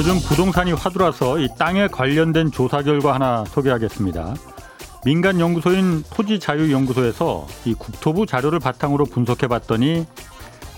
요즘 0.00 0.18
부동산이 0.18 0.72
화두라서 0.72 1.38
이 1.40 1.48
땅에 1.58 1.86
관련된 1.86 2.50
조사 2.50 2.82
결과 2.82 3.12
하나 3.12 3.44
소개하겠습니다. 3.44 4.34
민간 5.04 5.38
연구소인 5.38 6.04
토지자유연구소에서 6.08 7.46
이 7.66 7.74
국토부 7.74 8.24
자료를 8.24 8.60
바탕으로 8.60 9.04
분석해 9.04 9.46
봤더니 9.46 10.06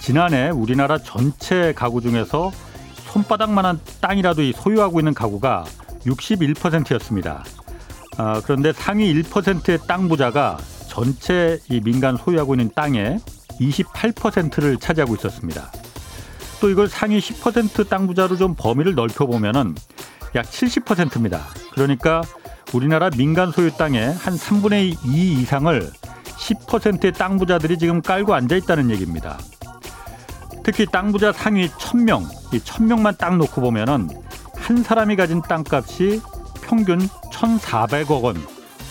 지난해 0.01 0.51
우리나라 0.51 0.99
전체 0.99 1.73
가구 1.73 2.01
중에서 2.01 2.51
손바닥만한 3.13 3.79
땅이라도 4.01 4.43
이 4.43 4.53
소유하고 4.53 4.99
있는 4.99 5.15
가구가 5.15 5.67
61%였습니다. 6.05 7.45
아, 8.17 8.43
그런데 8.43 8.73
상위 8.73 9.15
1%의 9.15 9.79
땅 9.87 10.09
부자가 10.09 10.59
전체 10.89 11.61
이 11.71 11.81
민간 11.81 12.17
소유하고 12.17 12.55
있는 12.55 12.73
땅의 12.75 13.21
28%를 13.61 14.79
차지하고 14.79 15.15
있었습니다. 15.15 15.71
또 16.63 16.71
이걸 16.71 16.89
상위 16.89 17.19
10%땅 17.19 18.07
부자로 18.07 18.37
좀 18.37 18.55
범위를 18.57 18.95
넓혀 18.95 19.27
보면은 19.27 19.75
약 20.37 20.47
70%입니다. 20.47 21.41
그러니까 21.73 22.23
우리나라 22.73 23.11
민간 23.11 23.51
소유 23.51 23.73
땅의 23.73 24.15
한 24.15 24.37
3분의 24.37 24.97
2 25.05 25.41
이상을 25.41 25.91
10%의 26.23 27.13
땅 27.15 27.37
부자들이 27.37 27.79
지금 27.79 28.01
깔고 28.01 28.33
앉아 28.33 28.55
있다는 28.55 28.91
얘기입니다. 28.91 29.41
특히 30.63 30.87
땅 30.87 31.11
부자 31.11 31.33
상위 31.33 31.69
1000명, 31.69 32.29
이 32.55 32.61
1000명만 32.61 33.19
딱 33.19 33.37
놓고 33.39 33.61
보면은 33.61 34.09
한 34.55 34.85
사람이 34.85 35.17
가진 35.17 35.43
땅값이 35.43 36.23
평균 36.63 37.01
1,400억 37.33 38.23
원, 38.23 38.37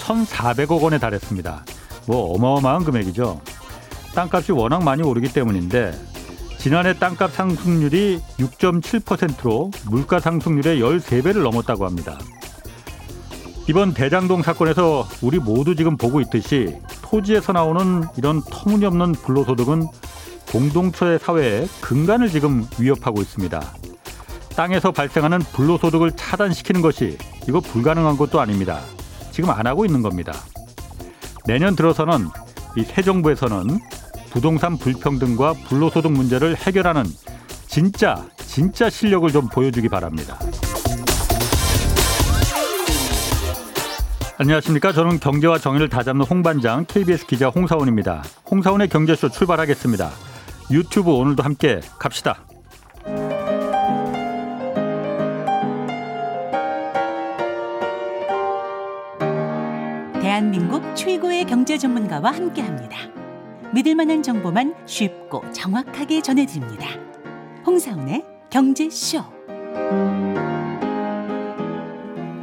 1,400억 0.02 0.82
원에 0.82 1.00
달했습니다. 1.00 1.64
뭐 2.06 2.36
어마어마한 2.36 2.84
금액이죠. 2.84 3.40
땅값이 4.14 4.52
워낙 4.52 4.84
많이 4.84 5.04
오르기 5.04 5.32
때문인데 5.32 6.11
지난해 6.62 6.94
땅값 6.94 7.32
상승률이 7.34 8.22
6.7%로 8.38 9.72
물가 9.90 10.20
상승률의 10.20 10.80
13배를 10.80 11.42
넘었다고 11.42 11.86
합니다. 11.86 12.20
이번 13.68 13.96
대장동 13.96 14.44
사건에서 14.44 15.08
우리 15.24 15.40
모두 15.40 15.76
지금 15.76 15.98
보고 15.98 16.22
있듯이 16.22 16.78
토지에서 17.02 17.52
나오는 17.54 18.04
이런 18.16 18.44
터무니없는 18.44 19.14
불로소득은 19.14 19.88
공동체 20.52 21.18
사회의 21.18 21.68
근간을 21.82 22.30
지금 22.30 22.68
위협하고 22.80 23.22
있습니다. 23.22 23.60
땅에서 24.56 24.92
발생하는 24.92 25.40
불로소득을 25.40 26.12
차단시키는 26.12 26.82
것이 26.82 27.18
이거 27.48 27.60
불가능한 27.60 28.18
것도 28.18 28.40
아닙니다. 28.40 28.82
지금 29.32 29.50
안 29.50 29.66
하고 29.66 29.84
있는 29.84 30.04
겁니다. 30.04 30.34
내년 31.48 31.76
들어서는 31.76 32.28
이 32.78 32.84
새 32.84 33.02
정부에서는 33.02 33.80
부동산 34.32 34.78
불평등과 34.78 35.54
불로소득 35.68 36.12
문제를 36.12 36.56
해결하는 36.56 37.04
진짜 37.68 38.26
진짜 38.38 38.90
실력을 38.90 39.30
좀 39.32 39.48
보여주기 39.48 39.90
바랍니다. 39.90 40.40
안녕하십니까. 44.38 44.92
저는 44.92 45.20
경제와 45.20 45.60
정의를 45.60 45.88
다잡는 45.88 46.26
홍반장 46.26 46.86
KBS 46.86 47.28
기자 47.28 47.50
홍사원입니다. 47.50 48.24
홍사원의 48.50 48.90
경제쇼 48.90 49.30
출발하겠습니다. 49.30 50.10
유튜브 50.72 51.12
오늘도 51.12 51.44
함께 51.44 51.80
갑시다. 52.00 52.44
대한민국 60.22 60.96
최고의 60.96 61.46
경제 61.46 61.78
전문가와 61.78 62.32
함께합니다. 62.32 63.21
믿을 63.74 63.96
만한 63.96 64.22
정보만 64.22 64.76
쉽고 64.86 65.50
정확하게 65.54 66.22
전해드립니다. 66.22 66.88
홍사운의 67.66 68.26
경제쇼. 68.50 69.24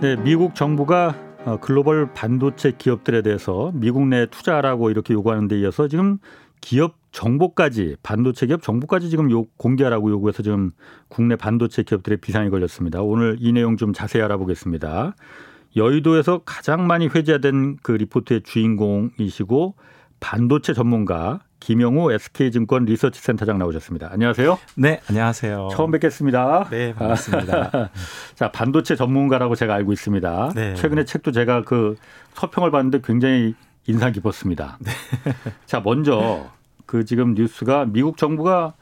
네, 0.01 0.17
미국 0.25 0.55
정부가 0.55 1.15
어, 1.45 1.59
글로벌 1.61 2.13
반도체 2.15 2.73
기업들에 2.77 3.21
대해서 3.23 3.71
미국 3.75 4.07
내 4.07 4.27
투자라고 4.27 4.91
이렇게 4.91 5.13
요구하는 5.13 5.49
데 5.49 5.59
이어서 5.61 5.87
지금 5.87 6.19
기업 6.61 6.97
정보까지 7.13 7.97
반도체 8.03 8.47
기업 8.47 8.63
정보까지 8.63 9.11
지금 9.11 9.31
요 9.31 9.45
공개하라고 9.59 10.11
요구해서 10.11 10.43
지금 10.43 10.71
국내 11.09 11.37
반도체 11.37 11.83
기업들의 11.83 12.19
비상이 12.19 12.49
걸렸습니다. 12.49 13.03
오늘 13.03 13.37
이 13.39 13.53
내용 13.53 13.77
좀 13.77 13.93
자세히 13.93 14.23
알아보겠습니다. 14.23 15.15
여의도에서 15.77 16.43
가장 16.45 16.87
많이 16.87 17.07
회자된 17.07 17.77
그 17.83 17.93
리포트의 17.93 18.43
주인공이시고 18.43 19.75
반도체 20.21 20.75
전문가 20.75 21.41
김영우 21.61 22.13
SK증권 22.13 22.85
리서치센터장 22.85 23.59
나오셨습니다. 23.59 24.09
안녕하세요. 24.13 24.59
네, 24.77 25.01
안녕하세요. 25.09 25.69
처음 25.73 25.91
뵙겠습니다. 25.91 26.69
네, 26.71 26.95
반갑습니다. 26.95 27.91
자, 28.35 28.53
반도체 28.53 28.97
전문가라고 28.97 29.55
제가 29.55 29.75
알고 29.75 29.93
있습니다. 29.93 30.53
네. 30.55 30.75
최근에 30.75 31.05
책도 31.05 31.33
제가 31.33 31.63
그 31.63 31.97
서평을 32.35 32.71
봤는데 32.71 33.01
굉장히 33.03 33.55
인상 33.87 34.13
깊었습니다. 34.13 34.79
네. 34.81 34.91
자, 35.67 35.81
먼저 35.81 36.47
그 36.87 37.05
지금 37.05 37.35
뉴스가 37.35 37.87
미국 37.87 38.17
정부가 38.17 38.75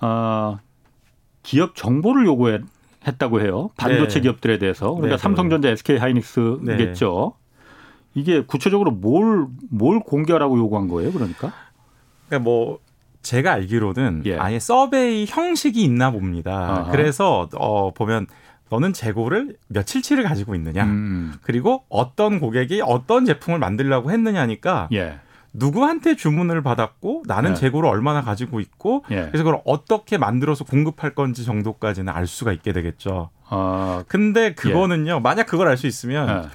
어, 0.00 0.58
기업 1.42 1.74
정보를 1.74 2.26
요구했다고 2.26 3.40
해요. 3.40 3.70
반도체 3.76 4.14
네. 4.14 4.20
기업들에 4.22 4.58
대해서. 4.58 4.86
그러니까 4.86 5.08
네, 5.08 5.16
네. 5.16 5.22
삼성전자, 5.22 5.68
SK 5.68 5.98
하이닉스겠죠. 5.98 7.34
이게 8.14 8.44
구체적으로 8.44 8.90
뭘, 8.90 9.46
뭘 9.70 10.00
공개하라고 10.00 10.58
요구한 10.58 10.88
거예요, 10.88 11.12
그러니까? 11.12 11.52
그러니까 12.28 12.44
뭐, 12.44 12.78
제가 13.22 13.52
알기로는 13.52 14.22
예. 14.26 14.36
아예 14.36 14.58
서베이 14.58 15.26
형식이 15.28 15.82
있나 15.82 16.10
봅니다. 16.10 16.52
아하. 16.52 16.90
그래서, 16.90 17.48
어, 17.54 17.92
보면, 17.92 18.26
너는 18.70 18.92
재고를 18.92 19.56
며칠치를 19.68 20.24
가지고 20.24 20.54
있느냐. 20.54 20.84
음. 20.84 21.34
그리고 21.42 21.84
어떤 21.88 22.40
고객이 22.40 22.80
어떤 22.84 23.24
제품을 23.24 23.58
만들려고 23.58 24.10
했느냐니까 24.10 24.88
예. 24.92 25.18
누구한테 25.52 26.16
주문을 26.16 26.62
받았고 26.62 27.24
나는 27.26 27.50
예. 27.52 27.54
재고를 27.54 27.88
얼마나 27.88 28.22
가지고 28.22 28.58
있고 28.60 29.04
예. 29.10 29.26
그래서 29.26 29.44
그걸 29.44 29.60
어떻게 29.64 30.18
만들어서 30.18 30.64
공급할 30.64 31.14
건지 31.14 31.44
정도까지는 31.44 32.12
알 32.12 32.26
수가 32.26 32.52
있게 32.52 32.72
되겠죠. 32.72 33.28
아. 33.48 34.02
근데 34.08 34.54
그거는요. 34.54 35.20
만약 35.20 35.46
그걸 35.46 35.68
알 35.68 35.76
수 35.76 35.86
있으면 35.86 36.28
예. 36.44 36.48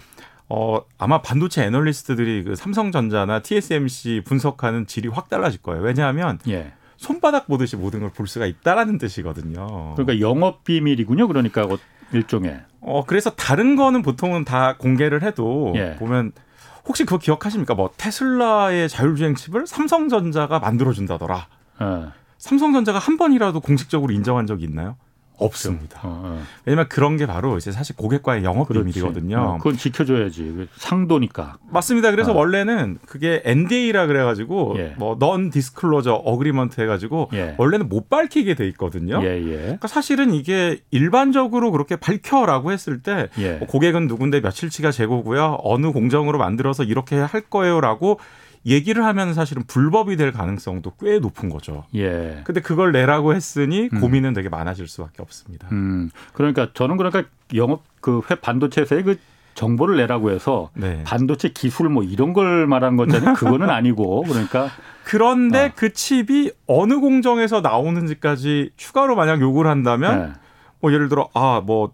어, 0.49 0.81
아마 0.97 1.21
반도체 1.21 1.63
애널리스트들이 1.63 2.43
그 2.43 2.55
삼성전자나 2.55 3.39
TSMC 3.41 4.23
분석하는 4.25 4.87
질이 4.87 5.07
확 5.07 5.29
달라질 5.29 5.61
거예요. 5.61 5.81
왜냐하면 5.83 6.39
예. 6.47 6.73
손바닥 6.97 7.47
보듯이 7.47 7.75
모든 7.75 8.01
걸 8.01 8.09
볼 8.09 8.27
수가 8.27 8.45
있다라는 8.45 8.97
뜻이거든요. 8.97 9.93
그러니까 9.95 10.19
영업 10.19 10.63
비밀이군요. 10.63 11.27
그러니까 11.27 11.63
어, 11.63 11.77
일종의. 12.11 12.59
어, 12.81 13.03
그래서 13.05 13.29
다른 13.29 13.75
거는 13.75 14.01
보통은 14.01 14.43
다 14.43 14.75
공개를 14.77 15.21
해도 15.23 15.71
예. 15.75 15.95
보면 15.97 16.31
혹시 16.87 17.05
그거 17.05 17.19
기억하십니까? 17.19 17.75
뭐 17.75 17.91
테슬라의 17.97 18.89
자율주행 18.89 19.35
칩을 19.35 19.67
삼성전자가 19.67 20.59
만들어 20.59 20.91
준다더라. 20.93 21.47
예. 21.81 21.85
삼성전자가 22.39 22.97
한 22.99 23.17
번이라도 23.17 23.59
공식적으로 23.59 24.11
인정한 24.13 24.47
적이 24.47 24.63
있나요? 24.63 24.95
없습니다. 25.39 25.99
어, 26.03 26.21
어. 26.23 26.41
왜냐하면 26.65 26.87
그런 26.89 27.17
게 27.17 27.25
바로 27.25 27.57
이제 27.57 27.71
사실 27.71 27.95
고객과의 27.95 28.43
영업 28.43 28.69
비밀이거든요. 28.69 29.37
어, 29.37 29.57
그건 29.57 29.77
지켜줘야지 29.77 30.43
그 30.43 30.67
상도니까. 30.75 31.57
맞습니다. 31.69 32.11
그래서 32.11 32.31
어. 32.31 32.35
원래는 32.35 32.99
그게 33.05 33.41
NDA라 33.45 34.07
그래가지고 34.07 34.75
예. 34.77 34.95
disclosure 35.51 36.13
agreement 36.13 36.81
해가지고 36.81 37.29
예. 37.33 37.55
원래는 37.57 37.89
못 37.89 38.09
밝히게 38.09 38.55
돼 38.55 38.67
있거든요. 38.69 39.21
예, 39.23 39.41
예. 39.41 39.57
그러니까 39.57 39.87
사실은 39.87 40.33
이게 40.33 40.81
일반적으로 40.91 41.71
그렇게 41.71 41.95
밝혀라고 41.95 42.71
했을 42.71 43.01
때 43.01 43.29
예. 43.39 43.53
뭐 43.53 43.67
고객은 43.67 44.07
누군데 44.07 44.41
며칠치가 44.41 44.91
재고고요. 44.91 45.59
어느 45.63 45.91
공정으로 45.91 46.37
만들어서 46.37 46.83
이렇게 46.83 47.17
할 47.17 47.41
거예요라고 47.41 48.19
얘기를 48.65 49.05
하면 49.05 49.33
사실은 49.33 49.63
불법이 49.67 50.15
될 50.17 50.31
가능성도 50.31 50.93
꽤 50.99 51.19
높은 51.19 51.49
거죠. 51.49 51.85
예. 51.95 52.41
근데 52.43 52.61
그걸 52.61 52.91
내라고 52.91 53.33
했으니 53.33 53.89
음. 53.93 53.99
고민은 54.01 54.33
되게 54.33 54.49
많아질 54.49 54.87
수밖에 54.87 55.21
없습니다. 55.21 55.67
음. 55.71 56.09
그러니까 56.33 56.69
저는 56.73 56.97
그러니까 56.97 57.23
영업 57.55 57.83
그 58.01 58.21
회 58.29 58.35
반도체에서의 58.35 59.03
그 59.03 59.17
정보를 59.55 59.97
내라고 59.97 60.31
해서 60.31 60.69
네. 60.73 61.03
반도체 61.05 61.49
기술 61.49 61.89
뭐 61.89 62.03
이런 62.03 62.33
걸 62.33 62.67
말한 62.67 62.95
거잖아요. 62.95 63.33
그거는 63.35 63.69
아니고 63.69 64.23
그러니까 64.23 64.69
그런데 65.03 65.65
어. 65.65 65.71
그 65.75 65.91
칩이 65.91 66.51
어느 66.67 66.99
공정에서 66.99 67.61
나오는지까지 67.61 68.71
추가로 68.77 69.15
만약 69.15 69.41
요구를 69.41 69.69
한다면 69.69 70.19
네. 70.19 70.33
뭐 70.79 70.93
예를 70.93 71.09
들어 71.09 71.29
아뭐 71.33 71.93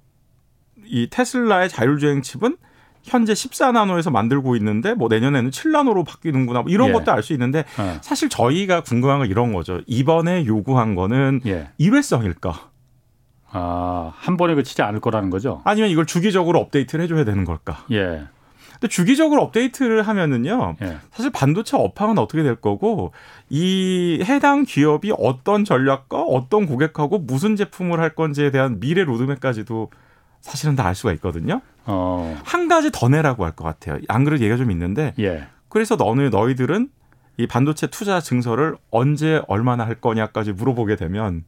이 0.85 1.07
테슬라의 1.09 1.69
자율주행 1.69 2.21
칩은 2.21 2.57
현재 3.05 3.33
14나노에서 3.33 4.11
만들고 4.11 4.55
있는데 4.57 4.93
뭐 4.93 5.07
내년에는 5.07 5.51
7나노로 5.51 6.05
바뀌는구나 6.05 6.63
뭐 6.63 6.71
이런 6.71 6.89
예. 6.89 6.91
것도 6.93 7.11
알 7.11 7.21
수 7.23 7.33
있는데 7.33 7.63
어. 7.77 7.97
사실 8.01 8.29
저희가 8.29 8.81
궁금한 8.81 9.19
건 9.19 9.27
이런 9.29 9.53
거죠. 9.53 9.81
이번에 9.87 10.45
요구한 10.45 10.95
거는 10.95 11.41
예. 11.45 11.69
일회성일까? 11.77 12.69
아, 13.51 14.11
한 14.15 14.37
번에 14.37 14.53
그치지 14.55 14.81
않을 14.81 14.99
거라는 14.99 15.29
거죠? 15.29 15.61
아니면 15.63 15.89
이걸 15.89 16.05
주기적으로 16.05 16.59
업데이트를 16.59 17.03
해줘야 17.03 17.23
되는 17.23 17.45
걸까? 17.45 17.85
예. 17.91 18.23
근데 18.73 18.87
주기적으로 18.89 19.41
업데이트를 19.43 20.01
하면은요. 20.03 20.75
예. 20.81 20.97
사실 21.11 21.31
반도체 21.31 21.77
업황은 21.77 22.17
어떻게 22.17 22.43
될 22.43 22.55
거고 22.55 23.13
이 23.49 24.19
해당 24.25 24.63
기업이 24.65 25.13
어떤 25.17 25.63
전략과 25.63 26.21
어떤 26.21 26.65
고객하고 26.65 27.19
무슨 27.19 27.55
제품을 27.55 27.99
할 28.01 28.13
건지에 28.15 28.51
대한 28.51 28.79
미래 28.81 29.03
로드맵까지도 29.05 29.89
사실은 30.45 30.75
다 30.75 30.85
알 30.85 30.93
수가 30.95 31.11
있거든요. 31.13 31.61
어. 31.85 32.39
한 32.45 32.67
가지 32.67 32.91
더 32.93 33.09
내라고 33.09 33.45
할 33.45 33.51
것 33.55 33.63
같아요. 33.63 33.97
안 34.07 34.23
그래도 34.23 34.43
얘기가 34.43 34.57
좀 34.57 34.69
있는데. 34.71 35.13
예. 35.19 35.47
그래서 35.69 35.95
너는 35.95 36.29
너희들은 36.29 36.89
이 37.37 37.47
반도체 37.47 37.87
투자 37.87 38.21
증서를 38.21 38.77
언제 38.91 39.41
얼마나 39.47 39.85
할 39.85 39.95
거냐까지 39.95 40.53
물어보게 40.53 40.95
되면 40.95 41.43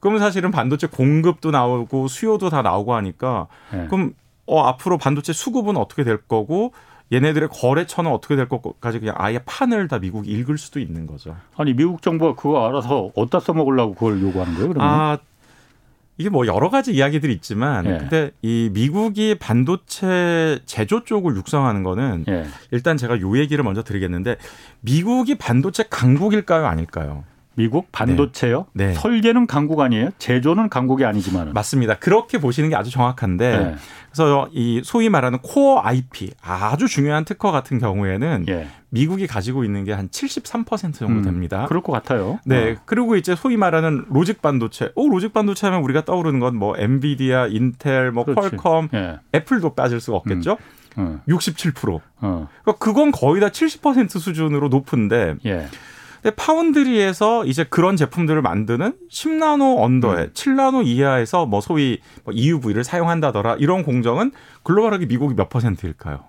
그러면 0.00 0.20
사실은 0.20 0.50
반도체 0.50 0.86
공급도 0.88 1.50
나오고 1.50 2.08
수요도 2.08 2.50
다 2.50 2.60
나오고 2.62 2.94
하니까 2.94 3.46
예. 3.72 3.86
그럼 3.86 4.12
어 4.46 4.60
앞으로 4.64 4.98
반도체 4.98 5.32
수급은 5.32 5.76
어떻게 5.78 6.04
될 6.04 6.18
거고 6.18 6.72
얘네들의 7.12 7.48
거래처는 7.52 8.10
어떻게 8.10 8.34
될 8.36 8.48
것까지 8.48 8.98
그냥 8.98 9.14
아예 9.16 9.38
판을 9.38 9.88
다 9.88 9.98
미국이 9.98 10.30
읽을 10.30 10.58
수도 10.58 10.80
있는 10.80 11.06
거죠. 11.06 11.36
아니 11.56 11.72
미국 11.72 12.02
정부가 12.02 12.34
그거 12.34 12.66
알아서 12.68 13.10
어디다 13.14 13.40
써먹으려고 13.40 13.94
그걸 13.94 14.20
요구하는 14.20 14.54
거예요? 14.54 14.68
그러면? 14.68 14.90
아 14.90 15.18
이게 16.16 16.28
뭐 16.28 16.46
여러 16.46 16.70
가지 16.70 16.92
이야기들이 16.92 17.32
있지만 17.32 17.86
예. 17.86 17.98
근데 17.98 18.30
이 18.42 18.70
미국이 18.72 19.36
반도체 19.36 20.60
제조 20.64 21.04
쪽을 21.04 21.36
육성하는 21.36 21.82
거는 21.82 22.24
예. 22.28 22.44
일단 22.70 22.96
제가 22.96 23.20
요 23.20 23.36
얘기를 23.36 23.64
먼저 23.64 23.82
드리겠는데 23.82 24.36
미국이 24.80 25.34
반도체 25.36 25.84
강국일까요 25.90 26.66
아닐까요? 26.66 27.24
미국 27.56 27.90
반도체요? 27.92 28.66
네. 28.72 28.88
네. 28.88 28.94
설계는 28.94 29.46
강국 29.46 29.80
아니에요? 29.80 30.10
제조는 30.18 30.68
강국이 30.68 31.04
아니지만 31.04 31.52
맞습니다. 31.52 31.94
그렇게 31.94 32.38
보시는 32.38 32.70
게 32.70 32.76
아주 32.76 32.90
정확한데 32.90 33.58
네. 33.58 33.74
그래서 34.10 34.48
이 34.52 34.80
소위 34.84 35.08
말하는 35.08 35.38
core 35.40 35.80
IP 35.82 36.32
아주 36.40 36.86
중요한 36.88 37.24
특허 37.24 37.50
같은 37.50 37.78
경우에는 37.78 38.44
예. 38.48 38.68
미국이 38.90 39.26
가지고 39.26 39.64
있는 39.64 39.82
게 39.84 39.92
한 39.92 40.08
73% 40.08 40.94
정도 40.94 41.06
음, 41.06 41.22
됩니다. 41.22 41.62
음, 41.62 41.66
그럴 41.66 41.82
것 41.82 41.92
같아요. 41.92 42.38
네. 42.44 42.72
어. 42.72 42.76
그리고 42.84 43.16
이제 43.16 43.34
소위 43.36 43.56
말하는 43.56 44.04
logic 44.08 44.40
반도체. 44.42 44.90
오, 44.94 45.08
logic 45.08 45.32
반도체 45.32 45.66
하면 45.68 45.82
우리가 45.82 46.04
떠오르는 46.04 46.40
건 46.40 46.54
뭐 46.54 46.74
엔비디아, 46.78 47.48
인텔, 47.48 48.12
뭐 48.12 48.24
그렇지. 48.24 48.56
퀄컴, 48.56 48.88
예. 48.94 49.18
애플도 49.34 49.74
빠질 49.74 50.00
수가 50.00 50.16
없겠죠. 50.18 50.58
음. 50.98 51.20
어. 51.20 51.20
67%. 51.28 52.00
어. 52.20 52.48
그러니까 52.62 52.72
그건 52.84 53.10
거의 53.10 53.40
다 53.40 53.48
70% 53.48 54.08
수준으로 54.20 54.68
높은데 54.68 55.34
예. 55.46 55.66
근데 56.24 56.36
foundry에서 56.36 57.44
이제 57.44 57.64
그런 57.64 57.96
제품들을 57.96 58.40
만드는 58.40 58.94
10나노 59.10 59.82
under에 59.82 60.22
음. 60.22 60.30
7나노 60.32 60.86
이하에서 60.86 61.44
뭐 61.44 61.60
소위 61.60 62.00
뭐 62.24 62.32
EUV를 62.32 62.82
사용한다더라 62.82 63.56
이런 63.56 63.82
공정은 63.82 64.32
글로벌하게 64.62 65.04
미국이 65.04 65.34
몇 65.34 65.50
퍼센트일까요? 65.50 66.20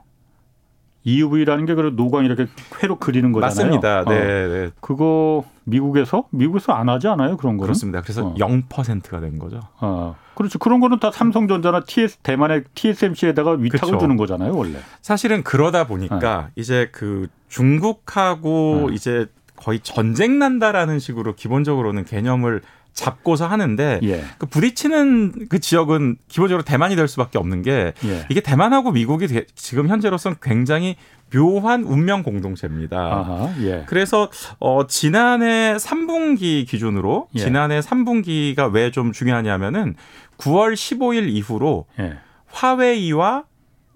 EUV라는 1.05 1.65
게그 1.65 1.93
노광 1.95 2.25
이렇게 2.25 2.47
회로 2.83 2.97
그리는 2.97 3.31
거잖아요. 3.31 3.55
맞습니다. 3.55 4.03
네, 4.03 4.15
어. 4.15 4.47
네. 4.49 4.71
그거 4.81 5.45
미국에서 5.63 6.25
미국에서 6.31 6.73
안 6.73 6.89
하지 6.89 7.07
않아요 7.07 7.37
그런 7.37 7.55
거는? 7.55 7.67
그렇습니다. 7.67 8.01
그래서 8.01 8.25
어. 8.25 8.33
0%가 8.33 9.21
된 9.21 9.39
거죠. 9.39 9.61
어. 9.79 10.17
그렇죠. 10.33 10.59
그런 10.59 10.81
거는 10.81 10.99
다 10.99 11.09
삼성전자나 11.09 11.85
TS 11.85 12.17
대만의 12.17 12.65
TSMC에다가 12.73 13.51
위탁을 13.51 13.79
그렇죠. 13.79 13.97
주는 13.99 14.17
거잖아요, 14.17 14.57
원래. 14.57 14.77
사실은 15.01 15.41
그러다 15.43 15.87
보니까 15.87 16.47
어. 16.49 16.51
이제 16.57 16.89
그 16.91 17.27
중국하고 17.47 18.87
어. 18.87 18.91
이제 18.91 19.27
거의 19.55 19.79
전쟁 19.81 20.39
난다라는 20.39 20.99
식으로 20.99 21.35
기본적으로는 21.35 22.05
개념을 22.05 22.61
잡고서 22.93 23.45
하는데 23.45 23.99
예. 24.03 24.23
그 24.37 24.45
부딪히는 24.45 25.47
그 25.49 25.59
지역은 25.59 26.15
기본적으로 26.29 26.63
대만이 26.63 26.95
될 26.95 27.09
수밖에 27.09 27.37
없는 27.37 27.61
게 27.61 27.93
예. 28.05 28.25
이게 28.29 28.39
대만하고 28.39 28.91
미국이 28.93 29.27
지금 29.55 29.89
현재로서는 29.89 30.37
굉장히 30.41 30.95
묘한 31.33 31.83
운명 31.83 32.23
공동체입니다. 32.23 32.97
아하, 32.97 33.53
예. 33.63 33.83
그래서 33.87 34.29
어 34.59 34.87
지난해 34.87 35.75
3분기 35.75 36.65
기준으로 36.67 37.27
예. 37.35 37.39
지난해 37.39 37.79
3분기가 37.81 38.71
왜 38.71 38.91
좀 38.91 39.11
중요하냐면은 39.11 39.95
9월 40.37 40.73
15일 40.73 41.27
이후로 41.29 41.87
예. 41.99 42.17
화웨이와 42.47 43.43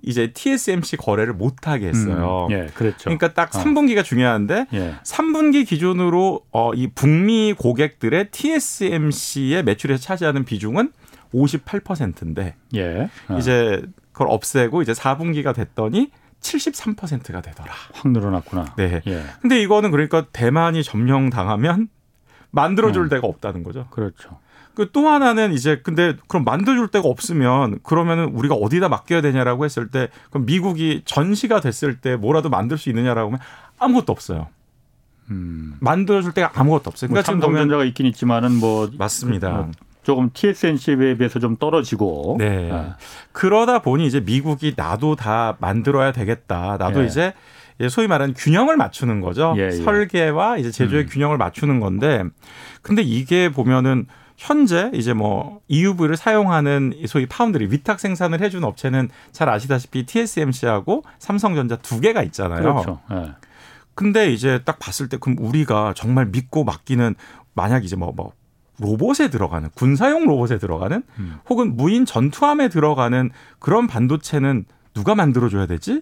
이제 0.02 0.32
TSMC 0.32 0.98
거래를 0.98 1.34
못 1.34 1.68
하게 1.68 1.88
했어요. 1.88 2.48
음, 2.50 2.54
예, 2.54 2.68
그렇죠. 2.74 3.04
그러니까 3.04 3.34
딱 3.34 3.52
3분기가 3.52 4.00
어. 4.00 4.04
중요한데 4.04 4.68
예. 4.74 4.96
3분기 5.04 5.68
기준으로 5.68 6.42
어, 6.52 6.74
이 6.74 6.88
북미 6.88 7.54
고객들의 7.58 8.32
TSMC의 8.32 9.64
매출에서 9.64 10.02
차지하는 10.02 10.46
비중은 10.46 10.92
58%인데 11.34 12.56
예. 12.76 13.10
어. 13.28 13.38
이제 13.38 13.82
그걸 14.12 14.30
없애고 14.30 14.82
이제 14.82 14.94
4분기가 14.94 15.54
됐더니 15.54 16.12
73%가 16.42 17.42
되더라. 17.42 17.72
확 17.94 18.12
늘어났구나. 18.12 18.76
네. 18.78 19.02
예. 19.08 19.24
근데 19.42 19.62
이거는 19.62 19.92
그러니까 19.92 20.26
대만이 20.32 20.84
점령 20.84 21.30
당하면 21.30 21.90
만들어줄 22.52 23.04
음. 23.04 23.10
데가 23.10 23.28
없다는 23.28 23.64
거죠. 23.64 23.88
그렇죠. 23.90 24.40
그 24.80 24.90
또 24.94 25.10
하나는 25.10 25.52
이제 25.52 25.82
근데 25.84 26.16
그럼 26.30 26.46
만들어줄 26.46 26.88
데가 26.88 27.06
없으면 27.10 27.80
그러면은 27.84 28.30
우리가 28.30 28.56
어디다 28.56 28.88
맡겨야 28.88 29.20
되냐라고 29.22 29.66
했을 29.66 29.90
때 29.90 30.08
그럼 30.30 30.46
미국이 30.46 31.02
전시가 31.04 31.60
됐을 31.60 32.00
때 32.00 32.16
뭐라도 32.16 32.50
만들 32.50 32.78
수 32.78 32.88
있느냐라고 32.88 33.28
하면 33.28 33.40
아무것도 33.78 34.14
없어요. 34.14 34.48
음. 35.32 35.76
만들어줄 35.82 36.32
데가 36.32 36.52
아무것도 36.56 36.90
없어요. 36.92 37.10
그러니까 37.10 37.30
뭐 37.30 37.42
삼성전자가 37.42 37.84
있긴 37.84 38.06
있지만은 38.06 38.54
뭐 38.54 38.90
맞습니다. 38.98 39.50
뭐 39.50 39.72
조금 40.04 40.30
TSMC에 40.34 41.18
비해서 41.18 41.40
좀 41.40 41.58
떨어지고. 41.58 42.38
네. 42.40 42.72
아. 42.72 42.96
그러다 43.34 43.80
보니 43.80 44.08
이제 44.08 44.22
미국이 44.22 44.76
나도 44.78 45.18
다 45.18 45.58
만들어야 45.60 46.14
되겠다. 46.14 46.78
나도 46.80 47.02
예. 47.02 47.06
이제 47.06 47.34
소위 47.90 48.08
말하는 48.08 48.34
균형을 48.34 48.78
맞추는 48.78 49.20
거죠. 49.20 49.56
예, 49.58 49.68
예. 49.68 49.72
설계와 49.72 50.58
이제 50.58 50.72
제조의 50.72 51.04
음. 51.04 51.10
균형을 51.10 51.38
맞추는 51.38 51.82
건데, 51.82 52.24
근데 52.82 53.02
이게 53.02 53.50
보면은 53.50 54.06
현재 54.40 54.90
이제 54.94 55.14
뭐 55.14 55.60
EUV를 55.68 56.16
사용하는 56.16 56.94
소위 57.08 57.26
파운드리 57.26 57.68
위탁 57.72 58.00
생산을 58.00 58.40
해주는 58.42 58.66
업체는 58.66 59.10
잘 59.34 59.50
아시다시피 59.50 60.06
TSMC하고 60.06 61.04
삼성전자 61.20 61.76
두 61.76 62.00
개가 62.00 62.24
있잖아요. 62.24 62.62
그렇죠. 62.62 63.02
네. 63.10 63.34
근데 63.96 64.32
이제 64.32 64.62
딱 64.64 64.80
봤을 64.80 65.10
때 65.10 65.18
그럼 65.18 65.36
우리가 65.40 65.94
정말 65.94 66.28
믿고 66.28 66.64
맡기는 66.64 67.16
만약 67.54 67.84
이제 67.84 67.98
뭐, 67.98 68.14
뭐 68.16 68.32
로봇에 68.80 69.30
들어가는 69.30 69.70
군사용 69.76 70.26
로봇에 70.26 70.58
들어가는 70.58 71.04
음. 71.18 71.40
혹은 71.50 71.76
무인 71.76 72.06
전투함에 72.06 72.70
들어가는 72.70 73.32
그런 73.60 73.88
반도체는 73.88 74.64
누가 74.94 75.16
만들어 75.16 75.50
줘야 75.50 75.66
되지? 75.66 76.02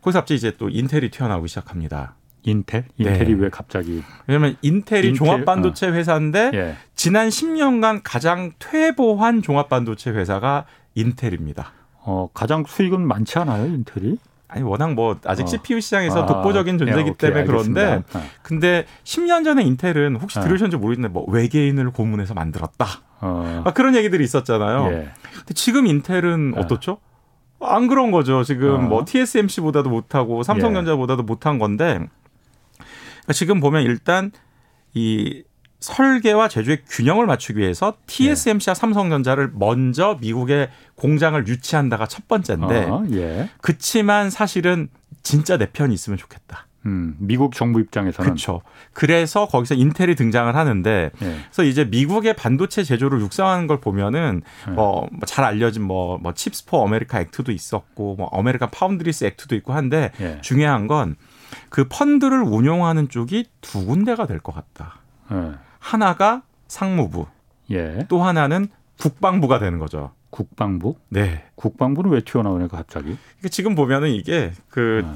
거기서 0.00 0.20
갑자기 0.20 0.36
이제 0.36 0.56
또 0.56 0.70
인텔이 0.70 1.10
튀어나오기 1.10 1.48
시작합니다. 1.48 2.14
인텔? 2.44 2.84
인텔이 2.98 3.34
네. 3.34 3.42
왜 3.42 3.48
갑자기? 3.50 4.02
왜냐면 4.26 4.56
인텔이 4.62 5.08
인텔? 5.08 5.14
종합 5.14 5.44
반도체 5.44 5.88
어. 5.88 5.92
회사인데 5.92 6.50
예. 6.54 6.76
지난 6.94 7.28
10년간 7.28 8.00
가장 8.04 8.52
퇴보한 8.58 9.42
종합 9.42 9.68
반도체 9.68 10.10
회사가 10.10 10.66
인텔입니다. 10.94 11.72
어, 12.06 12.28
가장 12.34 12.64
수익은 12.66 13.00
많지 13.00 13.38
않아요, 13.38 13.66
인텔이? 13.66 14.18
아니 14.46 14.62
워낙 14.62 14.92
뭐 14.92 15.18
아직 15.24 15.44
어. 15.44 15.46
CPU 15.46 15.80
시장에서 15.80 16.22
아, 16.22 16.26
독보적인 16.26 16.78
존재이기 16.78 17.10
예, 17.10 17.14
때문에 17.14 17.44
그런데 17.44 18.02
어. 18.14 18.22
근데 18.42 18.84
10년 19.02 19.42
전에 19.42 19.64
인텔은 19.64 20.16
혹시 20.16 20.38
어. 20.38 20.42
들으셨는지 20.42 20.76
모르겠는데 20.76 21.12
뭐 21.12 21.24
외계인을 21.28 21.90
고문해서 21.90 22.34
만들었다. 22.34 22.86
어. 23.20 23.62
아, 23.64 23.72
그런 23.72 23.96
얘기들이 23.96 24.22
있었잖아요. 24.22 24.92
예. 24.92 25.08
근데 25.38 25.54
지금 25.54 25.86
인텔은 25.86 26.54
어. 26.56 26.60
어떻죠? 26.60 26.98
안 27.60 27.88
그런 27.88 28.10
거죠. 28.10 28.44
지금 28.44 28.74
어. 28.74 28.78
뭐 28.78 29.04
TSMC보다도 29.04 29.88
못하고 29.90 30.42
삼성전자보다도 30.42 31.22
예. 31.22 31.24
못한 31.24 31.58
건데 31.58 32.06
그러니까 33.24 33.32
지금 33.32 33.60
보면 33.60 33.82
일단 33.82 34.30
이 34.94 35.42
설계와 35.80 36.48
제조의 36.48 36.82
균형을 36.88 37.26
맞추기 37.26 37.58
위해서 37.58 37.94
TSMC와 38.06 38.72
예. 38.72 38.74
삼성전자를 38.74 39.50
먼저 39.52 40.16
미국에 40.20 40.70
공장을 40.94 41.46
유치한다가 41.46 42.06
첫 42.06 42.26
번째인데 42.26 42.84
어, 42.84 43.04
예. 43.12 43.50
그치만 43.60 44.30
사실은 44.30 44.88
진짜 45.22 45.58
내 45.58 45.66
편이 45.66 45.92
있으면 45.92 46.16
좋겠다. 46.16 46.66
음, 46.86 47.16
미국 47.18 47.54
정부 47.54 47.80
입장에서는 47.80 48.30
그렇죠. 48.30 48.60
그래서 48.92 49.46
거기서 49.46 49.74
인텔이 49.74 50.14
등장을 50.16 50.54
하는데 50.54 51.10
예. 51.22 51.36
그래서 51.44 51.64
이제 51.64 51.84
미국의 51.84 52.36
반도체 52.36 52.82
제조를 52.82 53.20
육성하는 53.20 53.66
걸 53.66 53.80
보면은 53.80 54.42
예. 54.68 54.70
뭐잘 54.72 55.44
알려진 55.44 55.82
뭐, 55.82 56.18
뭐 56.18 56.32
CHIPS 56.32 56.66
for 56.66 56.84
America 56.84 57.20
Act도 57.20 57.52
있었고 57.52 58.16
뭐 58.16 58.30
American 58.32 58.70
Foundries 58.70 59.24
Act도 59.24 59.54
있고 59.56 59.72
한데 59.72 60.12
예. 60.20 60.38
중요한 60.42 60.86
건 60.86 61.16
그 61.68 61.86
펀드를 61.88 62.42
운용하는 62.42 63.08
쪽이 63.08 63.46
두 63.60 63.86
군데가 63.86 64.26
될 64.26 64.38
것 64.40 64.54
같다. 64.54 64.96
네. 65.30 65.52
하나가 65.78 66.42
상무부, 66.68 67.26
예. 67.70 68.06
또 68.08 68.22
하나는 68.22 68.68
국방부가 68.98 69.58
되는 69.58 69.78
거죠. 69.78 70.12
국방부? 70.30 70.96
네. 71.08 71.44
국방부는 71.54 72.10
왜 72.10 72.20
튀어나오냐 72.20 72.68
갑자기? 72.68 73.04
그러니까 73.16 73.48
지금 73.50 73.74
보면은 73.74 74.08
이게 74.10 74.52
그 74.68 75.02
네. 75.06 75.12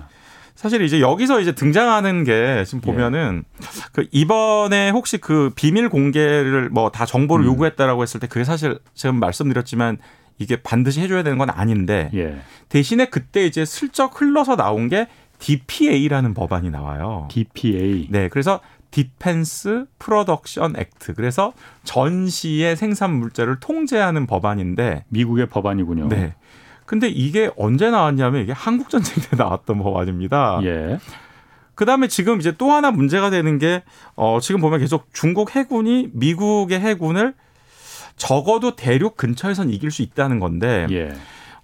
사실 0.54 0.82
이제 0.82 1.00
여기서 1.00 1.40
이제 1.40 1.52
등장하는 1.52 2.24
게 2.24 2.64
지금 2.66 2.80
보면은 2.80 3.44
예. 3.62 3.66
그 3.92 4.06
이번에 4.10 4.90
혹시 4.90 5.18
그 5.18 5.50
비밀 5.54 5.88
공개를 5.88 6.68
뭐 6.70 6.90
다 6.90 7.06
정보를 7.06 7.44
음. 7.44 7.50
요구했다라고 7.52 8.02
했을 8.02 8.20
때 8.20 8.26
그게 8.26 8.44
사실 8.44 8.78
지금 8.94 9.20
말씀드렸지만 9.20 9.98
이게 10.38 10.56
반드시 10.56 11.00
해줘야 11.00 11.22
되는 11.22 11.38
건 11.38 11.50
아닌데 11.50 12.10
예. 12.14 12.40
대신에 12.68 13.06
그때 13.06 13.44
이제 13.46 13.64
슬쩍 13.64 14.20
흘러서 14.20 14.56
나온 14.56 14.88
게 14.88 15.08
DPA라는 15.38 16.34
법안이 16.34 16.70
나와요. 16.70 17.28
DPA. 17.30 18.08
네, 18.10 18.28
그래서 18.28 18.60
Defense 18.90 19.86
Production 19.98 20.76
Act. 20.76 21.14
그래서 21.14 21.52
전시의 21.84 22.76
생산 22.76 23.14
물자를 23.14 23.60
통제하는 23.60 24.26
법안인데 24.26 25.04
미국의 25.08 25.46
법안이군요. 25.46 26.08
네. 26.08 26.34
근데 26.86 27.08
이게 27.08 27.50
언제 27.56 27.90
나왔냐면 27.90 28.42
이게 28.42 28.52
한국 28.52 28.88
전쟁 28.88 29.22
때 29.22 29.36
나왔던 29.36 29.78
법안입니다. 29.78 30.60
예. 30.64 30.98
그다음에 31.74 32.08
지금 32.08 32.40
이제 32.40 32.54
또 32.56 32.72
하나 32.72 32.90
문제가 32.90 33.30
되는 33.30 33.58
게 33.58 33.82
어, 34.16 34.38
지금 34.40 34.60
보면 34.60 34.80
계속 34.80 35.06
중국 35.12 35.54
해군이 35.54 36.08
미국의 36.12 36.80
해군을 36.80 37.34
적어도 38.16 38.74
대륙 38.74 39.16
근처에선 39.16 39.70
이길 39.70 39.90
수 39.90 40.02
있다는 40.02 40.40
건데 40.40 40.86
예. 40.90 41.14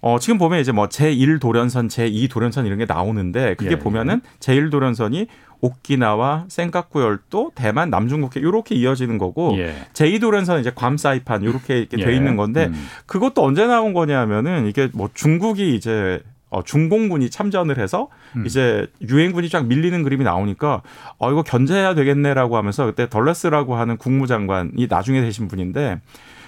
어, 0.05 0.19
지금 0.19 0.37
보면 0.37 0.59
이제 0.59 0.71
뭐 0.71 0.87
제1 0.87 1.41
도련선, 1.41 1.87
제2 1.87 2.29
도련선 2.29 2.67
이런 2.67 2.77
게 2.77 2.85
나오는데 2.85 3.55
그게 3.55 3.71
예. 3.71 3.79
보면은 3.79 4.21
제1 4.39 4.69
도련선이 4.69 5.25
오키나와 5.61 6.45
센카쿠 6.47 7.01
열도, 7.01 7.51
대만, 7.55 7.89
남중국해 7.89 8.39
요렇게 8.43 8.75
이어지는 8.75 9.17
거고 9.17 9.55
예. 9.57 9.73
제2 9.93 10.21
도련선은 10.21 10.61
이제 10.61 10.71
괌 10.75 10.97
사이판 10.97 11.41
이렇게 11.41 11.87
돼 11.87 12.05
예. 12.05 12.15
있는 12.15 12.35
건데 12.35 12.67
음. 12.67 12.87
그것도 13.07 13.43
언제 13.43 13.65
나온 13.65 13.93
거냐면은 13.93 14.67
이게 14.67 14.89
뭐 14.93 15.09
중국이 15.11 15.75
이제 15.75 16.21
어, 16.51 16.61
중공군이 16.63 17.31
참전을 17.31 17.79
해서 17.79 18.09
음. 18.35 18.45
이제 18.45 18.85
유엔군이 19.01 19.49
쫙 19.49 19.65
밀리는 19.65 20.03
그림이 20.03 20.23
나오니까 20.23 20.83
어 21.17 21.31
이거 21.31 21.41
견제해야 21.41 21.95
되겠네라고 21.95 22.57
하면서 22.57 22.85
그때 22.85 23.09
덜레스라고 23.09 23.75
하는 23.75 23.97
국무장관이 23.97 24.85
나중에 24.87 25.21
되신 25.21 25.47
분인데 25.47 25.99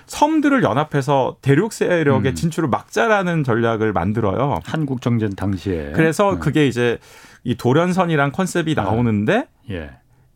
섬들을 0.07 0.63
연합해서 0.63 1.37
대륙 1.41 1.73
세력의 1.73 2.31
음. 2.31 2.35
진출을 2.35 2.69
막자라는 2.69 3.43
전략을 3.43 3.93
만들어요. 3.93 4.59
한국 4.65 5.01
정전 5.01 5.35
당시에. 5.35 5.91
그래서 5.93 6.33
네. 6.33 6.39
그게 6.39 6.67
이제 6.67 6.97
이 7.43 7.55
도련선이란 7.55 8.31
컨셉이 8.31 8.75
네. 8.75 8.81
나오는데 8.81 9.47
예. 9.69 9.91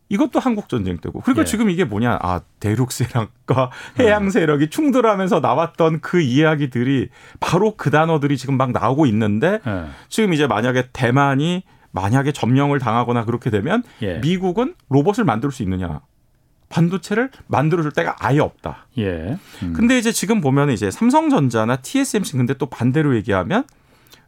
이것도 0.08 0.40
한국 0.40 0.68
전쟁 0.68 0.98
때고 0.98 1.20
그리고 1.20 1.40
예. 1.40 1.44
지금 1.44 1.70
이게 1.70 1.84
뭐냐 1.84 2.18
아 2.20 2.42
대륙 2.60 2.92
세력과 2.92 3.70
해양 3.98 4.28
세력이 4.28 4.68
충돌하면서 4.68 5.40
나왔던 5.40 6.00
그 6.00 6.20
이야기들이 6.20 7.08
바로 7.40 7.74
그 7.76 7.90
단어들이 7.90 8.36
지금 8.36 8.58
막 8.58 8.72
나오고 8.72 9.06
있는데 9.06 9.60
예. 9.66 9.84
지금 10.10 10.34
이제 10.34 10.46
만약에 10.46 10.88
대만이 10.92 11.64
만약에 11.92 12.32
점령을 12.32 12.78
당하거나 12.78 13.24
그렇게 13.24 13.48
되면 13.48 13.82
예. 14.02 14.18
미국은 14.18 14.74
로봇을 14.90 15.24
만들 15.24 15.50
수 15.50 15.62
있느냐 15.62 16.00
반도체를 16.72 17.30
만들어줄 17.48 17.92
때가 17.92 18.16
아예 18.18 18.40
없다. 18.40 18.86
예. 18.98 19.36
음. 19.62 19.72
근데 19.74 19.98
이제 19.98 20.10
지금 20.10 20.40
보면 20.40 20.70
이제 20.70 20.90
삼성전자나 20.90 21.76
TSMC 21.76 22.36
근데 22.38 22.54
또 22.54 22.66
반대로 22.66 23.14
얘기하면 23.16 23.64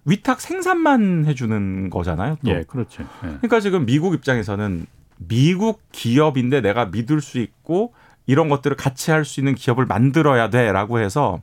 위탁 0.05 0.41
생산만 0.41 1.25
해주는 1.27 1.89
거잖아요. 1.91 2.37
또. 2.45 2.51
예, 2.51 2.63
그렇죠. 2.69 3.03
예. 3.03 3.29
그러니까 3.29 3.61
지금 3.61 3.87
미국 3.87 4.15
입장에서는 4.15 4.87
미국 5.17 5.81
기업인데 5.93 6.61
내가 6.61 6.85
믿을 6.87 7.21
수 7.23 7.39
있고 7.39 7.95
이런 8.27 8.49
것들을 8.49 8.77
같이 8.77 9.11
할 9.11 9.25
수 9.25 9.41
있는 9.41 9.55
기업을 9.55 9.87
만들어야 9.87 10.51
돼라고 10.51 10.99
해서 10.99 11.41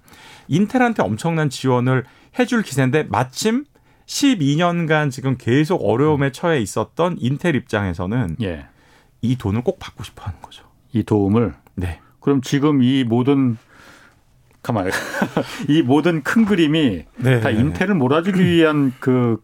인텔한테 0.48 1.02
엄청난 1.04 1.50
지원을 1.50 2.06
해줄 2.38 2.62
기세인데 2.62 3.04
마침 3.10 3.66
12년간 4.06 5.10
지금 5.10 5.38
계속 5.38 5.78
어려움에 5.78 6.32
처해 6.32 6.60
있었던 6.60 7.18
인텔 7.20 7.56
입장에서는 7.56 8.38
예. 8.42 8.68
이 9.22 9.38
돈을 9.38 9.64
꼭 9.64 9.80
받고 9.80 10.04
싶어 10.04 10.24
하는 10.26 10.40
거죠. 10.42 10.64
이 10.94 11.04
도움을. 11.04 11.54
네. 11.76 12.00
그럼 12.20 12.42
지금 12.42 12.84
이 12.84 13.04
모든 13.04 13.58
가만 14.62 14.90
이 15.68 15.82
모든 15.82 16.22
큰 16.24 16.46
그림이 16.46 17.06
네. 17.18 17.40
다 17.40 17.50
인텔을 17.50 17.96
몰아주기 17.96 18.44
위한 18.46 18.94
그 19.00 19.38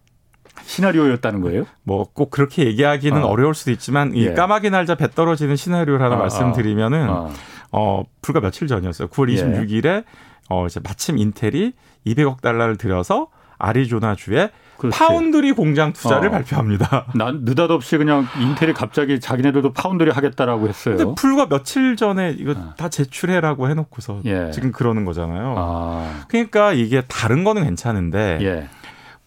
시나리오였다는 0.64 1.42
거예요? 1.42 1.66
뭐 1.84 2.06
꼭 2.14 2.30
그렇게 2.30 2.66
얘기하기는 2.66 3.24
어. 3.24 3.36
려울 3.36 3.54
수도 3.56 3.72
있지만 3.72 4.14
이 4.14 4.26
예. 4.26 4.34
까마귀 4.34 4.70
날자 4.70 4.96
배 4.96 5.10
떨어지는 5.10 5.56
시나리오를 5.56 6.04
하나 6.04 6.16
어, 6.16 6.20
말씀드리면은 6.20 7.10
어. 7.10 7.32
어. 7.72 8.04
불과 8.22 8.42
며칠 8.42 8.68
전이었어요. 8.68 9.08
9월 9.08 9.34
26일에 9.34 9.86
예. 9.86 10.04
어 10.50 10.66
이제 10.66 10.80
마침 10.84 11.18
인텔이 11.18 11.74
200억 12.06 12.42
달러를 12.42 12.78
들여서 12.78 13.28
아리조나주에 13.58 14.52
그렇지. 14.78 14.98
파운드리 14.98 15.52
공장 15.54 15.94
투자를 15.94 16.30
어. 16.30 16.32
발표합니다. 16.32 17.06
난 17.16 17.42
느닷없이 17.44 17.98
그냥 17.98 18.28
인텔이 18.40 18.74
갑자기 18.74 19.20
자기네들도 19.20 19.74
파운드리 19.74 20.12
하겠다라고 20.12 20.68
했어요. 20.68 20.98
근데 20.98 21.14
불과 21.16 21.48
며칠 21.48 21.96
전에 21.96 22.36
이거 22.38 22.52
어. 22.52 22.74
다 22.78 22.90
제출해라고 22.90 23.70
해놓고서 23.70 24.22
예. 24.26 24.52
지금 24.52 24.72
그러는 24.72 25.06
거잖아요. 25.06 25.56
아. 25.58 26.26
그러니까 26.28 26.74
이게 26.74 27.02
다른 27.08 27.44
거는 27.44 27.64
괜찮은데 27.64 28.40
예. 28.42 28.70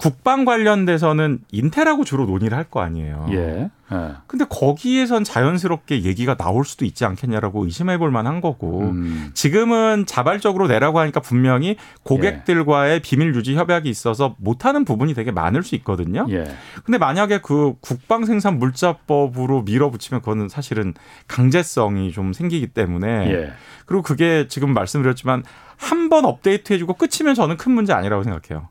국방 0.00 0.44
관련돼서는 0.46 1.40
인텔하고 1.52 2.04
주로 2.04 2.24
논의를 2.24 2.56
할 2.56 2.64
거 2.70 2.80
아니에요. 2.80 3.26
예. 3.32 3.70
예. 3.92 4.12
근데 4.28 4.44
거기에선 4.48 5.24
자연스럽게 5.24 6.04
얘기가 6.04 6.36
나올 6.36 6.64
수도 6.64 6.84
있지 6.84 7.04
않겠냐라고 7.04 7.64
의심해 7.64 7.98
볼 7.98 8.10
만한 8.12 8.40
거고 8.40 8.82
음. 8.82 9.30
지금은 9.34 10.06
자발적으로 10.06 10.68
내라고 10.68 11.00
하니까 11.00 11.18
분명히 11.20 11.76
고객들과의 12.04 12.94
예. 12.94 12.98
비밀 13.00 13.34
유지 13.34 13.56
협약이 13.56 13.88
있어서 13.90 14.36
못하는 14.38 14.84
부분이 14.84 15.12
되게 15.14 15.32
많을 15.32 15.62
수 15.64 15.74
있거든요. 15.76 16.26
예. 16.30 16.44
근데 16.84 16.96
만약에 16.98 17.40
그 17.42 17.74
국방 17.80 18.24
생산 18.24 18.58
물자법으로 18.58 19.62
밀어붙이면 19.62 20.20
그거는 20.20 20.48
사실은 20.48 20.94
강제성이 21.26 22.12
좀 22.12 22.32
생기기 22.32 22.68
때문에 22.68 23.32
예. 23.32 23.52
그리고 23.86 24.02
그게 24.02 24.46
지금 24.48 24.72
말씀드렸지만 24.72 25.42
한 25.76 26.08
번 26.10 26.24
업데이트 26.24 26.72
해주고 26.72 26.94
끝이면 26.94 27.34
저는 27.34 27.56
큰 27.56 27.72
문제 27.72 27.92
아니라고 27.92 28.22
생각해요. 28.24 28.68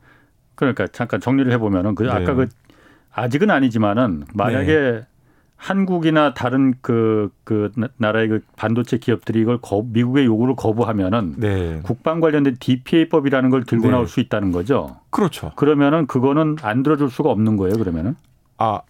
그러니까 0.60 0.86
잠깐 0.88 1.20
정리를 1.20 1.50
해보면은 1.52 1.94
그 1.94 2.08
아까 2.10 2.32
네. 2.32 2.34
그 2.34 2.48
아직은 3.12 3.50
아니지만은 3.50 4.24
만약에 4.34 4.72
네. 4.72 5.06
한국이나 5.56 6.32
다른 6.32 6.74
그, 6.80 7.30
그 7.44 7.70
나라의 7.98 8.28
그 8.28 8.40
반도체 8.56 8.96
기업들이 8.98 9.40
이걸 9.40 9.58
거, 9.58 9.84
미국의 9.86 10.24
요구를 10.24 10.54
거부하면은 10.56 11.34
네. 11.36 11.80
국방 11.82 12.20
관련된 12.20 12.56
DPA법이라는 12.60 13.50
걸 13.50 13.64
들고 13.64 13.86
네. 13.86 13.90
나올 13.90 14.06
수 14.06 14.20
있다는 14.20 14.52
거죠. 14.52 14.96
그렇죠. 15.10 15.52
그러면은 15.56 16.06
그거는 16.06 16.56
안 16.62 16.82
들어줄 16.82 17.10
수가 17.10 17.30
없는 17.30 17.56
거예요. 17.56 17.76
그러면은. 17.76 18.16
아 18.56 18.80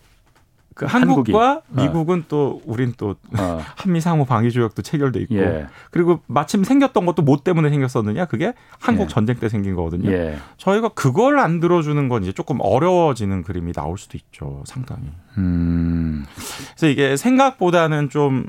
그 0.74 0.86
한국과 0.86 1.52
어. 1.52 1.62
미국은 1.68 2.20
어. 2.20 2.24
또 2.28 2.62
우린 2.64 2.94
또 2.96 3.16
어. 3.38 3.60
한미 3.76 4.00
상호 4.00 4.24
방위 4.24 4.50
조약도 4.50 4.82
체결돼 4.82 5.20
있고 5.20 5.36
예. 5.36 5.66
그리고 5.90 6.20
마침 6.26 6.64
생겼던 6.64 7.06
것도 7.06 7.22
뭐 7.22 7.38
때문에 7.42 7.70
생겼었느냐 7.70 8.26
그게 8.26 8.54
한국 8.78 9.04
예. 9.04 9.08
전쟁 9.08 9.36
때 9.36 9.48
생긴 9.48 9.74
거거든요. 9.74 10.10
예. 10.10 10.38
저희가 10.56 10.90
그걸 10.90 11.38
안 11.38 11.60
들어주는 11.60 12.08
건 12.08 12.22
이제 12.22 12.32
조금 12.32 12.58
어려워지는 12.60 13.42
그림이 13.42 13.72
나올 13.72 13.98
수도 13.98 14.16
있죠. 14.16 14.62
상당히. 14.64 15.10
음. 15.38 16.24
그래서 16.76 16.86
이게 16.86 17.16
생각보다는 17.16 18.08
좀 18.08 18.46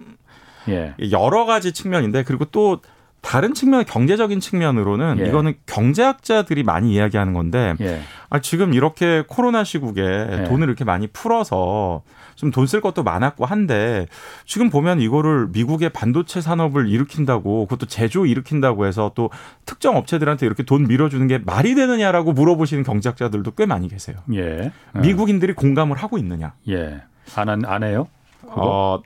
예. 0.69 0.93
여러 1.11 1.45
가지 1.45 1.71
측면인데 1.73 2.23
그리고 2.23 2.45
또 2.45 2.81
다른 3.21 3.53
측면 3.53 3.85
경제적인 3.85 4.39
측면으로는 4.39 5.19
예. 5.19 5.27
이거는 5.27 5.53
경제학자들이 5.67 6.63
많이 6.63 6.93
이야기하는 6.93 7.33
건데 7.33 7.75
예. 7.79 8.01
아, 8.29 8.39
지금 8.39 8.73
이렇게 8.73 9.23
코로나 9.27 9.63
시국에 9.63 10.01
예. 10.01 10.43
돈을 10.45 10.67
이렇게 10.67 10.83
많이 10.83 11.07
풀어서 11.07 12.03
좀 12.35 12.49
돈 12.51 12.65
쓸 12.65 12.81
것도 12.81 13.03
많았고 13.03 13.45
한데 13.45 14.07
지금 14.45 14.69
보면 14.71 14.99
이거를 15.01 15.49
미국의 15.51 15.89
반도체 15.89 16.41
산업을 16.41 16.89
일으킨다고 16.89 17.65
그것도 17.67 17.85
제조 17.85 18.25
일으킨다고 18.25 18.87
해서 18.87 19.11
또 19.13 19.29
특정 19.65 19.95
업체들한테 19.97 20.47
이렇게 20.47 20.63
돈 20.63 20.87
밀어주는 20.87 21.27
게 21.27 21.37
말이 21.37 21.75
되느냐라고 21.75 22.33
물어보시는 22.33 22.83
경제학자들도 22.83 23.51
꽤 23.51 23.65
많이 23.67 23.87
계세요. 23.87 24.17
예. 24.33 24.71
미국인들이 24.95 25.53
공감을 25.53 25.97
하고 25.97 26.17
있느냐? 26.17 26.53
예. 26.69 27.01
안, 27.35 27.63
안 27.65 27.83
해요? 27.83 28.07
그거? 28.41 28.53
어, 28.55 29.01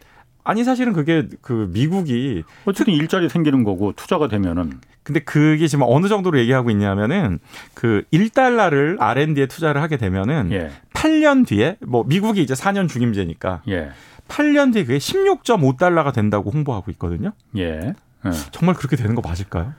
아니 0.45 0.63
사실은 0.63 0.93
그게 0.93 1.27
그 1.41 1.69
미국이 1.73 2.43
어쨌든 2.65 2.93
일자리 2.93 3.27
생기는 3.27 3.63
거고 3.63 3.91
투자가 3.93 4.27
되면은 4.29 4.79
근데 5.03 5.19
그게 5.19 5.67
지금 5.67 5.85
어느 5.87 6.07
정도로 6.07 6.39
얘기하고 6.39 6.69
있냐면은 6.69 7.39
그 7.73 8.03
1달러를 8.13 9.01
R&D에 9.01 9.47
투자를 9.47 9.81
하게 9.81 9.97
되면은 9.97 10.51
예. 10.51 10.71
8년 10.93 11.45
뒤에 11.45 11.77
뭐 11.81 12.03
미국이 12.05 12.41
이제 12.41 12.53
4년 12.53 12.87
중임제니까 12.87 13.63
예. 13.69 13.89
8년 14.27 14.71
뒤에 14.71 14.85
그게 14.85 14.99
16.5달러가 14.99 16.13
된다고 16.13 16.51
홍보하고 16.51 16.91
있거든요. 16.91 17.33
예. 17.57 17.93
예. 18.25 18.31
정말 18.51 18.75
그렇게 18.75 18.95
되는 18.95 19.15
거 19.15 19.21
맞을까요? 19.21 19.73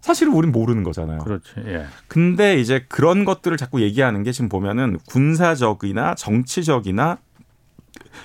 사실은 0.00 0.32
우린 0.32 0.50
모르는 0.50 0.82
거잖아요. 0.82 1.18
그렇지. 1.18 1.52
예. 1.66 1.86
근데 2.08 2.58
이제 2.58 2.84
그런 2.88 3.24
것들을 3.24 3.56
자꾸 3.56 3.80
얘기하는 3.80 4.24
게 4.24 4.32
지금 4.32 4.48
보면은 4.48 4.98
군사적이나 5.06 6.16
정치적이나 6.16 7.18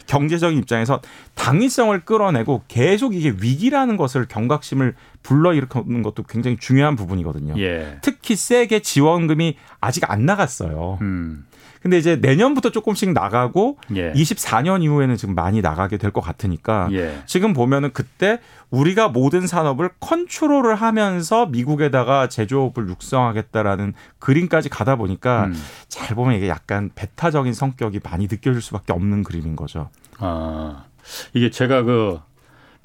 경제적인 0.07 0.57
입장에서 0.59 1.01
당위성을 1.35 1.99
끌어내고 2.05 2.63
계속 2.67 3.15
이게 3.15 3.29
위기라는 3.29 3.97
것을 3.97 4.27
경각심을 4.27 4.95
불러일으키는 5.23 6.03
것도 6.03 6.23
굉장히 6.23 6.57
중요한 6.57 6.95
부분이거든요. 6.95 7.55
예. 7.59 7.99
특히 8.01 8.35
세게 8.35 8.81
지원금이 8.81 9.57
아직 9.81 10.09
안 10.09 10.25
나갔어요. 10.25 10.97
음. 11.01 11.45
근데 11.87 11.97
이제 11.99 12.17
내년부터 12.17 12.69
조금씩 12.69 13.13
나가고 13.13 13.77
예. 13.95 14.11
24년 14.11 14.83
이후에는 14.83 15.15
지금 15.15 15.35
많이 15.35 15.61
나가게 15.61 15.95
될 15.97 16.11
것 16.11 16.19
같으니까 16.19 16.89
예. 16.91 17.21
지금 17.25 17.53
보면은 17.53 17.91
그때 17.93 18.39
우리가 18.71 19.07
모든 19.07 19.47
산업을 19.47 19.91
컨트롤을 20.01 20.75
하면서 20.75 21.45
미국에다가 21.45 22.27
제조업을 22.27 22.89
육성하겠다라는 22.89 23.93
그림까지 24.19 24.67
가다 24.67 24.97
보니까 24.97 25.45
음. 25.45 25.55
잘 25.87 26.13
보면 26.13 26.35
이게 26.35 26.49
약간 26.49 26.89
배타적인 26.93 27.53
성격이 27.53 28.01
많이 28.03 28.27
느껴질 28.29 28.61
수밖에 28.61 28.91
없는 28.91 29.23
그림인 29.23 29.55
거죠. 29.55 29.89
아 30.19 30.83
이게 31.33 31.49
제가 31.49 31.83
그 31.83 32.19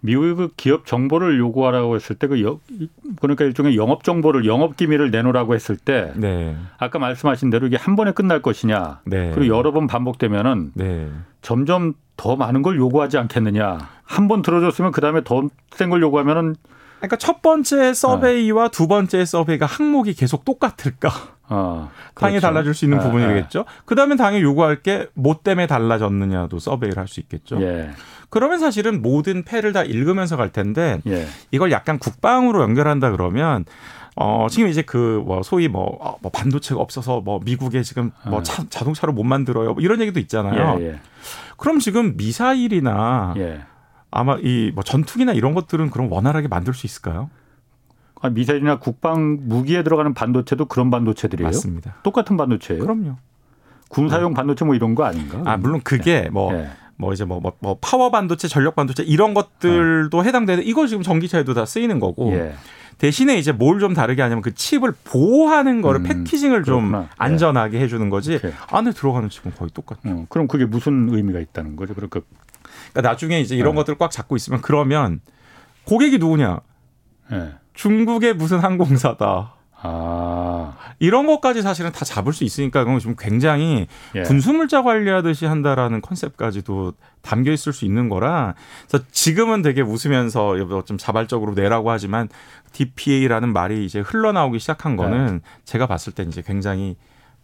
미국의 0.04 0.34
그 0.34 0.48
기업 0.56 0.84
정보를 0.86 1.38
요구하라고 1.38 1.94
했을 1.96 2.16
때 2.16 2.26
그 2.26 2.58
그러니까 3.20 3.44
일종의 3.44 3.76
영업 3.76 4.04
정보를 4.04 4.46
영업 4.46 4.76
기밀을 4.76 5.10
내놓으라고 5.10 5.54
했을 5.54 5.76
때 5.76 6.12
네. 6.16 6.56
아까 6.78 6.98
말씀하신 6.98 7.50
대로 7.50 7.66
이게 7.68 7.76
한 7.76 7.94
번에 7.96 8.12
끝날 8.12 8.42
것이냐 8.42 9.00
네. 9.04 9.30
그리고 9.34 9.56
여러 9.56 9.72
번 9.72 9.86
반복되면은 9.86 10.72
네. 10.74 11.08
점점 11.40 11.94
더 12.16 12.36
많은 12.36 12.62
걸 12.62 12.76
요구하지 12.76 13.16
않겠느냐 13.18 13.78
한 14.04 14.28
번 14.28 14.42
들어줬으면 14.42 14.92
그 14.92 15.00
다음에 15.00 15.22
더 15.24 15.42
센 15.74 15.88
걸 15.88 16.02
요구하면은 16.02 16.56
그러니까 16.98 17.16
첫 17.16 17.40
번째 17.42 17.94
서베이와 17.94 18.66
어. 18.66 18.68
두 18.68 18.86
번째 18.86 19.24
서베이가 19.24 19.66
항목이 19.66 20.14
계속 20.14 20.44
똑같을까? 20.44 21.10
어, 21.52 21.90
그렇죠. 22.14 22.20
당연히 22.20 22.40
달라질 22.40 22.74
수 22.74 22.84
있는 22.84 22.98
아, 22.98 23.02
부분이겠죠. 23.02 23.60
아. 23.60 23.82
그다음에 23.84 24.16
당연히 24.16 24.42
요구할 24.44 24.82
게 24.82 25.06
뭐 25.14 25.40
때문에 25.42 25.66
달라졌느냐도 25.66 26.58
서베이를 26.58 26.98
할 26.98 27.08
수 27.08 27.20
있겠죠. 27.20 27.60
예. 27.62 27.90
그러면 28.30 28.58
사실은 28.58 29.02
모든 29.02 29.42
패를 29.44 29.72
다 29.72 29.82
읽으면서 29.84 30.36
갈 30.36 30.50
텐데 30.50 31.00
예. 31.06 31.26
이걸 31.50 31.70
약간 31.70 31.98
국방으로 31.98 32.62
연결한다 32.62 33.10
그러면 33.10 33.64
어, 34.14 34.46
지금 34.50 34.68
이제 34.68 34.82
그, 34.82 35.22
뭐, 35.24 35.42
소위 35.42 35.68
뭐, 35.68 35.96
어, 35.98 36.18
뭐 36.20 36.30
반도체가 36.30 36.78
없어서 36.78 37.22
뭐, 37.22 37.40
미국에 37.42 37.82
지금 37.82 38.10
뭐 38.28 38.40
아. 38.40 38.42
차, 38.42 38.62
자동차를 38.68 39.14
못 39.14 39.22
만들어요. 39.24 39.72
뭐 39.72 39.82
이런 39.82 40.02
얘기도 40.02 40.20
있잖아요. 40.20 40.76
예, 40.80 40.84
예. 40.86 41.00
그럼 41.56 41.78
지금 41.78 42.14
미사일이나 42.18 43.34
예. 43.38 43.62
아마 44.10 44.36
이 44.42 44.70
뭐 44.74 44.84
전투기나 44.84 45.32
이런 45.32 45.54
것들은 45.54 45.88
그럼 45.90 46.12
원활하게 46.12 46.48
만들 46.48 46.74
수 46.74 46.86
있을까요? 46.86 47.30
아, 48.22 48.30
미사일이나 48.30 48.78
국방 48.78 49.38
무기에 49.42 49.82
들어가는 49.82 50.14
반도체도 50.14 50.66
그런 50.66 50.90
반도체들이에요? 50.90 51.48
맞습니다. 51.48 51.96
똑같은 52.02 52.36
반도체예요? 52.36 52.82
그럼요. 52.82 53.16
군사용 53.88 54.30
네. 54.30 54.36
반도체 54.36 54.64
뭐 54.64 54.74
이런 54.74 54.94
거 54.94 55.04
아닌가? 55.04 55.42
아, 55.44 55.56
물론 55.56 55.80
그게 55.84 56.28
뭐 56.32 56.52
네. 56.52 56.70
뭐 56.96 57.12
이제 57.12 57.24
뭐, 57.24 57.40
뭐, 57.40 57.52
뭐 57.58 57.76
파워 57.80 58.10
반도체, 58.10 58.46
전력 58.48 58.76
반도체 58.76 59.02
이런 59.02 59.34
것들도 59.34 60.16
어. 60.16 60.22
해당되는 60.22 60.64
이거 60.64 60.86
지금 60.86 61.02
전기차에도 61.02 61.52
다 61.52 61.64
쓰이는 61.66 61.98
거고 62.00 62.32
예. 62.32 62.54
대신에 62.98 63.36
이제 63.36 63.50
뭘 63.50 63.80
좀 63.80 63.92
다르게 63.94 64.22
하냐면 64.22 64.40
그 64.42 64.54
칩을 64.54 64.92
보호하는 65.04 65.82
거를 65.82 66.00
음, 66.00 66.04
패키징을 66.04 66.62
그렇구나. 66.62 66.98
좀 66.98 67.02
예. 67.02 67.08
안전하게 67.18 67.78
예. 67.78 67.82
해주는 67.82 68.08
거지 68.08 68.36
오케이. 68.36 68.52
안에 68.70 68.92
들어가는 68.92 69.28
칩은 69.28 69.54
거의 69.56 69.70
똑같죠. 69.74 70.00
어, 70.04 70.26
그럼 70.28 70.46
그게 70.46 70.64
무슨 70.64 71.08
의미가 71.12 71.40
있다는 71.40 71.74
거죠? 71.74 71.94
그러니까, 71.94 72.20
그러니까 72.92 73.10
나중에 73.10 73.40
이제 73.40 73.56
이런 73.56 73.72
어. 73.72 73.74
것들 73.76 73.96
꽉 73.96 74.10
잡고 74.12 74.36
있으면 74.36 74.60
그러면 74.62 75.20
고객이 75.84 76.18
누구냐? 76.18 76.60
예. 77.32 77.52
중국의 77.74 78.34
무슨 78.34 78.58
항공사다. 78.58 79.54
아. 79.84 80.76
이런 81.00 81.26
것까지 81.26 81.62
사실은 81.62 81.90
다 81.90 82.04
잡을 82.04 82.32
수 82.32 82.44
있으니까 82.44 82.84
그건 82.84 83.00
좀 83.00 83.16
굉장히 83.18 83.88
예. 84.14 84.22
군수물자 84.22 84.82
관리하듯이 84.82 85.46
한다라는 85.46 86.00
컨셉까지도 86.00 86.92
담겨 87.20 87.50
있을 87.50 87.72
수 87.72 87.84
있는 87.84 88.08
거라. 88.08 88.54
그래서 88.88 89.04
지금은 89.10 89.62
되게 89.62 89.80
웃으면서 89.80 90.84
좀 90.84 90.98
자발적으로 90.98 91.54
내라고 91.54 91.90
하지만 91.90 92.28
DPA라는 92.72 93.52
말이 93.52 93.84
이제 93.84 93.98
흘러나오기 94.00 94.60
시작한 94.60 94.96
거는 94.96 95.40
예. 95.42 95.48
제가 95.64 95.86
봤을 95.88 96.12
때 96.12 96.22
이제 96.22 96.42
굉장히 96.46 96.96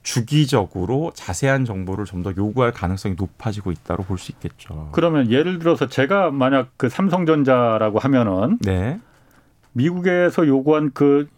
주기적으로 0.05 1.11
자세한 1.15 1.65
정보를 1.65 2.05
좀 2.05 2.23
더 2.23 2.33
요구할 2.37 2.73
가능성이 2.73 3.15
높아지고 3.19 3.73
있다고 3.73 4.05
볼 4.05 4.19
수 4.19 4.33
있겠죠. 4.33 4.89
그러면 4.93 5.31
예를 5.31 5.59
들어서 5.59 5.89
제가 5.89 6.31
만약 6.31 6.71
그 6.77 6.89
삼성전자라고 6.89 7.99
하면은 7.99 8.59
네. 8.61 9.01
미국에서 9.79 10.47
요구한 10.47 10.91
그 10.93 11.29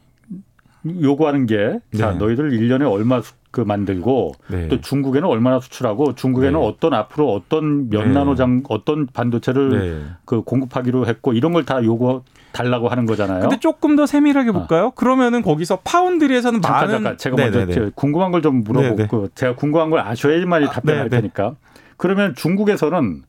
요구하는 0.87 1.45
게 1.47 1.79
자, 1.97 2.13
네. 2.13 2.19
너희들 2.19 2.51
1년에 2.53 2.91
얼마 2.91 3.21
그 3.51 3.61
만들고 3.61 4.33
네. 4.49 4.69
또 4.69 4.81
중국에는 4.81 5.29
얼마나 5.29 5.61
수출하고 5.61 6.15
중국에는 6.15 6.59
네. 6.59 6.67
어떤 6.67 6.95
앞으로 6.95 7.33
어떤 7.35 7.91
몇 7.91 8.05
네. 8.07 8.13
나노 8.13 8.35
장 8.37 8.63
어떤 8.69 9.07
반도체를 9.07 9.71
네. 9.71 10.07
그 10.25 10.43
공급하기로 10.43 11.07
했고 11.07 11.33
이런 11.35 11.53
걸 11.53 11.65
다 11.65 11.85
요구 11.85 12.23
달라고 12.53 12.89
하는 12.89 13.07
거잖아요. 13.07 13.41
근데 13.41 13.59
조금 13.61 13.95
더 13.95 14.07
세밀하게 14.07 14.53
볼까요? 14.53 14.87
어. 14.87 14.91
그러면은 14.91 15.43
거기서 15.43 15.81
파운드리에서는 15.85 16.63
잠깐, 16.63 16.81
많은 16.87 16.95
잠깐 16.95 17.19
제가 17.19 17.37
먼저 17.37 17.59
네네네. 17.67 17.91
궁금한 17.95 18.31
걸 18.33 18.41
좀 18.41 18.65
물어보고 18.65 19.29
제가 19.35 19.55
궁금한 19.57 19.91
걸 19.91 20.01
아셔야지만이 20.01 20.67
아, 20.67 20.71
답변할 20.71 21.11
테니까. 21.11 21.57
그러면 21.99 22.35
중국에서는 22.35 23.23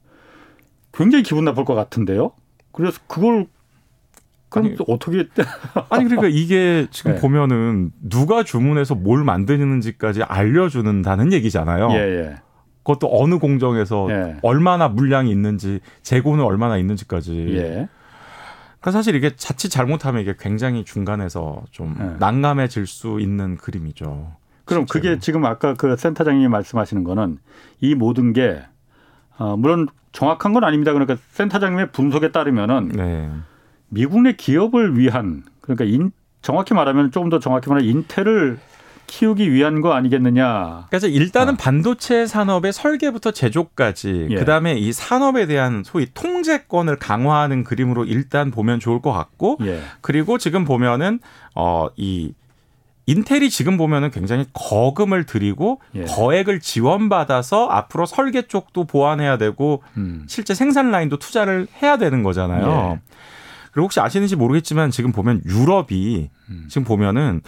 굉장히 0.93 1.24
기분 1.24 1.43
나쁠 1.45 1.65
것 1.65 1.76
같은데요. 1.76 2.32
그래서 2.71 3.00
그걸 3.08 3.47
그럼 4.52 4.66
아니, 4.68 4.76
어떻게 4.88 5.28
아니 5.90 6.04
그러니까 6.04 6.28
이게 6.28 6.86
지금 6.92 7.16
네. 7.16 7.22
보면은 7.22 7.92
누가 8.02 8.44
주문해서 8.44 8.96
뭘 8.96 9.24
만드는지까지 9.24 10.24
알려주는다는 10.24 11.32
얘기잖아요. 11.32 11.90
예, 11.92 11.96
예. 11.96 12.36
그것도 12.84 13.08
어느 13.10 13.40
공정에서 13.40 14.08
예. 14.10 14.38
얼마나 14.42 14.90
물량이 14.90 15.32
있는지 15.32 15.80
재고는 16.02 16.44
얼마나 16.44 16.78
있는지까지. 16.78 17.54
예. 17.56 17.88
그러니까 18.82 18.92
사실 18.92 19.16
이게 19.16 19.34
자칫 19.38 19.70
잘못하면 19.70 20.22
이게 20.22 20.36
굉장히 20.38 20.84
중간에서 20.84 21.64
좀 21.72 21.96
예. 22.02 22.18
난감해질 22.20 22.88
수 22.88 23.22
있는 23.22 23.56
그림이죠. 23.56 24.34
그럼 24.66 24.86
실제로. 24.86 24.86
그게 24.86 25.20
지금 25.20 25.46
아까 25.46 25.76
그 25.76 25.96
센터장님이 25.96 26.50
말씀하시는 26.50 27.06
거는 27.06 27.38
이 27.80 27.96
모든 27.96 28.34
게 28.34 28.62
어, 29.38 29.56
물론 29.56 29.88
정확한 30.12 30.52
건 30.52 30.66
아닙니다. 30.66 30.92
그러니까 30.92 31.16
센터장님의 31.32 31.94
분석에 31.94 32.34
따르면은. 32.34 32.92
네. 33.91 34.01
미국 34.01 34.21
내 34.21 34.34
기업을 34.34 34.97
위한 34.97 35.43
그러니까 35.62 35.86
인, 35.86 36.12
정확히 36.41 36.73
말하면 36.73 37.12
조금 37.12 37.30
더 37.30 37.39
정확히 37.39 37.69
말하면 37.69 37.89
인텔을 37.89 38.60
키우기 39.08 39.51
위한 39.51 39.82
거 39.82 39.91
아니겠느냐. 39.91 40.88
그래서 40.89 41.08
일단은 41.08 41.56
어. 41.56 41.58
반도체 41.58 42.25
산업의 42.25 42.71
설계부터 42.71 43.32
제조까지 43.32 44.27
예. 44.32 44.36
그다음에 44.36 44.75
이 44.75 44.93
산업에 44.93 45.47
대한 45.47 45.84
소위 45.86 46.08
통제권을 46.13 46.95
강화하는 46.95 47.65
그림으로 47.65 48.06
일단 48.06 48.51
보면 48.51 48.80
좋을 48.80 49.01
것 49.01 49.12
같고 49.12 49.58
예. 49.65 49.82
그리고 49.99 50.38
지금 50.38 50.63
보면은 50.63 51.19
어이 51.56 52.34
인텔이 53.08 53.49
지금 53.49 53.75
보면은 53.75 54.12
굉장히 54.12 54.45
거금을 54.54 55.25
들이고 55.25 55.82
예. 55.95 56.06
거액을 56.06 56.62
지원받아서 56.62 57.67
앞으로 57.67 58.06
설계 58.06 58.43
쪽도 58.43 58.86
보완해야 58.86 59.38
되고 59.38 59.84
음. 59.97 60.25
실제 60.30 60.54
생산 60.54 60.91
라인도 60.91 61.17
투자를 61.19 61.67
해야 61.82 61.97
되는 61.97 62.23
거잖아요. 62.23 62.99
예. 63.71 63.73
그리고 63.73 63.86
혹시 63.86 63.99
아시는지 63.99 64.36
모르겠지만 64.36 64.91
지금 64.91 65.12
보면 65.12 65.41
유럽이 65.45 66.29
음. 66.49 66.65
지금 66.69 66.84
보면은 66.84 67.41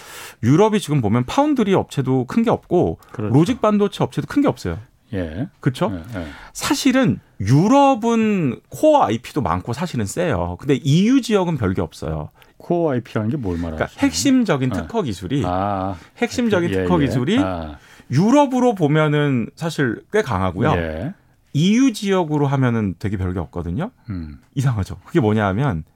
유럽이 0.44 0.80
지금 0.80 1.02
보면 1.02 1.26
파운드리 1.26 1.74
업체도 1.74 2.26
큰 2.26 2.44
게 2.44 2.50
없고 2.50 2.98
그렇죠. 3.12 3.34
로직 3.34 3.62
반도체 3.62 4.04
업체도 4.04 4.28
큰 4.28 4.42
게 4.42 4.48
없어요. 4.48 4.78
예. 5.14 5.48
그렇죠? 5.60 5.92
예, 6.16 6.20
예. 6.20 6.26
사실은 6.54 7.20
유럽은 7.40 8.60
코어 8.70 9.04
IP도 9.04 9.42
많고 9.42 9.74
사실은 9.74 10.06
세요. 10.06 10.58
근데 10.60 10.76
EU 10.84 11.22
지역은 11.22 11.58
별게 11.58 11.82
없어요. 11.82 12.30
코어 12.58 12.92
IP라는 12.94 13.30
게 13.30 13.38
뭘 13.38 13.58
말하죠? 13.58 13.76
그러니까 13.76 14.00
핵심적인 14.02 14.72
예. 14.74 14.82
특허 14.82 15.02
기술이 15.04 15.44
아, 15.46 15.96
핵심적인 16.18 16.70
예, 16.70 16.74
특허 16.84 17.02
예. 17.02 17.06
기술이 17.06 17.40
아. 17.44 17.78
유럽으로 18.10 18.74
보면은 18.76 19.50
사실 19.56 20.02
꽤 20.12 20.22
강하고요. 20.22 21.14
EU 21.54 21.94
지역으로 21.94 22.48
하면은 22.48 22.96
되게 22.98 23.16
별게 23.18 23.40
없거든요. 23.40 23.92
음. 24.10 24.40
이상하죠. 24.56 24.98
그게 25.06 25.20
뭐냐 25.20 25.46
하면 25.48 25.84
이 25.84 25.93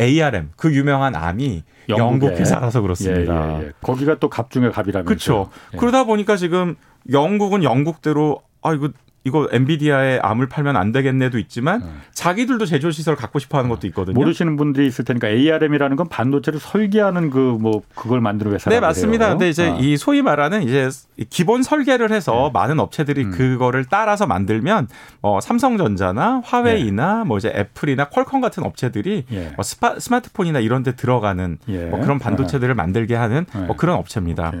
ARM 0.00 0.50
그 0.56 0.74
유명한 0.74 1.14
암이 1.14 1.62
영국 1.90 2.30
회사라서 2.32 2.80
그렇습니다. 2.80 3.58
예, 3.58 3.62
예, 3.62 3.66
예. 3.66 3.72
거기가 3.82 4.18
또 4.18 4.28
갑 4.28 4.50
중에 4.50 4.70
갑이라면서. 4.70 5.06
그렇죠. 5.08 5.50
그러다 5.78 6.04
보니까 6.04 6.36
지금 6.36 6.76
영국은 7.12 7.62
영국대로 7.62 8.40
아 8.62 8.72
이거 8.72 8.88
이거 9.26 9.48
엔비디아에 9.50 10.18
암을 10.22 10.48
팔면 10.48 10.76
안 10.76 10.92
되겠네도 10.92 11.38
있지만 11.38 11.80
네. 11.80 11.86
자기들도 12.12 12.66
제조 12.66 12.90
시설 12.90 13.16
갖고 13.16 13.38
싶어 13.38 13.56
하는 13.56 13.70
것도 13.70 13.86
있거든요. 13.86 14.14
모르시는 14.14 14.56
분들이 14.56 14.86
있을 14.86 15.04
테니까 15.06 15.28
ARM이라는 15.28 15.96
건 15.96 16.08
반도체를 16.08 16.60
설계하는 16.60 17.30
그 17.30 17.54
뭐 17.64 17.82
그걸 17.94 18.20
만드는 18.20 18.52
회사 18.52 18.68
네, 18.68 18.80
맞습니다. 18.80 19.30
근데 19.30 19.48
이제 19.48 19.70
아. 19.70 19.76
이 19.80 19.96
소위 19.96 20.20
말하는 20.22 20.62
이제 20.64 20.90
기본 21.30 21.62
설계를 21.62 22.12
해서 22.12 22.32
네. 22.32 22.50
많은 22.52 22.80
업체들이 22.80 23.24
음. 23.24 23.30
그거를 23.30 23.84
따라서 23.88 24.26
만들면 24.26 24.88
어 25.22 25.40
삼성전자나 25.40 26.42
화웨이나 26.44 27.18
네. 27.18 27.24
뭐 27.24 27.38
이제 27.38 27.48
애플이나 27.54 28.08
퀄컴 28.10 28.40
같은 28.40 28.62
업체들이 28.64 29.24
예. 29.32 29.52
뭐 29.56 29.62
스파, 29.62 29.98
스마트폰이나 29.98 30.58
이런 30.60 30.82
데 30.82 30.94
들어가는 30.96 31.58
예. 31.68 31.84
뭐 31.86 32.00
그런 32.00 32.18
반도체들을 32.18 32.74
만들게 32.74 33.14
하는 33.14 33.46
뭐 33.52 33.68
예. 33.70 33.74
그런 33.76 33.96
업체입니다. 33.96 34.48
오케이. 34.48 34.60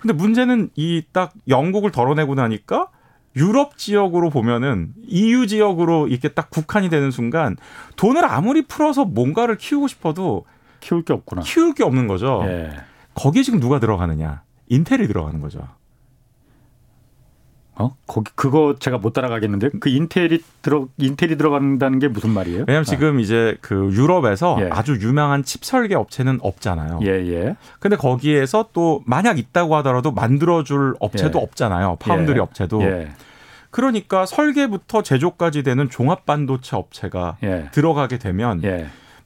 근데 0.00 0.14
문제는 0.14 0.70
이 0.76 1.02
딱 1.12 1.32
영국을 1.48 1.90
덜어내고 1.90 2.34
나니까 2.34 2.88
유럽 3.36 3.78
지역으로 3.78 4.30
보면은 4.30 4.92
EU 5.06 5.46
지역으로 5.46 6.08
이렇게 6.08 6.28
딱 6.28 6.50
국한이 6.50 6.88
되는 6.88 7.10
순간 7.10 7.56
돈을 7.96 8.24
아무리 8.24 8.62
풀어서 8.62 9.04
뭔가를 9.04 9.56
키우고 9.56 9.88
싶어도 9.88 10.44
키울 10.80 11.02
게 11.02 11.12
없구나. 11.12 11.42
키울 11.42 11.74
게 11.74 11.82
없는 11.82 12.06
거죠. 12.06 12.42
예. 12.46 12.70
거기에 13.14 13.42
지금 13.42 13.60
누가 13.60 13.80
들어가느냐? 13.80 14.42
인텔이 14.68 15.06
들어가는 15.06 15.40
거죠. 15.40 15.68
어? 17.76 17.96
거기 18.06 18.30
그거 18.34 18.76
제가 18.78 18.98
못 18.98 19.12
따라가겠는데 19.12 19.70
그 19.80 19.88
인텔이 19.88 20.38
들어 20.62 20.86
인텔이 20.96 21.36
들어간다는 21.36 21.98
게 21.98 22.08
무슨 22.08 22.30
말이에요? 22.30 22.64
왜냐하면 22.68 22.82
아. 22.82 22.84
지금 22.84 23.20
이제 23.20 23.56
그 23.60 23.90
유럽에서 23.92 24.56
예. 24.60 24.68
아주 24.70 24.98
유명한 25.00 25.42
칩 25.42 25.64
설계 25.64 25.94
업체는 25.94 26.38
없잖아요. 26.42 27.00
예, 27.02 27.08
예. 27.08 27.56
근데 27.80 27.96
거기에서 27.96 28.68
또 28.72 29.02
만약 29.06 29.38
있다고 29.38 29.74
하더라도 29.76 30.12
만들어줄 30.12 30.94
업체도 31.00 31.38
예. 31.38 31.42
없잖아요. 31.42 31.96
파운드리 32.00 32.36
예. 32.36 32.40
업체도. 32.40 32.82
예. 32.82 33.10
그러니까 33.70 34.24
설계부터 34.24 35.02
제조까지 35.02 35.64
되는 35.64 35.90
종합 35.90 36.26
반도체 36.26 36.76
업체가 36.76 37.38
예. 37.42 37.70
들어가게 37.72 38.18
되면 38.18 38.62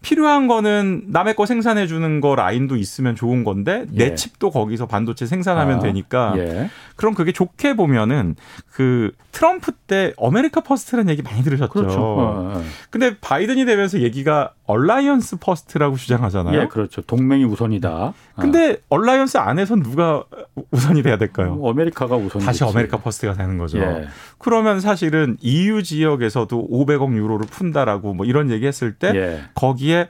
필요한 0.00 0.46
거는 0.46 1.04
남의 1.08 1.34
거 1.34 1.44
생산해 1.44 1.86
주는 1.86 2.20
거 2.20 2.36
라인도 2.36 2.76
있으면 2.76 3.16
좋은 3.16 3.42
건데 3.44 3.84
내 3.90 4.06
예. 4.06 4.14
칩도 4.14 4.50
거기서 4.50 4.86
반도체 4.86 5.26
생산하면 5.26 5.78
아, 5.78 5.80
되니까 5.80 6.34
예. 6.36 6.70
그럼 6.96 7.14
그게 7.14 7.32
좋게 7.32 7.74
보면은 7.74 8.36
그 8.70 9.12
트럼프 9.32 9.72
때 9.72 10.12
America 10.16 10.60
First라는 10.60 11.10
얘기 11.10 11.22
많이 11.22 11.42
들으셨죠. 11.42 11.72
그렇죠. 11.72 12.00
어, 12.00 12.52
어. 12.54 12.62
근데 12.90 13.16
바이든이 13.20 13.64
되면서 13.64 14.00
얘기가 14.00 14.52
Alliance 14.68 15.38
First라고 15.38 15.96
주장하잖아요. 15.96 16.60
예, 16.60 16.66
그렇죠. 16.66 17.00
동맹이 17.00 17.44
우선이다. 17.44 17.90
어. 17.90 18.14
근데 18.38 18.76
alliance 18.90 19.38
안에선 19.38 19.82
누가 19.82 20.24
우선이 20.70 21.02
돼야 21.02 21.16
될까요? 21.16 21.54
뭐 21.54 21.70
America가 21.70 22.16
우선 22.16 22.42
다시 22.42 22.64
America 22.64 22.98
First가 22.98 23.32
되는 23.32 23.56
거죠. 23.56 23.78
예. 23.78 24.08
그러면 24.36 24.80
사실은 24.80 25.38
EU 25.40 25.82
지역에서도 25.82 26.68
500억 26.70 27.16
유로를 27.16 27.46
푼다라고 27.46 28.12
뭐 28.12 28.26
이런 28.26 28.50
얘기했을 28.50 28.92
때 28.92 29.12
예. 29.14 29.40
거기에 29.54 30.08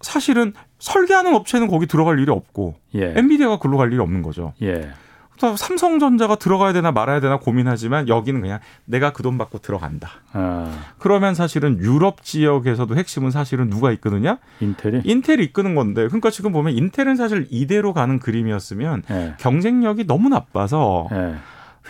사실은 0.00 0.54
설계하는 0.78 1.34
업체는 1.34 1.68
거기 1.68 1.86
들어갈 1.86 2.18
일이 2.18 2.30
없고 2.30 2.76
예. 2.94 3.12
엔비디아가 3.14 3.58
글로 3.58 3.76
갈 3.76 3.92
일이 3.92 4.00
없는 4.00 4.22
거죠. 4.22 4.54
예. 4.62 4.90
삼성전자가 5.56 6.36
들어가야 6.36 6.72
되나 6.72 6.92
말아야 6.92 7.20
되나 7.20 7.38
고민하지만 7.38 8.08
여기는 8.08 8.40
그냥 8.40 8.60
내가 8.84 9.12
그 9.12 9.22
돈 9.22 9.38
받고 9.38 9.58
들어간다. 9.58 10.10
아. 10.32 10.70
그러면 10.98 11.34
사실은 11.34 11.78
유럽 11.78 12.22
지역에서도 12.24 12.94
핵심은 12.96 13.30
사실은 13.30 13.70
누가 13.70 13.92
이끄느냐? 13.92 14.38
인텔이? 14.60 15.02
인텔이 15.04 15.44
이끄는 15.44 15.74
건데 15.74 16.06
그러니까 16.08 16.30
지금 16.30 16.52
보면 16.52 16.74
인텔은 16.74 17.16
사실 17.16 17.46
이대로 17.50 17.92
가는 17.92 18.18
그림이었으면 18.18 19.02
네. 19.08 19.34
경쟁력이 19.38 20.06
너무 20.06 20.28
나빠서 20.28 21.08
네. 21.12 21.34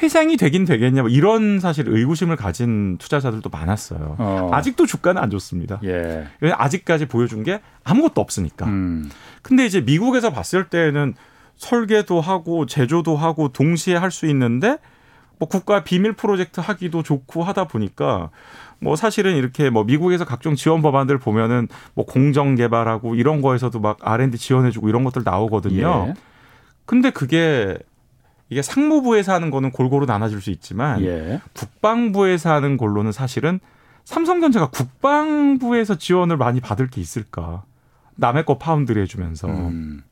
회생이 0.02 0.36
되긴 0.36 0.64
되겠냐 0.64 1.02
뭐 1.02 1.10
이런 1.10 1.60
사실 1.60 1.88
의구심을 1.88 2.36
가진 2.36 2.96
투자자들도 2.98 3.48
많았어요. 3.50 4.16
어. 4.18 4.50
아직도 4.52 4.86
주가는 4.86 5.20
안 5.20 5.30
좋습니다. 5.30 5.80
예. 5.84 6.26
아직까지 6.42 7.06
보여준 7.06 7.42
게 7.42 7.60
아무것도 7.84 8.20
없으니까. 8.20 8.66
음. 8.66 9.10
근데 9.42 9.66
이제 9.66 9.80
미국에서 9.80 10.30
봤을 10.30 10.68
때는 10.68 11.14
설계도 11.62 12.20
하고 12.20 12.66
제조도 12.66 13.16
하고 13.16 13.48
동시에 13.48 13.96
할 13.96 14.10
수 14.10 14.26
있는데 14.26 14.78
뭐 15.38 15.48
국가 15.48 15.82
비밀 15.84 16.12
프로젝트 16.12 16.60
하기도 16.60 17.02
좋고 17.02 17.42
하다 17.44 17.64
보니까 17.68 18.30
뭐 18.80 18.96
사실은 18.96 19.36
이렇게 19.36 19.70
뭐 19.70 19.84
미국에서 19.84 20.24
각종 20.24 20.54
지원 20.56 20.82
법안들 20.82 21.18
보면은 21.18 21.68
뭐 21.94 22.04
공정 22.04 22.56
개발하고 22.56 23.14
이런 23.14 23.40
거에서도 23.40 23.78
막 23.80 23.96
R&D 24.02 24.38
지원해주고 24.38 24.88
이런 24.88 25.04
것들 25.04 25.22
나오거든요. 25.24 26.06
예. 26.08 26.14
근데 26.84 27.10
그게 27.10 27.78
이게 28.50 28.60
상무부에서 28.60 29.32
하는 29.32 29.50
거는 29.50 29.70
골고루 29.70 30.04
나눠질 30.04 30.40
수 30.42 30.50
있지만 30.50 31.00
예. 31.02 31.40
국방부에서 31.54 32.52
하는 32.52 32.76
걸로는 32.76 33.12
사실은 33.12 33.60
삼성전자가 34.04 34.68
국방부에서 34.70 35.96
지원을 35.96 36.36
많이 36.36 36.60
받을 36.60 36.88
게 36.88 37.00
있을까? 37.00 37.62
남의 38.16 38.44
거 38.44 38.58
파운드리 38.58 39.00
해주면서. 39.00 39.46
음. 39.48 40.02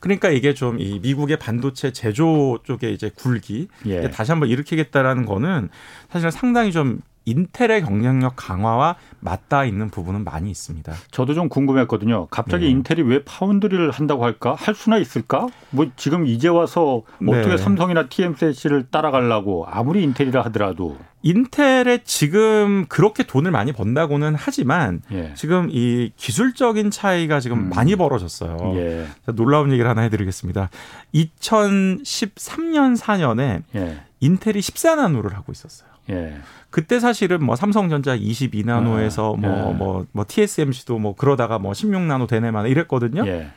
그러니까 0.00 0.30
이게 0.30 0.54
좀 0.54 0.78
이 0.78 0.98
미국의 1.00 1.38
반도체 1.38 1.92
제조 1.92 2.58
쪽에 2.64 2.90
이제 2.90 3.10
굴기 3.14 3.68
예. 3.86 4.10
다시 4.10 4.30
한번 4.32 4.48
일으키겠다라는 4.48 5.24
거는 5.26 5.68
사실 6.10 6.30
상당히 6.30 6.72
좀 6.72 7.00
인텔의 7.26 7.82
경쟁력 7.82 8.34
강화와 8.36 8.96
맞닿아 9.20 9.64
있는 9.64 9.90
부분은 9.90 10.24
많이 10.24 10.50
있습니다. 10.50 10.92
저도 11.10 11.34
좀 11.34 11.48
궁금했거든요. 11.48 12.28
갑자기 12.30 12.66
네. 12.66 12.70
인텔이 12.70 13.02
왜 13.02 13.24
foundry를 13.24 13.90
한다고 13.90 14.24
할까? 14.24 14.54
할 14.54 14.74
수나 14.74 14.96
있을까? 14.98 15.48
뭐 15.70 15.86
지금 15.96 16.26
이제 16.26 16.48
와서 16.48 17.02
어떻게 17.20 17.48
네. 17.48 17.56
삼성이나 17.56 18.08
TSMC를 18.08 18.86
따라가려고 18.90 19.66
아무리 19.68 20.02
인텔이라 20.04 20.42
하더라도 20.44 20.96
인텔에 21.22 22.04
지금 22.04 22.86
그렇게 22.88 23.24
돈을 23.24 23.50
많이 23.50 23.72
번다고는 23.72 24.36
하지만 24.38 25.02
예. 25.10 25.34
지금 25.34 25.68
이 25.72 26.12
기술적인 26.16 26.92
차이가 26.92 27.40
지금 27.40 27.58
음. 27.58 27.70
많이 27.70 27.96
벌어졌어요. 27.96 28.56
예. 28.76 29.06
놀라운 29.34 29.72
얘기를 29.72 29.90
하나 29.90 30.02
해드리겠습니다. 30.02 30.70
2013년 31.12 32.96
4년에 32.96 33.62
예. 33.74 34.02
인텔이 34.20 34.60
14나노를 34.60 35.32
하고 35.32 35.50
있었어요. 35.50 35.95
예. 36.10 36.36
그때 36.70 37.00
사실은 37.00 37.44
뭐 37.44 37.56
삼성전자 37.56 38.16
22나노에서 38.16 39.38
뭐뭐 39.38 39.66
아, 39.66 39.70
예. 39.70 39.72
뭐, 39.74 40.06
뭐 40.12 40.24
TSMC도 40.26 40.98
뭐 40.98 41.14
그러다가 41.14 41.58
뭐 41.58 41.72
16나노 41.72 42.28
되네만 42.28 42.66
이랬거든요. 42.66 43.26
예. 43.26 43.50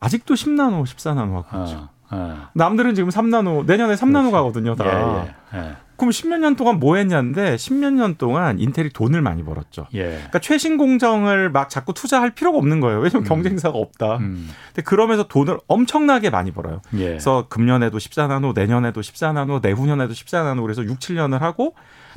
아직도 0.00 0.34
10나노, 0.34 0.84
14나노 0.84 1.42
하고 1.42 1.64
있죠. 1.64 1.88
아, 2.08 2.16
아. 2.16 2.50
남들은 2.54 2.94
지금 2.94 3.10
3나노 3.10 3.64
내년에 3.66 3.94
3나노 3.94 4.30
그렇지. 4.30 4.32
가거든요, 4.32 4.74
다. 4.74 4.84
예, 4.84 5.58
예, 5.58 5.62
예. 5.62 5.76
그럼 5.96 6.10
10몇 6.10 6.38
년 6.38 6.56
동안 6.56 6.78
뭐 6.78 6.96
했냐는데 6.96 7.56
10몇 7.56 7.92
년 7.92 8.16
동안 8.16 8.58
인텔이 8.58 8.90
돈을 8.90 9.22
많이 9.22 9.44
벌었죠. 9.44 9.86
예. 9.94 10.04
그러니까 10.08 10.38
최신 10.40 10.76
공정을 10.76 11.50
막 11.50 11.70
자꾸 11.70 11.94
투자할 11.94 12.30
필요가 12.30 12.58
없는 12.58 12.80
거예요. 12.80 13.00
왜냐면 13.00 13.24
음. 13.24 13.28
경쟁사가 13.28 13.76
없다. 13.76 14.18
음. 14.18 14.48
근데 14.68 14.82
그러면서 14.82 15.26
돈을 15.26 15.58
엄청나게 15.66 16.30
많이 16.30 16.50
벌어요. 16.50 16.82
예. 16.94 17.06
그래서 17.06 17.46
금년에도 17.48 17.98
14나노, 17.98 18.54
내년에도 18.54 19.00
14나노, 19.00 19.62
내후년에도 19.62 20.12
14나노 20.12 20.62
그래서 20.62 20.84
6, 20.84 20.98
7년을 20.98 21.38
하고 21.38 21.74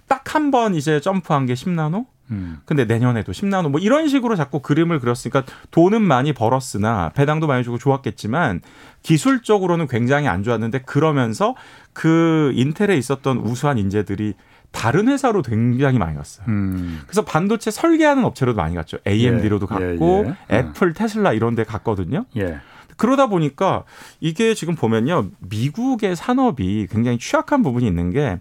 딱 0.10 0.36
한 0.36 0.52
번 0.52 0.76
이제 0.76 1.00
점프한 1.00 1.46
게 1.46 1.54
10나노. 1.54 2.06
음. 2.32 2.60
근데 2.66 2.86
내년에도 2.86 3.32
10나노 3.32 3.70
뭐 3.72 3.80
이런 3.80 4.08
식으로 4.08 4.36
자꾸 4.36 4.60
그림을 4.60 5.00
그렸으니까 5.00 5.44
돈은 5.72 6.02
많이 6.04 6.34
벌었으나 6.34 7.10
배당도 7.16 7.48
많이 7.48 7.64
주고 7.64 7.78
좋았겠지만 7.80 8.62
기술적으로는 9.02 9.88
굉장히 9.88 10.28
안 10.28 10.44
좋았는데 10.44 10.80
그러면서 10.84 11.56
그 11.94 12.52
인텔에 12.54 12.96
있었던 12.98 13.38
우수한 13.40 13.78
인재들이 13.80 14.36
다른 14.72 15.08
회사로 15.08 15.42
굉장히 15.42 15.98
많이 15.98 16.16
갔어요. 16.16 16.46
음. 16.48 17.02
그래서 17.08 17.26
반도체 17.26 17.72
설계하는 17.72 18.24
업체로도 18.24 18.58
많이 18.58 18.76
갔죠. 18.76 19.00
AMD로도 19.08 19.68
예, 19.72 19.74
갔고 19.74 20.26
예, 20.28 20.36
예. 20.54 20.60
애플, 20.60 20.94
테슬라 20.94 21.34
이런 21.34 21.56
데 21.56 21.64
갔거든요. 21.64 22.26
예. 22.38 22.60
그러다 22.98 23.28
보니까 23.28 23.86
이게 24.20 24.54
지금 24.54 24.76
보면요. 24.76 25.30
미국의 25.40 26.16
산업이 26.16 26.88
굉장히 26.92 27.18
취약한 27.18 27.64
부분이 27.64 27.88
있는 27.88 28.12
게 28.12 28.40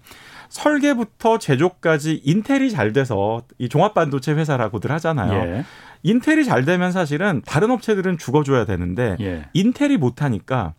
설계부터 0.49 1.39
제조까지 1.39 2.23
인텔이 2.25 2.71
잘 2.71 2.93
돼서 2.93 3.43
이 3.59 3.69
종합 3.69 3.95
반도체 3.95 4.33
회사라고들 4.33 4.91
하잖아요. 4.93 5.33
예. 5.33 5.65
인텔이 6.03 6.45
잘 6.45 6.65
되면 6.65 6.93
사실은 6.93 7.43
다른 7.45 7.71
업체들은 7.71 8.19
죽어줘야 8.19 8.65
되는데 8.65 9.17
예. 9.21 9.47
인텔이 9.53 9.97
못하니까 9.97 10.75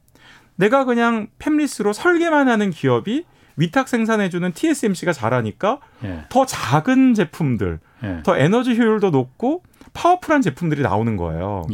내가 0.55 0.86
그냥 0.86 1.27
팹리스로 1.39 1.93
설계만 1.93 2.49
하는 2.49 2.69
기업이 2.69 3.25
위탁 3.55 3.89
생산해주는 3.89 4.53
TSMC가 4.53 5.13
잘하니까 5.13 5.79
예. 6.03 6.25
더 6.29 6.45
작은 6.45 7.13
제품들, 7.13 7.79
예. 8.03 8.19
더 8.23 8.38
에너지 8.38 8.75
효율도 8.75 9.10
높고 9.10 9.63
파워풀한 9.93 10.41
제품들이 10.41 10.82
나오는 10.82 11.17
거예요. 11.17 11.67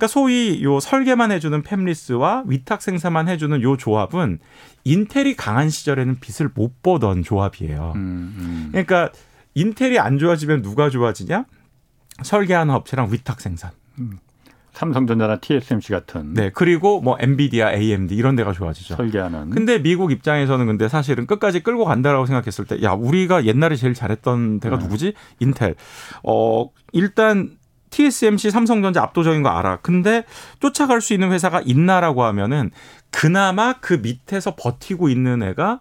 그러니까 0.00 0.06
소위 0.06 0.62
요 0.62 0.80
설계만 0.80 1.30
해주는 1.30 1.62
팹리스와 1.62 2.44
위탁 2.46 2.80
생산만 2.80 3.28
해주는 3.28 3.60
요 3.62 3.76
조합은 3.76 4.38
인텔이 4.84 5.36
강한 5.36 5.68
시절에는 5.68 6.20
빛을 6.20 6.50
못 6.54 6.82
보던 6.82 7.22
조합이에요. 7.22 7.92
음, 7.96 8.34
음. 8.38 8.68
그러니까 8.72 9.10
인텔이 9.54 9.98
안 9.98 10.18
좋아지면 10.18 10.62
누가 10.62 10.88
좋아지냐? 10.88 11.44
설계하는 12.22 12.74
업체랑 12.74 13.12
위탁 13.12 13.40
생산. 13.42 13.72
음. 13.98 14.18
삼성전자나 14.72 15.40
TSMC 15.40 15.92
같은. 15.92 16.32
네. 16.32 16.50
그리고 16.54 17.02
뭐 17.02 17.16
엔비디아, 17.20 17.72
AMD 17.72 18.14
이런 18.14 18.36
데가 18.36 18.52
좋아지죠. 18.52 18.94
설계하는. 18.94 19.50
근데 19.50 19.82
미국 19.82 20.12
입장에서는 20.12 20.64
근데 20.64 20.88
사실은 20.88 21.26
끝까지 21.26 21.60
끌고 21.60 21.84
간다라고 21.84 22.24
생각했을 22.24 22.64
때, 22.64 22.82
야 22.82 22.92
우리가 22.92 23.44
옛날에 23.44 23.76
제일 23.76 23.92
잘했던 23.92 24.60
데가 24.60 24.78
네. 24.78 24.84
누구지? 24.84 25.12
인텔. 25.40 25.74
어 26.22 26.70
일단 26.92 27.58
TSMC, 27.90 28.50
삼성전자 28.50 29.02
압도적인 29.02 29.42
거 29.42 29.50
알아. 29.50 29.78
근데 29.82 30.24
쫓아갈 30.60 31.00
수 31.00 31.12
있는 31.12 31.32
회사가 31.32 31.60
있나라고 31.64 32.24
하면은 32.24 32.70
그나마 33.10 33.74
그 33.80 33.94
밑에서 33.94 34.54
버티고 34.56 35.08
있는 35.08 35.42
애가 35.42 35.80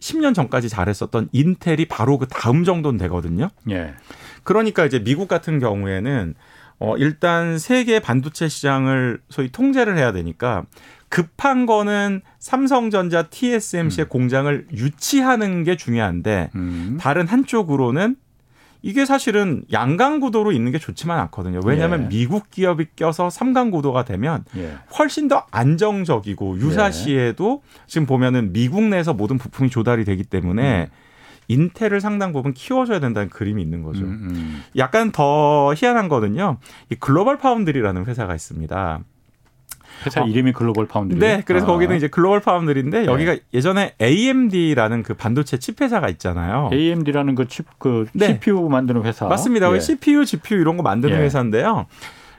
10년 0.00 0.34
전까지 0.34 0.68
잘했었던 0.68 1.28
인텔이 1.32 1.86
바로 1.86 2.18
그 2.18 2.26
다음 2.26 2.64
정도는 2.64 2.98
되거든요. 2.98 3.50
예. 3.70 3.94
그러니까 4.42 4.84
이제 4.86 4.98
미국 5.02 5.28
같은 5.28 5.58
경우에는 5.58 6.34
어 6.78 6.96
일단 6.96 7.58
세계 7.58 8.00
반도체 8.00 8.48
시장을 8.48 9.20
소위 9.28 9.52
통제를 9.52 9.98
해야 9.98 10.12
되니까 10.12 10.64
급한 11.10 11.66
거는 11.66 12.22
삼성전자, 12.38 13.24
TSMC의 13.24 14.06
음. 14.06 14.08
공장을 14.08 14.66
유치하는 14.72 15.64
게 15.64 15.76
중요한데 15.76 16.50
음. 16.54 16.96
다른 16.98 17.26
한쪽으로는 17.26 18.16
이게 18.82 19.04
사실은 19.04 19.62
양강 19.72 20.20
구도로 20.20 20.52
있는 20.52 20.72
게 20.72 20.78
좋지만 20.78 21.18
않거든요. 21.20 21.60
왜냐하면 21.64 22.04
예. 22.04 22.08
미국 22.08 22.50
기업이 22.50 22.86
껴서 22.96 23.30
삼강 23.30 23.70
구도가 23.70 24.04
되면 24.04 24.44
예. 24.56 24.74
훨씬 24.98 25.28
더 25.28 25.46
안정적이고 25.50 26.58
유사시에도 26.58 27.62
예. 27.64 27.80
지금 27.86 28.06
보면은 28.06 28.52
미국 28.52 28.84
내에서 28.84 29.12
모든 29.12 29.38
부품이 29.38 29.70
조달이 29.70 30.04
되기 30.04 30.24
때문에 30.24 30.82
음. 30.84 31.10
인텔을 31.48 32.00
상당 32.00 32.32
부분 32.32 32.54
키워줘야 32.54 33.00
된다는 33.00 33.28
그림이 33.28 33.60
있는 33.60 33.82
거죠. 33.82 34.04
음, 34.04 34.28
음. 34.30 34.62
약간 34.76 35.10
더 35.10 35.74
희한한 35.76 36.08
거는요. 36.08 36.58
이 36.90 36.94
Global 36.94 37.38
Foundry라는 37.38 38.06
회사가 38.06 38.34
있습니다. 38.36 39.00
회사 40.06 40.22
어. 40.22 40.26
이름이 40.26 40.52
Global 40.52 40.86
Foundry. 40.86 41.18
네, 41.18 41.42
그래서 41.44 41.66
아. 41.66 41.68
거기는 41.68 41.96
이제 41.96 42.08
Global 42.08 42.40
Foundry인데 42.40 43.00
네. 43.00 43.06
여기가 43.06 43.36
예전에 43.52 43.94
AMD라는 44.00 45.02
그 45.02 45.14
반도체 45.14 45.58
칩 45.58 45.80
회사가 45.80 46.08
있잖아요. 46.10 46.70
AMD라는 46.72 47.34
그 47.34 47.48
칩그 47.48 47.74
그 47.78 48.06
네. 48.12 48.38
CPU 48.40 48.68
만드는 48.68 49.04
회사. 49.04 49.26
맞습니다. 49.26 49.72
예. 49.74 49.80
CPU, 49.80 50.24
GPU 50.24 50.60
이런 50.60 50.76
거 50.76 50.82
만드는 50.82 51.16
예. 51.18 51.22
회사인데요. 51.22 51.86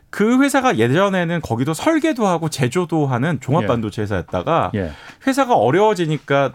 그 0.10 0.42
회사가 0.44 0.78
예전에는 0.78 1.42
거기도 1.42 1.74
설계도 1.74 2.28
하고 2.28 2.50
제조도 2.50 3.08
하는 3.08 3.40
종합 3.40 3.64
예. 3.64 3.68
반도체 3.68 4.02
회사였다가 4.02 4.72
예. 4.76 4.92
회사가 5.26 5.56
어려워지니까 5.56 6.54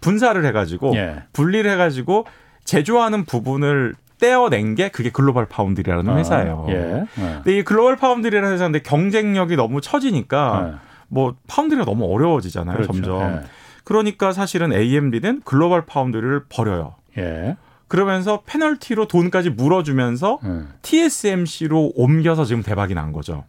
분사를 0.00 0.44
해가지고 0.44 0.96
예. 0.96 1.22
분리를 1.32 1.70
해가지고 1.70 2.26
제조하는 2.64 3.24
부분을 3.24 3.94
떼어낸 4.18 4.74
게 4.74 4.88
그게 4.88 5.10
Global 5.10 5.46
Foundry라는 5.46 6.08
아, 6.10 6.16
회사예요. 6.16 6.66
예. 6.70 6.74
예. 6.74 7.06
근데 7.16 7.58
이 7.58 7.62
Global 7.62 7.96
Foundry라는 7.96 8.52
회사인데 8.52 8.80
경쟁력이 8.80 9.56
너무 9.56 9.80
처지니까 9.80 10.68
예. 10.68 10.74
뭐 11.08 11.36
foundry가 11.46 11.84
너무 11.84 12.12
어려워지잖아요, 12.12 12.76
그렇죠. 12.76 12.92
점점. 12.92 13.22
예. 13.22 13.40
그러니까 13.84 14.32
사실은 14.32 14.72
AMD는 14.72 15.42
글로벌 15.44 15.86
파운드리를 15.86 16.44
버려요. 16.48 16.94
예. 17.18 17.56
그러면서 17.88 18.42
페널티로 18.46 19.06
돈까지 19.06 19.50
물어주면서 19.50 20.40
예. 20.44 20.62
TSMC로 20.82 21.92
옮겨서 21.94 22.44
지금 22.44 22.62
대박이 22.62 22.94
난 22.94 23.12
거죠. 23.12 23.44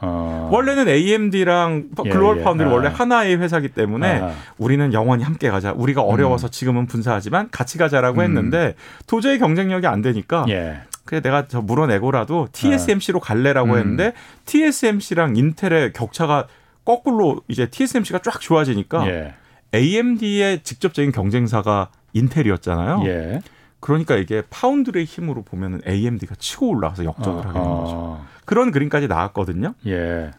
어. 0.00 0.50
원래는 0.52 0.88
AMD랑 0.88 1.88
예, 2.04 2.10
글로벌 2.10 2.38
예, 2.38 2.42
파운드리 2.42 2.68
아. 2.68 2.72
원래 2.72 2.88
하나의 2.88 3.36
회사기 3.38 3.68
때문에 3.68 4.20
아. 4.20 4.32
우리는 4.58 4.92
영원히 4.92 5.24
함께 5.24 5.48
가자. 5.50 5.72
우리가 5.72 6.02
어려워서 6.02 6.48
음. 6.48 6.50
지금은 6.50 6.86
분사하지만 6.86 7.48
같이 7.50 7.78
가자라고 7.78 8.20
음. 8.20 8.24
했는데 8.24 8.74
도저히 9.06 9.38
경쟁력이 9.38 9.86
안 9.86 10.02
되니까 10.02 10.44
예. 10.48 10.80
그래 11.04 11.20
내가 11.20 11.46
저 11.46 11.62
물어내고라도 11.62 12.48
TSMC로 12.52 13.20
갈래라고 13.20 13.72
음. 13.72 13.78
했는데 13.78 14.12
TSMC랑 14.44 15.36
인텔의 15.36 15.92
격차가 15.92 16.46
거꾸로 16.84 17.40
이제 17.48 17.66
TSMC가 17.66 18.20
쫙 18.20 18.40
좋아지니까 18.40 19.06
예. 19.08 19.34
AMD의 19.74 20.62
직접적인 20.62 21.12
경쟁사가 21.12 21.88
인텔이었잖아요. 22.12 23.02
예. 23.06 23.40
그러니까 23.80 24.16
이게 24.16 24.42
파운드의 24.50 25.04
힘으로 25.04 25.42
보면은 25.42 25.80
AMD가 25.86 26.34
치고 26.36 26.68
올라와서 26.70 27.04
역전을 27.04 27.38
아, 27.38 27.48
하게 27.48 27.58
된 27.58 27.68
거죠. 27.68 28.20
그런 28.46 28.70
그림까지 28.70 29.08
나왔거든요. 29.08 29.74
예. 29.86 30.30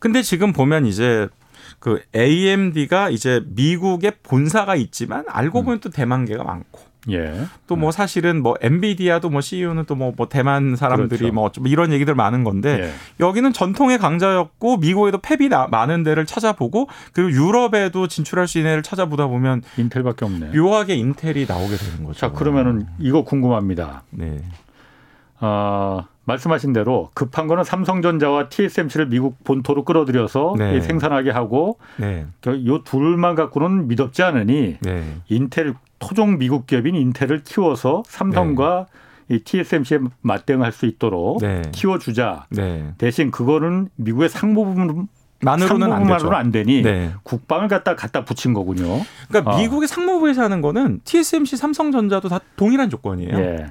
근데 0.00 0.22
지금 0.22 0.52
보면 0.52 0.86
이제 0.86 1.28
그 1.78 2.02
AMD가 2.16 3.10
이제 3.10 3.42
미국에 3.46 4.10
본사가 4.22 4.74
있지만 4.74 5.24
알고 5.28 5.62
보면 5.62 5.78
음. 5.78 5.80
또 5.80 5.90
대만계가 5.90 6.42
많고 6.42 6.80
예. 7.10 7.46
또뭐 7.66 7.86
음. 7.86 7.90
사실은 7.90 8.42
뭐 8.42 8.54
엔비디아도 8.60 9.28
뭐 9.28 9.40
CEO는 9.40 9.84
또뭐 9.84 10.14
뭐 10.16 10.28
대만 10.28 10.76
사람들이 10.76 11.30
그렇죠. 11.30 11.34
뭐 11.34 11.50
이런 11.66 11.92
얘기들 11.92 12.14
많은 12.14 12.44
건데 12.44 12.80
예. 12.80 12.90
여기는 13.20 13.52
전통의 13.52 13.98
강자였고 13.98 14.78
미국에도 14.78 15.18
팹이 15.18 15.70
많은 15.70 16.02
데를 16.02 16.24
찾아보고 16.26 16.88
그리고 17.12 17.30
유럽에도 17.30 18.08
진출할 18.08 18.48
수 18.48 18.58
있는 18.58 18.70
데를 18.70 18.82
찾아보다 18.82 19.26
보면 19.26 19.62
인텔밖에 19.76 20.24
없네. 20.24 20.56
묘하게 20.56 20.94
인텔이 20.94 21.46
나오게 21.46 21.76
되는 21.76 22.04
거죠. 22.04 22.18
자 22.18 22.32
그러면은 22.32 22.86
이거 22.98 23.22
궁금합니다. 23.24 24.04
네. 24.10 24.42
어, 25.40 26.06
말씀하신 26.24 26.72
대로 26.72 27.10
급한 27.14 27.46
거는 27.46 27.64
삼성전자와 27.64 28.48
TSMC를 28.48 29.08
미국 29.08 29.42
본토로 29.44 29.84
끌어들여서 29.84 30.54
네. 30.58 30.80
생산하게 30.80 31.30
하고 31.30 31.78
네. 31.96 32.26
요 32.66 32.82
둘만 32.82 33.34
갖고는 33.34 33.88
미덥지 33.88 34.22
않으니 34.22 34.78
네. 34.80 35.04
인텔 35.28 35.74
토종 35.98 36.38
미국 36.38 36.66
기업인 36.66 36.94
인텔을 36.94 37.44
키워서 37.44 38.02
삼성과 38.06 38.86
네. 39.28 39.36
이 39.36 39.38
TSMC에 39.40 40.00
맞대응할 40.20 40.72
수 40.72 40.86
있도록 40.86 41.40
네. 41.40 41.62
키워주자. 41.72 42.46
네. 42.50 42.92
대신 42.98 43.30
그거는 43.30 43.88
미국의 43.96 44.28
상부 44.28 44.64
부분 44.64 45.08
만으로는 45.40 45.92
안, 45.92 46.10
안 46.10 46.50
되니 46.50 46.82
네. 46.82 47.12
국방을 47.22 47.68
갖다 47.68 47.94
갖다 47.94 48.24
붙인 48.24 48.54
거군요. 48.54 49.00
그러니까 49.28 49.52
어. 49.52 49.58
미국의 49.58 49.88
상무부에서 49.88 50.42
하는 50.42 50.60
거는 50.60 51.00
TSMC, 51.04 51.56
삼성전자도 51.56 52.28
다 52.28 52.40
동일한 52.56 52.88
조건이에요. 52.88 53.36
예. 53.38 53.66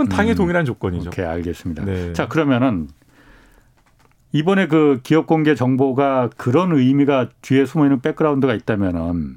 그건 0.00 0.08
당연히 0.08 0.32
음. 0.32 0.36
동일한 0.36 0.64
조건이죠. 0.64 1.10
오케이, 1.10 1.26
알겠습니다. 1.26 1.84
네. 1.84 2.12
자, 2.14 2.26
그러면은 2.26 2.88
이번에 4.32 4.66
그 4.66 5.00
기업 5.02 5.26
공개 5.26 5.54
정보가 5.54 6.30
그런 6.36 6.72
의미가 6.72 7.28
뒤에 7.42 7.66
숨어 7.66 7.84
있는 7.84 8.00
백그라운드가 8.00 8.54
있다면은 8.54 9.36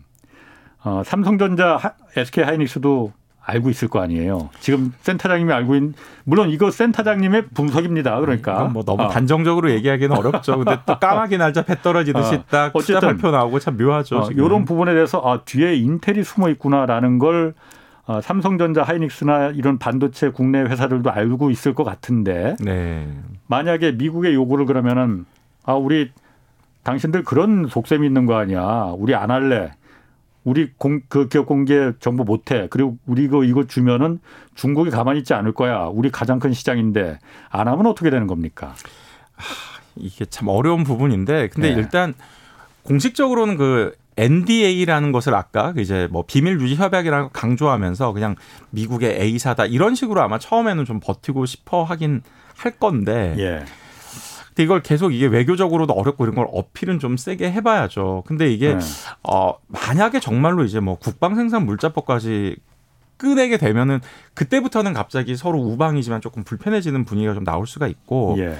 어, 0.85 1.01
삼성전자, 1.05 1.95
SK 2.15 2.45
하이닉스도 2.45 3.11
알고 3.45 3.69
있을 3.71 3.89
거 3.89 3.99
아니에요. 4.01 4.51
지금 4.61 4.93
센터장님이 5.01 5.51
알고 5.51 5.75
있는 5.75 5.93
물론 6.23 6.49
이거 6.49 6.71
센터장님의 6.71 7.47
분석입니다. 7.53 8.21
그러니까 8.21 8.63
뭐 8.65 8.83
너무 8.83 9.03
어. 9.03 9.07
단정적으로 9.09 9.69
얘기하기는 9.71 10.15
어렵죠. 10.15 10.59
근데 10.59 10.77
또 10.85 10.97
까마귀 10.97 11.37
날짜 11.37 11.63
배 11.63 11.81
떨어지듯이 11.81 12.35
어. 12.35 12.43
딱 12.49 12.73
어쨌든 12.73 13.01
발표 13.01 13.31
나오고 13.31 13.59
참 13.59 13.75
묘하죠. 13.75 14.17
어, 14.17 14.29
이런 14.31 14.63
부분에 14.63 14.93
대해서 14.93 15.21
아, 15.25 15.41
뒤에 15.43 15.75
인텔이 15.75 16.23
숨어 16.23 16.49
있구나라는 16.51 17.19
걸 17.19 17.53
어, 18.05 18.19
삼성전자, 18.19 18.83
하이닉스나 18.83 19.49
이런 19.49 19.77
반도체 19.77 20.29
국내 20.29 20.59
회사들도 20.61 21.09
알고 21.09 21.49
있을 21.51 21.73
것 21.73 21.83
같은데 21.83 22.55
네. 22.59 23.07
만약에 23.47 23.93
미국의 23.93 24.33
요구를 24.33 24.65
그러면은 24.65 25.25
아 25.63 25.73
우리 25.73 26.11
당신들 26.83 27.23
그런 27.23 27.67
속셈이 27.67 28.05
있는 28.05 28.25
거 28.25 28.35
아니야. 28.35 28.93
우리 28.97 29.15
안 29.15 29.31
할래. 29.31 29.71
우리 30.43 30.73
공, 30.77 30.99
그 31.07 31.29
기업 31.29 31.45
공개 31.45 31.93
정보 31.99 32.25
못해. 32.25 32.67
그리고 32.69 32.97
우리 33.05 33.23
이거 33.23 33.45
이거 33.45 33.65
주면은 33.65 34.19
중국이 34.55 34.89
가만히 34.89 35.19
있지 35.19 35.33
않을 35.33 35.53
거야. 35.53 35.85
우리 35.85 36.11
가장 36.11 36.39
큰 36.39 36.51
시장인데 36.51 37.19
안 37.49 37.69
하면 37.69 37.85
어떻게 37.85 38.09
되는 38.09 38.27
겁니까? 38.27 38.75
하, 39.35 39.45
이게 39.95 40.25
참 40.25 40.49
어려운 40.49 40.83
부분인데 40.83 41.47
근데 41.47 41.73
네. 41.73 41.79
일단 41.79 42.13
공식적으로는 42.83 43.55
그 43.55 43.95
NDA라는 44.17 45.11
것을 45.11 45.33
아까 45.35 45.73
이제 45.77 46.07
뭐 46.11 46.23
비밀 46.25 46.59
유지 46.59 46.75
협약이라는 46.75 47.25
걸 47.25 47.29
강조하면서 47.33 48.13
그냥 48.13 48.35
미국의 48.71 49.19
A사다 49.19 49.65
이런 49.65 49.95
식으로 49.95 50.21
아마 50.21 50.39
처음에는 50.39 50.85
좀 50.85 50.99
버티고 50.99 51.45
싶어 51.45 51.83
하긴 51.83 52.21
할 52.57 52.71
건데. 52.73 53.35
예. 53.37 53.65
근데 54.49 54.63
이걸 54.63 54.83
계속 54.83 55.13
이게 55.13 55.25
외교적으로도 55.25 55.93
어렵고 55.93 56.25
이런 56.25 56.35
걸 56.35 56.47
어필은 56.51 56.99
좀 56.99 57.17
세게 57.17 57.51
해봐야죠. 57.51 58.23
근데 58.27 58.51
이게 58.51 58.75
네. 58.75 58.79
어 59.23 59.55
만약에 59.67 60.19
정말로 60.19 60.63
이제 60.63 60.79
뭐 60.79 60.95
국방 60.99 61.35
생산 61.35 61.65
물자법까지 61.65 62.57
끄내게 63.17 63.57
되면은 63.57 64.01
그때부터는 64.35 64.93
갑자기 64.93 65.35
서로 65.35 65.59
우방이지만 65.59 66.21
조금 66.21 66.43
불편해지는 66.43 67.05
분위기가 67.05 67.33
좀 67.33 67.43
나올 67.43 67.65
수가 67.65 67.87
있고 67.87 68.35
예. 68.37 68.55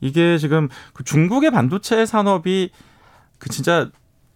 이게 0.00 0.38
지금 0.38 0.68
그 0.92 1.02
중국의 1.02 1.50
반도체 1.50 2.06
산업이 2.06 2.70
그 3.38 3.48
진짜 3.48 3.90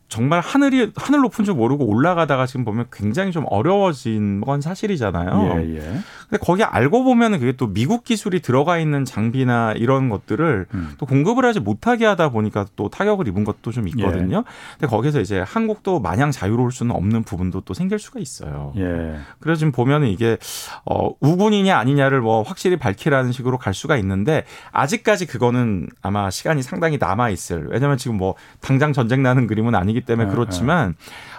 정말 0.08 0.40
하늘이 0.40 0.92
하늘 0.94 1.20
높은 1.20 1.44
줄 1.44 1.54
모르고 1.54 1.84
올라가다가 1.84 2.46
지금 2.46 2.64
보면 2.64 2.86
굉장히 2.92 3.32
좀 3.32 3.44
어려워진 3.48 4.40
건 4.40 4.60
사실이잖아요. 4.60 5.60
예, 5.60 5.76
예. 5.76 5.98
근데 6.28 6.44
거기 6.44 6.62
알고 6.62 7.04
보면은 7.04 7.40
그게 7.40 7.52
또 7.52 7.72
미국 7.72 8.04
기술이 8.04 8.40
들어가 8.40 8.78
있는 8.78 9.04
장비나 9.04 9.72
이런 9.76 10.08
것들을 10.08 10.66
음. 10.74 10.90
또 10.98 11.06
공급을 11.06 11.44
하지 11.44 11.60
못하게 11.60 12.04
하다 12.04 12.28
보니까 12.28 12.66
또 12.76 12.88
타격을 12.88 13.26
입은 13.28 13.44
것도 13.44 13.72
좀 13.72 13.88
있거든요. 13.88 14.38
예. 14.38 14.72
근데 14.78 14.86
거기서 14.86 15.20
이제 15.20 15.40
한국도 15.40 16.00
마냥 16.00 16.30
자유로울 16.30 16.72
수는 16.72 16.94
없는 16.94 17.22
부분도 17.22 17.62
또 17.62 17.74
생길 17.74 17.98
수가 17.98 18.20
있어요. 18.20 18.72
예. 18.76 19.16
그래서 19.40 19.58
지금 19.58 19.72
보면은 19.72 20.08
이게 20.08 20.36
어 20.84 21.10
우군이냐 21.20 21.76
아니냐를 21.78 22.20
뭐 22.20 22.42
확실히 22.42 22.76
밝히라는 22.76 23.32
식으로 23.32 23.56
갈 23.56 23.72
수가 23.72 23.96
있는데 23.96 24.44
아직까지 24.72 25.26
그거는 25.26 25.88
아마 26.02 26.30
시간이 26.30 26.62
상당히 26.62 26.98
남아 26.98 27.30
있을. 27.30 27.68
왜냐면 27.70 27.96
지금 27.96 28.16
뭐 28.18 28.34
당장 28.60 28.92
전쟁 28.92 29.22
나는 29.22 29.46
그림은 29.46 29.74
아니 29.74 29.86
아니기 29.86 30.00
때문에 30.00 30.28
네, 30.28 30.34
그렇지만 30.34 30.94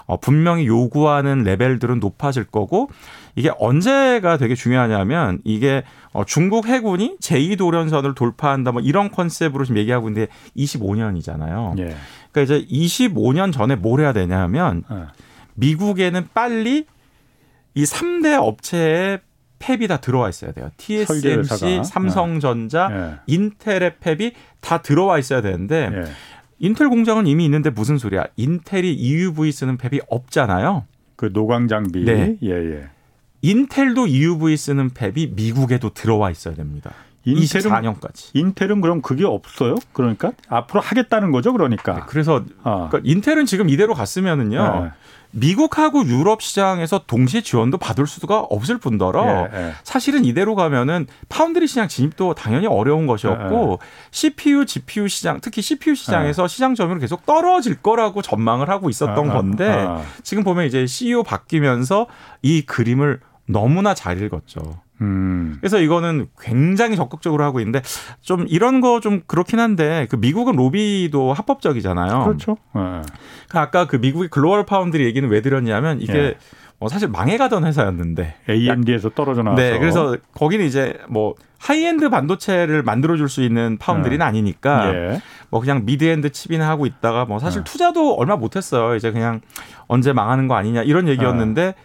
어, 0.07 0.17
분명히 0.17 0.65
요구하는 0.65 1.43
레벨들은 1.43 1.99
높아질 1.99 2.45
거고 2.45 2.89
이게 3.35 3.51
언제가 3.59 4.37
되게 4.37 4.55
중요하냐면 4.55 5.39
이게 5.43 5.83
어, 6.13 6.23
중국 6.23 6.67
해군이 6.67 7.17
제2도련선을 7.19 8.15
돌파한다 8.15 8.71
뭐 8.71 8.81
이런 8.81 9.11
컨셉으로 9.11 9.65
지금 9.65 9.77
얘기하고 9.77 10.07
있는데 10.07 10.31
25년이잖아요. 10.55 11.77
예. 11.79 11.95
그러니까 12.31 12.41
이제 12.55 12.65
25년 12.65 13.51
전에 13.51 13.75
뭘 13.75 13.99
해야 13.99 14.13
되냐면 14.13 14.83
예. 14.89 15.07
미국에는 15.55 16.29
빨리 16.33 16.85
이 17.75 17.83
3대 17.83 18.41
업체의 18.41 19.19
팹이 19.59 19.87
다 19.87 19.97
들어와 19.97 20.29
있어야 20.29 20.51
돼요. 20.51 20.69
TSMC, 20.77 21.83
삼성전자, 21.83 22.89
예. 22.91 23.19
인텔의 23.27 23.95
팹이 24.01 24.33
다 24.61 24.81
들어와 24.81 25.19
있어야 25.19 25.41
되는데 25.41 25.89
예. 25.91 26.03
인텔 26.59 26.89
공장은 26.89 27.27
이미 27.27 27.45
있는데 27.45 27.69
무슨 27.69 27.97
소리야? 27.97 28.25
인텔이 28.35 28.93
EUV 28.93 29.51
쓰는 29.51 29.77
팹이 29.77 30.01
없잖아요. 30.09 30.85
그 31.15 31.31
노광 31.31 31.67
장비. 31.67 32.03
네. 32.03 32.37
예, 32.43 32.49
예. 32.49 32.89
인텔도 33.41 34.07
EUV 34.07 34.57
쓰는 34.57 34.89
팹이 34.89 35.35
미국에도 35.35 35.93
들어와 35.93 36.31
있어야 36.31 36.55
됩니다. 36.55 36.93
인텔은, 37.27 37.71
24년까지. 37.71 38.29
인텔은 38.33 38.81
그럼 38.81 39.01
그게 39.01 39.25
없어요? 39.25 39.75
그러니까 39.93 40.31
앞으로 40.47 40.81
하겠다는 40.81 41.31
거죠, 41.31 41.51
그러니까. 41.51 41.95
네, 41.95 42.01
그래서 42.07 42.43
아. 42.63 42.87
그러니까 42.89 42.99
인텔은 43.03 43.45
지금 43.45 43.69
이대로 43.69 43.93
갔으면은요. 43.93 44.81
네. 44.83 44.91
미국하고 45.31 46.05
유럽 46.05 46.41
시장에서 46.41 47.03
동시에 47.05 47.41
지원도 47.41 47.77
받을 47.77 48.07
수가 48.07 48.39
없을 48.39 48.77
뿐더러 48.77 49.49
예, 49.51 49.57
예. 49.57 49.73
사실은 49.83 50.23
이대로 50.25 50.55
가면은 50.55 51.05
파운드리 51.27 51.67
시장 51.67 51.87
진입도 51.87 52.33
당연히 52.33 52.65
어려운 52.65 53.07
것이었고 53.07 53.79
예, 53.81 53.85
예. 53.85 54.09
CPU, 54.11 54.65
GPU 54.65 55.07
시장 55.09 55.39
특히 55.41 55.61
CPU 55.61 55.95
시장에서 55.95 56.43
예. 56.43 56.47
시장 56.47 56.75
점유율 56.75 56.99
계속 56.99 57.25
떨어질 57.25 57.75
거라고 57.75 58.21
전망을 58.21 58.69
하고 58.69 58.89
있었던 58.89 59.29
아, 59.29 59.33
아, 59.33 59.35
건데 59.35 59.69
아, 59.69 59.97
아. 59.97 60.01
지금 60.23 60.43
보면 60.43 60.65
이제 60.65 60.87
CEO 60.87 61.23
바뀌면서 61.23 62.07
이 62.41 62.61
그림을 62.61 63.19
너무나 63.47 63.93
잘 63.93 64.21
읽었죠. 64.21 64.86
음. 65.01 65.57
그래서 65.59 65.79
이거는 65.79 66.27
굉장히 66.41 66.95
적극적으로 66.95 67.43
하고 67.43 67.59
있는데 67.59 67.81
좀 68.21 68.45
이런 68.47 68.81
거 68.81 68.99
좀 68.99 69.21
그렇긴 69.27 69.59
한데 69.59 70.07
그 70.09 70.15
미국은 70.15 70.55
로비도 70.55 71.33
합법적이잖아요. 71.33 72.23
그렇죠. 72.25 72.57
네. 72.73 73.01
아까 73.53 73.85
그 73.85 73.97
미국의 73.97 74.29
Global 74.29 74.65
Foundry 74.65 75.03
얘기는 75.05 75.27
왜 75.29 75.41
드렸냐면 75.41 76.01
이게 76.01 76.13
네. 76.13 76.35
뭐 76.79 76.89
사실 76.89 77.07
망해가던 77.07 77.65
회사였는데 77.65 78.35
AMD에서 78.49 79.09
떨어져 79.09 79.41
나와서 79.43 79.61
네, 79.61 79.79
그래서 79.79 80.15
거기는 80.33 80.65
이제 80.65 80.99
뭐 81.09 81.33
하이엔드 81.59 82.09
반도체를 82.09 82.83
만들어줄 82.83 83.29
수 83.29 83.41
있는 83.41 83.77
foundry는 83.79 84.19
네. 84.19 84.23
아니니까 84.23 84.93
예. 84.93 85.21
뭐 85.49 85.59
그냥 85.59 85.85
mid-end 85.85 86.31
칩이나 86.31 86.69
하고 86.69 86.85
있다가 86.85 87.25
뭐 87.25 87.39
사실 87.39 87.63
네. 87.63 87.71
투자도 87.71 88.15
얼마 88.15 88.35
못했어요. 88.35 88.95
이제 88.95 89.11
그냥 89.11 89.41
언제 89.87 90.13
망하는 90.13 90.47
거 90.47 90.55
아니냐 90.55 90.83
이런 90.83 91.07
얘기였는데 91.07 91.65
네. 91.65 91.75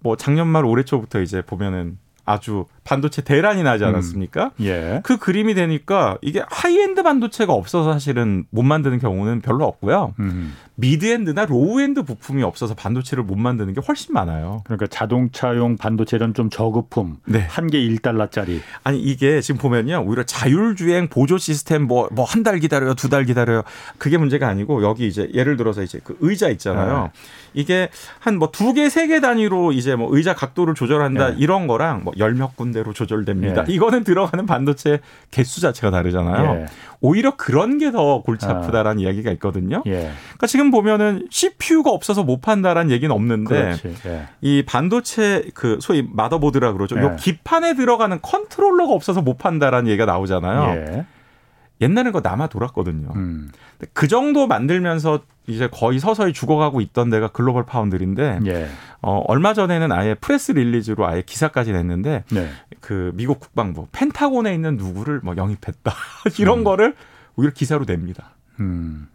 뭐 0.00 0.16
작년 0.16 0.48
말 0.48 0.64
올해 0.64 0.84
초부터 0.84 1.20
이제 1.20 1.42
보면은 1.42 1.98
아주 2.26 2.66
반도체 2.84 3.22
대란이 3.22 3.62
나지 3.62 3.84
음. 3.84 3.88
않았습니까? 3.90 4.52
음. 4.60 4.64
예. 4.64 5.00
그 5.04 5.16
그림이 5.18 5.54
되니까 5.54 6.18
이게 6.22 6.42
하이엔드 6.50 7.02
반도체가 7.02 7.52
없어서 7.52 7.92
사실은 7.92 8.44
못 8.50 8.62
만드는 8.62 8.98
경우는 8.98 9.40
별로 9.40 9.64
없고요. 9.66 10.14
음. 10.20 10.54
mid-end나 10.76 11.44
low-end 11.46 12.02
부품이 12.02 12.42
없어서 12.42 12.74
반도체를 12.74 13.22
못 13.22 13.36
만드는 13.36 13.74
게 13.74 13.80
훨씬 13.86 14.12
많아요. 14.12 14.62
그러니까 14.64 14.86
자동차용 14.88 15.76
반도체는 15.76 16.34
좀 16.34 16.50
저급품. 16.50 17.18
네. 17.26 17.46
한 17.48 17.68
개 17.68 17.78
1달러짜리. 17.78 18.60
아니 18.82 19.00
이게 19.00 19.40
지금 19.40 19.58
보면요. 19.60 20.02
오히려 20.06 20.24
자율주행 20.24 21.08
보조 21.08 21.38
시스템 21.38 21.82
뭐 21.86 22.08
뭐 22.10 22.24
한 22.26 22.42
달 22.42 22.58
기다려요. 22.58 22.94
두 22.94 23.08
달 23.08 23.24
기다려요. 23.24 23.62
그게 23.98 24.18
문제가 24.18 24.48
아니고 24.48 24.82
여기 24.82 25.06
이제 25.06 25.30
예를 25.32 25.56
들어서 25.56 25.82
이제 25.82 26.00
그 26.02 26.16
의자 26.20 26.48
있잖아요. 26.50 27.04
네. 27.04 27.20
이게 27.54 27.88
한 28.20 28.36
뭐 28.38 28.50
두 28.50 28.72
개, 28.74 28.88
세 28.88 29.06
개 29.06 29.20
단위로 29.20 29.72
이제 29.72 29.94
뭐 29.96 30.08
의자 30.14 30.34
각도를 30.34 30.74
조절한다 30.74 31.30
네. 31.30 31.36
이런 31.38 31.66
거랑 31.66 32.04
뭐 32.04 32.12
열 32.18 32.34
몇 32.34 32.56
군데로 32.56 32.92
조절됩니다. 32.92 33.64
예. 33.68 33.72
이거는 33.72 34.04
들어가는 34.04 34.44
반도체 34.46 35.00
개수 35.30 35.60
자체가 35.60 35.90
다르잖아요. 35.90 36.60
예. 36.62 36.66
오히려 37.00 37.36
그런 37.36 37.78
게 37.78 37.90
더 37.92 38.22
골치 38.22 38.46
아프다라는 38.46 38.98
아. 38.98 39.02
이야기가 39.04 39.30
있거든요. 39.32 39.82
예. 39.86 40.10
그러니까 40.24 40.46
지금 40.48 40.70
보면은 40.70 41.26
CPU가 41.30 41.90
없어서 41.90 42.24
못 42.24 42.40
판다라는 42.40 42.90
얘기는 42.90 43.14
없는데 43.14 43.74
예. 44.06 44.26
이 44.40 44.62
반도체 44.66 45.44
그 45.54 45.78
소위 45.80 46.06
마더보드라 46.10 46.72
그러죠. 46.72 46.96
요 46.98 47.10
예. 47.12 47.16
기판에 47.16 47.74
들어가는 47.74 48.18
컨트롤러가 48.22 48.92
없어서 48.92 49.22
못 49.22 49.38
판다라는 49.38 49.88
얘기가 49.88 50.06
나오잖아요. 50.06 51.04
예. 51.80 51.84
옛날엔 51.84 52.12
그거 52.12 52.28
남아 52.28 52.48
돌았거든요. 52.48 53.08
음. 53.14 53.50
그 53.92 54.08
정도 54.08 54.46
만들면서 54.46 55.20
이제 55.46 55.68
거의 55.70 55.98
서서히 55.98 56.32
죽어가고 56.32 56.80
있던 56.80 57.10
데가 57.10 57.28
Global 57.28 57.66
Foundry인데 57.66 58.40
예. 58.46 58.68
어, 59.02 59.22
얼마 59.26 59.52
전에는 59.52 59.92
아예 59.92 60.14
press 60.14 60.52
release로 60.52 61.06
아예 61.06 61.22
기사까지 61.22 61.72
냈는데 61.72 62.24
네. 62.30 62.48
그 62.80 63.12
미국 63.14 63.40
국방부 63.40 63.86
펜타곤에 63.92 64.54
있는 64.54 64.76
누구를 64.76 65.20
뭐 65.22 65.36
영입했다 65.36 65.92
이런 66.38 66.60
음. 66.60 66.64
거를 66.64 66.94
오히려 67.36 67.52
기사로 67.52 67.84
냅니다. 67.84 68.30
음. 68.60 69.08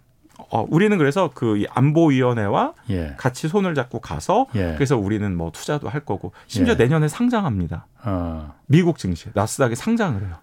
어, 0.52 0.66
우리는 0.70 0.98
그래서 0.98 1.32
그 1.34 1.64
안보위원회와 1.70 2.74
예. 2.92 3.14
같이 3.18 3.48
손을 3.48 3.76
잡고 3.76 4.00
가서 4.00 4.48
예. 4.56 4.74
그래서 4.76 4.98
우리는 4.98 5.36
뭐 5.36 5.52
투자도 5.52 5.90
할 5.90 6.02
거고 6.02 6.32
심지어 6.48 6.74
예. 6.74 6.78
내년에 6.78 7.08
상장합니다. 7.08 7.88
어. 8.04 8.54
미국 8.68 8.98
증시 8.98 9.30
나스닥에 9.34 9.76
상장을 9.76 10.22
해요. 10.22 10.36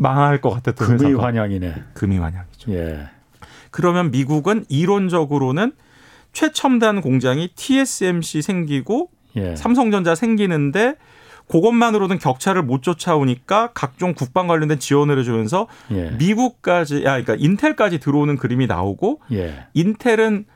망할 0.00 0.40
것 0.40 0.50
같았던 0.50 0.96
금이 0.96 1.14
환영이네. 1.14 1.74
금이 1.94 2.18
환영이죠. 2.18 2.72
예. 2.72 3.08
그러면 3.70 4.10
미국은 4.10 4.64
이론적으로는 4.68 5.72
최첨단 6.32 7.00
공장이 7.00 7.48
TSMC 7.54 8.42
생기고 8.42 9.10
예. 9.36 9.56
삼성전자 9.56 10.14
생기는데 10.14 10.94
그것만으로는 11.48 12.18
격차를 12.18 12.62
못 12.62 12.82
쫓아오니까 12.82 13.72
각종 13.74 14.14
국방 14.14 14.46
관련된 14.46 14.78
지원을 14.78 15.18
해주면서 15.18 15.66
예. 15.90 16.10
미국까지, 16.12 17.04
야, 17.04 17.20
그러니까 17.20 17.34
인텔까지 17.38 17.98
들어오는 17.98 18.36
그림이 18.36 18.66
나오고 18.66 19.20
예. 19.32 19.66
인텔은 19.74 20.46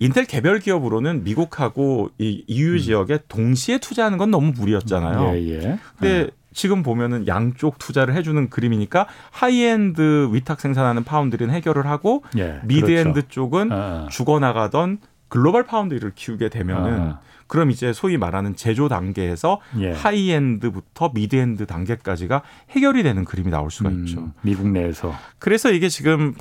인텔 0.00 0.24
개별 0.24 0.58
기업으로는 0.58 1.22
미국하고 1.22 2.10
이 2.18 2.44
EU 2.48 2.72
음. 2.72 2.78
지역에 2.78 3.20
동시에 3.28 3.78
투자하는 3.78 4.18
건 4.18 4.32
너무 4.32 4.50
무리였잖아요. 4.50 5.36
예, 5.36 5.48
예. 5.48 5.78
근데 5.96 6.08
예. 6.08 6.30
지금 6.52 6.82
보면은 6.82 7.26
양쪽 7.26 7.78
투자를 7.78 8.14
해주는 8.14 8.50
그림이니까 8.50 9.06
하이엔드 9.30 10.30
위탁 10.32 10.60
생산하는 10.60 11.04
foundry는 11.04 11.52
해결을 11.52 11.86
하고 11.86 12.22
예, 12.36 12.60
mid-end 12.64 13.12
그렇죠. 13.12 13.28
쪽은 13.28 13.72
아. 13.72 14.08
죽어나가던 14.10 14.98
Global 15.28 15.64
Foundry를 15.64 16.12
키우게 16.14 16.50
되면은 16.50 17.00
아. 17.00 17.20
그럼 17.52 17.70
이제 17.70 17.92
소위 17.92 18.16
말하는 18.16 18.56
제조 18.56 18.88
단계에서 18.88 19.60
예. 19.78 19.92
high-end부터 19.92 21.10
mid-end 21.12 21.66
단계까지가 21.66 22.40
해결이 22.70 23.02
되는 23.02 23.26
그림이 23.26 23.50
나올 23.50 23.70
수가 23.70 23.90
음, 23.90 24.06
있죠. 24.06 24.32
미국 24.40 24.68
내에서. 24.68 25.12
그래서 25.38 25.70
이게 25.70 25.90
지금 25.90 26.34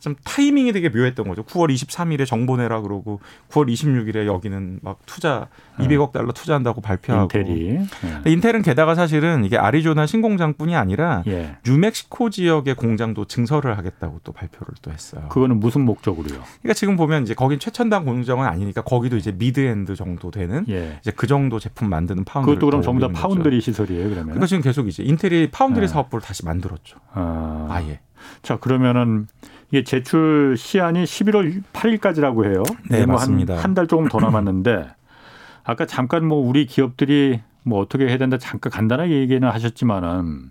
좀 0.00 0.16
타이밍이 0.24 0.72
되게 0.72 0.88
묘했던 0.88 1.26
거죠. 1.28 1.44
9월 1.44 1.72
23일에 1.72 2.26
정보 2.26 2.56
내라 2.56 2.80
그러고 2.80 3.20
9월 3.50 3.72
26일에 3.72 4.26
여기는 4.26 4.80
막 4.82 4.98
투자 5.06 5.48
200억 5.78 6.12
달러 6.12 6.32
투자한다고 6.32 6.80
발표하고 6.80 7.28
인텔이 7.36 7.78
네. 8.24 8.30
인텔은 8.30 8.62
게다가 8.62 8.94
사실은 8.94 9.44
이게 9.44 9.56
아리조나 9.56 10.06
신공장뿐이 10.06 10.74
아니라 10.74 11.22
예. 11.26 11.56
뉴멕시코 11.66 12.30
지역의 12.30 12.74
공장도 12.74 13.26
증설을 13.26 13.78
하겠다고 13.78 14.20
또 14.24 14.32
발표를 14.32 14.74
또 14.82 14.90
했어요. 14.92 15.28
그거는 15.28 15.60
무슨 15.60 15.82
목적으로요? 15.82 16.40
그러니까 16.62 16.74
지금 16.74 16.96
보면 16.96 17.22
이제 17.22 17.34
거긴 17.34 17.58
최첨단 17.58 18.04
공장은 18.04 18.46
아니니까 18.46 18.82
거기도 18.82 19.16
이제 19.16 19.32
mid-end 19.32 19.96
정도 19.96 20.30
되는 20.30 20.55
예. 20.68 20.98
이제 21.00 21.10
그 21.14 21.26
정도 21.26 21.58
제품 21.58 21.88
만드는 21.88 22.24
파운드리 22.24 22.54
그것도 22.54 22.66
그럼 22.66 22.82
전부 22.82 23.00
다 23.00 23.12
파운드리 23.12 23.60
시설이에요, 23.60 24.04
그러면? 24.04 24.26
그러니까 24.26 24.46
지금 24.46 24.62
계속 24.62 24.88
이제 24.88 25.02
인텔이 25.02 25.50
파운드리 25.50 25.84
예. 25.84 25.86
사업부를 25.88 26.22
다시 26.22 26.44
만들었죠. 26.44 26.98
아. 27.12 27.66
아예. 27.70 28.00
자, 28.42 28.56
그러면은 28.56 29.26
이게 29.70 29.84
제출 29.84 30.56
시한이 30.56 31.04
11월 31.04 31.62
8일까지라고 31.72 32.44
해요. 32.44 32.62
네, 32.88 33.04
뭐 33.04 33.16
맞습니다. 33.16 33.56
한달 33.56 33.86
조금 33.86 34.08
더 34.08 34.18
남았는데 34.18 34.86
아까 35.64 35.86
잠깐 35.86 36.26
뭐 36.26 36.38
우리 36.38 36.66
기업들이 36.66 37.40
뭐 37.64 37.80
어떻게 37.80 38.06
해야 38.06 38.16
된다 38.16 38.38
잠깐 38.38 38.70
간단하게 38.70 39.18
얘기는 39.18 39.46
하셨지만은 39.48 40.50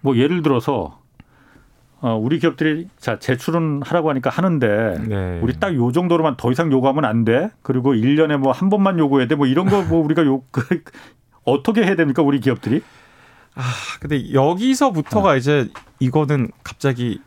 뭐 0.00 0.16
예를 0.16 0.42
들어서 0.42 1.01
어, 2.02 2.16
우리 2.16 2.38
기업들이 2.40 2.88
자 2.98 3.18
제출은 3.18 3.82
하라고 3.84 4.10
하니까 4.10 4.28
하는데 4.28 4.98
네. 5.06 5.38
우리 5.40 5.52
딱 5.58 5.72
요 5.74 5.92
정도로만 5.92 6.36
더 6.36 6.50
이상 6.50 6.70
요구하면 6.72 7.04
안 7.04 7.24
돼. 7.24 7.50
그리고 7.62 7.94
1년에 7.94 8.36
뭐 8.38 8.52
한 8.52 8.68
번만 8.70 8.98
요구해야 8.98 9.28
돼. 9.28 9.36
뭐 9.36 9.46
이런 9.46 9.66
거 9.66 9.82
뭐 9.82 10.04
우리가 10.04 10.24
요 10.26 10.42
그, 10.50 10.82
어떻게 11.44 11.82
해야 11.84 11.94
됩니까? 11.96 12.22
우리 12.22 12.40
기업들이? 12.40 12.82
아, 13.54 13.62
근데 14.00 14.32
여기서부터가 14.32 15.30
어. 15.30 15.36
이제 15.36 15.68
이거는 16.00 16.50
갑자기 16.64 17.20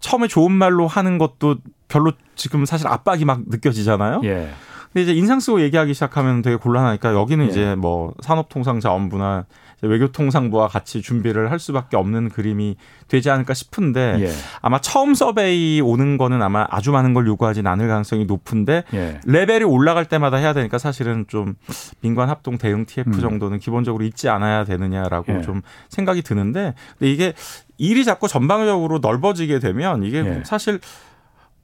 처음에 0.00 0.28
좋은 0.28 0.52
말로 0.52 0.86
하는 0.86 1.18
것도 1.18 1.56
별로 1.88 2.12
지금 2.36 2.64
사실 2.66 2.86
압박이 2.86 3.24
막 3.24 3.40
느껴지잖아요. 3.46 4.20
예. 4.24 4.50
근데 4.92 5.02
이제 5.02 5.12
인상 5.14 5.40
쓰고 5.40 5.60
얘기하기 5.62 5.92
시작하면 5.94 6.42
되게 6.42 6.56
곤란하니까 6.56 7.14
여기는 7.14 7.46
예. 7.46 7.48
이제 7.48 7.74
뭐 7.74 8.12
산업통상자원부나 8.20 9.46
외교통상부와 9.88 10.68
같이 10.68 11.02
준비를 11.02 11.50
할 11.50 11.58
수밖에 11.58 11.96
없는 11.96 12.28
그림이 12.30 12.76
되지 13.08 13.30
않을까 13.30 13.54
싶은데 13.54 14.16
예. 14.20 14.30
아마 14.60 14.80
처음 14.80 15.14
서베이 15.14 15.80
오는 15.80 16.16
거는 16.16 16.42
아마 16.42 16.66
아주 16.70 16.92
많은 16.92 17.14
걸 17.14 17.26
요구하진 17.26 17.66
않을 17.66 17.88
가능성이 17.88 18.24
높은데 18.24 18.84
예. 18.94 19.20
레벨이 19.24 19.64
올라갈 19.64 20.04
때마다 20.06 20.36
해야 20.36 20.52
되니까 20.52 20.78
사실은 20.78 21.24
좀 21.28 21.54
민관 22.00 22.28
합동 22.28 22.58
대응 22.58 22.86
TF 22.86 23.10
음. 23.10 23.20
정도는 23.20 23.58
기본적으로 23.58 24.04
있지 24.04 24.28
않아야 24.28 24.64
되느냐라고 24.64 25.38
예. 25.38 25.42
좀 25.42 25.62
생각이 25.88 26.22
드는데 26.22 26.74
근데 26.98 27.12
이게 27.12 27.32
일이 27.78 28.04
자꾸 28.04 28.28
전방적으로 28.28 28.98
넓어지게 28.98 29.58
되면 29.58 30.02
이게 30.04 30.18
예. 30.18 30.42
사실 30.44 30.80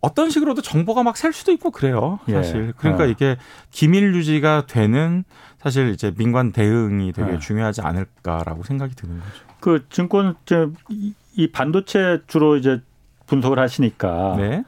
어떤 0.00 0.30
식으로도 0.30 0.62
정보가 0.62 1.02
막 1.02 1.16
셀 1.16 1.32
수도 1.32 1.52
있고 1.52 1.70
그래요. 1.70 2.18
예. 2.28 2.34
사실. 2.34 2.72
그러니까 2.76 3.04
어. 3.04 3.06
이게 3.06 3.36
기밀 3.70 4.14
유지가 4.14 4.64
되는 4.66 5.24
사실 5.58 5.90
이제 5.90 6.12
민관 6.16 6.52
대응이 6.52 7.12
되게 7.12 7.32
어. 7.32 7.38
중요하지 7.38 7.82
않을까라고 7.82 8.62
생각이 8.62 8.94
드는 8.94 9.18
거죠. 9.18 9.44
그 9.60 9.86
증권 9.90 10.34
이 11.36 11.50
반도체 11.50 12.20
주로 12.26 12.56
이제 12.56 12.80
분석을 13.26 13.58
하시니까 13.58 14.36
네. 14.38 14.64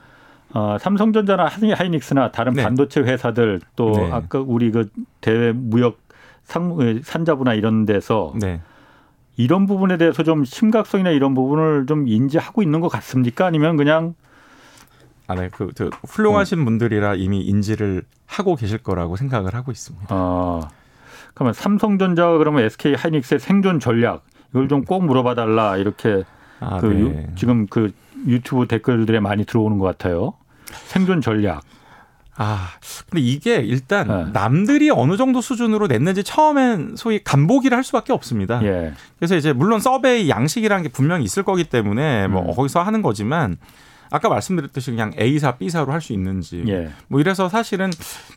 어, 0.55 0.77
삼성전자나 0.79 1.47
하이닉스나 1.47 2.31
다른 2.31 2.53
네. 2.53 2.63
반도체 2.63 3.01
회사들 3.01 3.61
또 3.75 3.93
네. 3.93 4.11
아까 4.13 4.39
우리 4.41 4.71
그 4.71 4.91
대외 5.23 5.53
무역 5.53 5.99
상, 6.45 7.01
산자부나 7.03 7.55
이런 7.55 7.87
데서 7.87 8.35
네. 8.39 8.61
이런 9.37 9.67
부분에 9.67 9.97
대해서 9.97 10.23
좀 10.23 10.45
심각성이나 10.45 11.11
이런 11.11 11.35
부분을 11.35 11.87
좀 11.87 12.07
인지하고 12.07 12.63
있는 12.63 12.81
것 12.81 12.89
같습니까? 12.89 13.47
아니면 13.47 13.79
그냥 13.79 14.15
아, 15.27 15.35
네. 15.35 15.49
그, 15.53 15.71
저, 15.75 15.91
훌륭하신 16.09 16.63
어. 16.63 16.65
분들이라 16.65 17.15
이미 17.15 17.41
인지를 17.41 18.03
하고 18.27 18.57
계실 18.57 18.79
거라고 18.79 19.17
생각을 19.17 19.55
하고 19.55 19.71
있습니다. 19.71 20.07
아, 20.11 20.69
그러면 21.35 21.55
삼성전자가 21.55 22.39
그러면 22.39 22.65
SK 22.65 22.95
하이닉스의 22.95 23.41
생존 23.41 23.81
전략 23.81 24.25
이걸 24.51 24.69
좀 24.69 24.85
꼭 24.85 25.05
물어봐 25.05 25.35
달라 25.35 25.77
이렇게 25.77 26.25
아, 26.61 26.79
그 26.79 26.87
네. 26.87 27.01
유, 27.01 27.35
지금 27.37 27.67
그 27.67 27.93
유튜브 28.27 28.67
댓글들에 28.67 29.21
많이 29.21 29.45
들어오는 29.45 29.79
것 29.79 29.87
같아요. 29.87 30.35
생존 30.87 31.21
전략. 31.21 31.63
아, 32.37 32.69
근데 33.11 33.21
이게 33.23 33.57
일단 33.57 34.09
네. 34.09 34.25
남들이 34.33 34.91
어느 34.91 35.17
정도 35.17 35.41
수준으로 35.41 35.87
냈는지 35.87 36.25
처음엔 36.25 36.95
소위 36.97 37.23
간보기를 37.23 37.77
할 37.77 37.85
수밖에 37.85 38.13
없습니다. 38.13 38.63
예. 38.65 38.95
그래서 39.19 39.37
이제 39.37 39.53
물론 39.53 39.81
서베이 39.81 40.31
양식이라는 40.31 40.83
게 40.83 40.89
분명히 40.89 41.25
있을 41.25 41.43
거기 41.43 41.65
때문에 41.65 42.29
뭐 42.29 42.43
음. 42.43 42.55
거기서 42.55 42.83
하는 42.83 43.03
거지만 43.03 43.59
아까 44.13 44.29
말씀드렸듯이 44.29 44.91
그냥 44.91 45.13
A사, 45.19 45.57
B사로 45.57 45.91
할 45.93 46.03
수 46.03 46.13
있는지 46.13 46.65
예. 46.67 46.91
뭐 47.09 47.21
이래서 47.21 47.49
사실은 47.49 47.91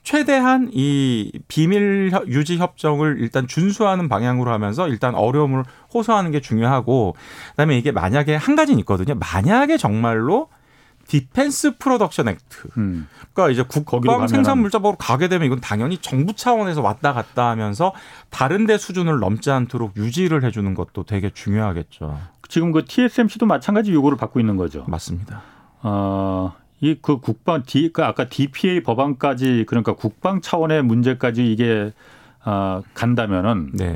최대한 0.03 0.69
이 0.71 1.31
비밀 1.47 2.11
유지 2.27 2.57
협정을 2.57 3.17
일단 3.19 3.47
준수하는 3.47 4.07
방향으로 4.07 4.51
하면서 4.51 4.87
일단 4.87 5.15
어려움을 5.15 5.63
호소하는 5.93 6.31
게 6.31 6.39
중요하고 6.41 7.15
그다음에 7.51 7.77
이게 7.77 7.91
만약에 7.91 8.35
한 8.35 8.55
가지는 8.55 8.79
있거든요. 8.79 9.15
만약에 9.15 9.77
정말로 9.77 10.49
Defense 11.07 11.77
Production 11.77 12.27
Act. 12.29 12.67
음. 12.77 13.07
그러니까 13.33 13.51
이제 13.51 13.63
국방 13.63 14.27
생산 14.27 14.59
물자법으로 14.59 14.97
가게 14.97 15.27
되면 15.27 15.45
이건 15.45 15.59
당연히 15.59 15.97
정부 15.99 16.33
차원에서 16.33 16.81
왔다 16.81 17.13
갔다 17.13 17.49
하면서 17.49 17.93
다른 18.29 18.65
데 18.65 18.77
수준을 18.77 19.19
넘지 19.19 19.51
않도록 19.51 19.97
유지를 19.97 20.43
해 20.43 20.51
주는 20.51 20.73
것도 20.73 21.03
되게 21.03 21.29
중요하겠죠. 21.29 22.19
지금 22.49 22.71
그 22.71 22.85
TSMC도 22.85 23.45
마찬가지 23.45 23.91
요구를 23.91 24.17
받고 24.17 24.39
있는 24.39 24.55
거죠. 24.55 24.83
맞습니다. 24.87 25.41
어, 25.87 26.53
이 26.81 26.95
그 27.01 27.19
국방 27.19 27.63
D 27.63 27.91
그 27.93 28.03
아까 28.03 28.27
DPA 28.27 28.81
법안까지 28.81 29.65
그러니까 29.67 29.93
국방 29.93 30.41
차원의 30.41 30.83
문제까지 30.83 31.51
이게 31.51 31.93
어, 32.43 32.81
간다면은 32.95 33.71
네. 33.73 33.95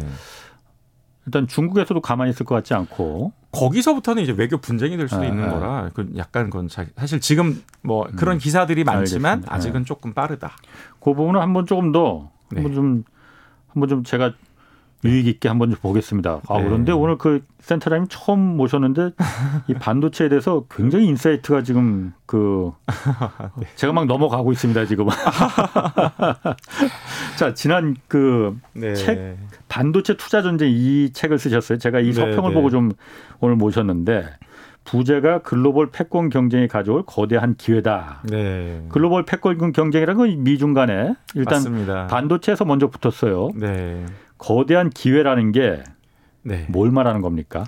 일단 1.26 1.48
중국에서도 1.48 2.00
가만히 2.00 2.30
있을 2.30 2.46
것 2.46 2.56
같지 2.56 2.74
않고 2.76 3.34
거기서부터는 3.52 4.22
이제 4.22 4.32
외교 4.32 4.58
분쟁이 4.58 4.98
될 4.98 5.08
수도 5.08 5.22
아, 5.22 5.26
있는 5.26 5.46
아. 5.46 5.52
거라 5.52 5.90
그 5.94 6.12
약간 6.16 6.52
그건 6.52 6.70
사실 6.70 7.20
지금 7.20 7.62
뭐 7.82 8.08
그런 8.16 8.38
음. 8.38 8.40
기사들이 8.40 8.84
많지만 8.84 9.32
알겠습니다. 9.32 9.56
아직은 9.56 9.80
네. 9.82 9.86
조금 9.86 10.14
빠르다. 10.14 10.56
그 11.00 11.14
부분은 11.14 11.42
한번 11.42 11.66
조금 11.66 11.92
더 11.92 12.30
한번 12.50 12.72
네. 12.72 12.76
좀 12.76 13.04
한번 13.68 13.90
좀 13.90 14.04
제가 14.04 14.34
유의 15.04 15.28
있게 15.28 15.48
한번 15.48 15.70
좀 15.70 15.80
보겠습니다. 15.82 16.42
아, 16.48 16.58
네. 16.58 16.66
그런데 16.66 16.92
오늘 16.92 17.18
그 17.18 17.44
센터장님 17.62 18.08
처음 18.10 18.40
모셨는데 18.58 19.12
이 19.68 19.74
반도체에 19.74 20.30
대해서 20.30 20.66
굉장히 20.70 21.08
insight가 21.08 21.64
지금 21.64 22.14
그 22.26 22.72
네. 23.58 23.66
제가 23.76 23.94
막 23.94 24.06
넘어가고 24.08 24.52
있습니다, 24.52 24.86
지금. 24.86 25.08
자, 27.38 27.54
지난 27.54 27.96
그책 28.08 28.58
네. 28.74 29.38
반도체 29.70 30.18
투자 30.18 30.42
전쟁 30.42 30.70
이 30.70 31.12
책을 31.14 31.40
쓰셨어요. 31.40 31.78
제가 31.78 32.02
이 32.02 32.08
네, 32.08 32.14
서평을 32.14 32.50
네. 32.50 32.56
보고 32.56 32.70
좀 32.70 32.92
오늘 33.40 33.56
모셨는데 33.56 34.26
부제가 34.84 35.44
글로벌 35.44 35.92
패권 35.92 36.30
경쟁이 36.30 36.68
가져올 36.68 37.04
거대한 37.06 37.56
기회다. 37.56 38.22
네. 38.24 38.86
글로벌 38.90 39.24
패권 39.24 39.72
경쟁이라는 39.72 40.18
건 40.18 40.44
미중 40.44 40.74
간에 40.74 41.14
일단 41.36 41.58
맞습니다. 41.58 42.08
반도체에서 42.08 42.66
먼저 42.66 42.88
붙었어요. 42.88 43.52
네. 43.56 44.06
거대한 44.40 44.90
기회라는 44.90 45.52
게뭘 45.52 45.84
네. 46.44 46.66
말하는 46.92 47.22
겁니까? 47.22 47.66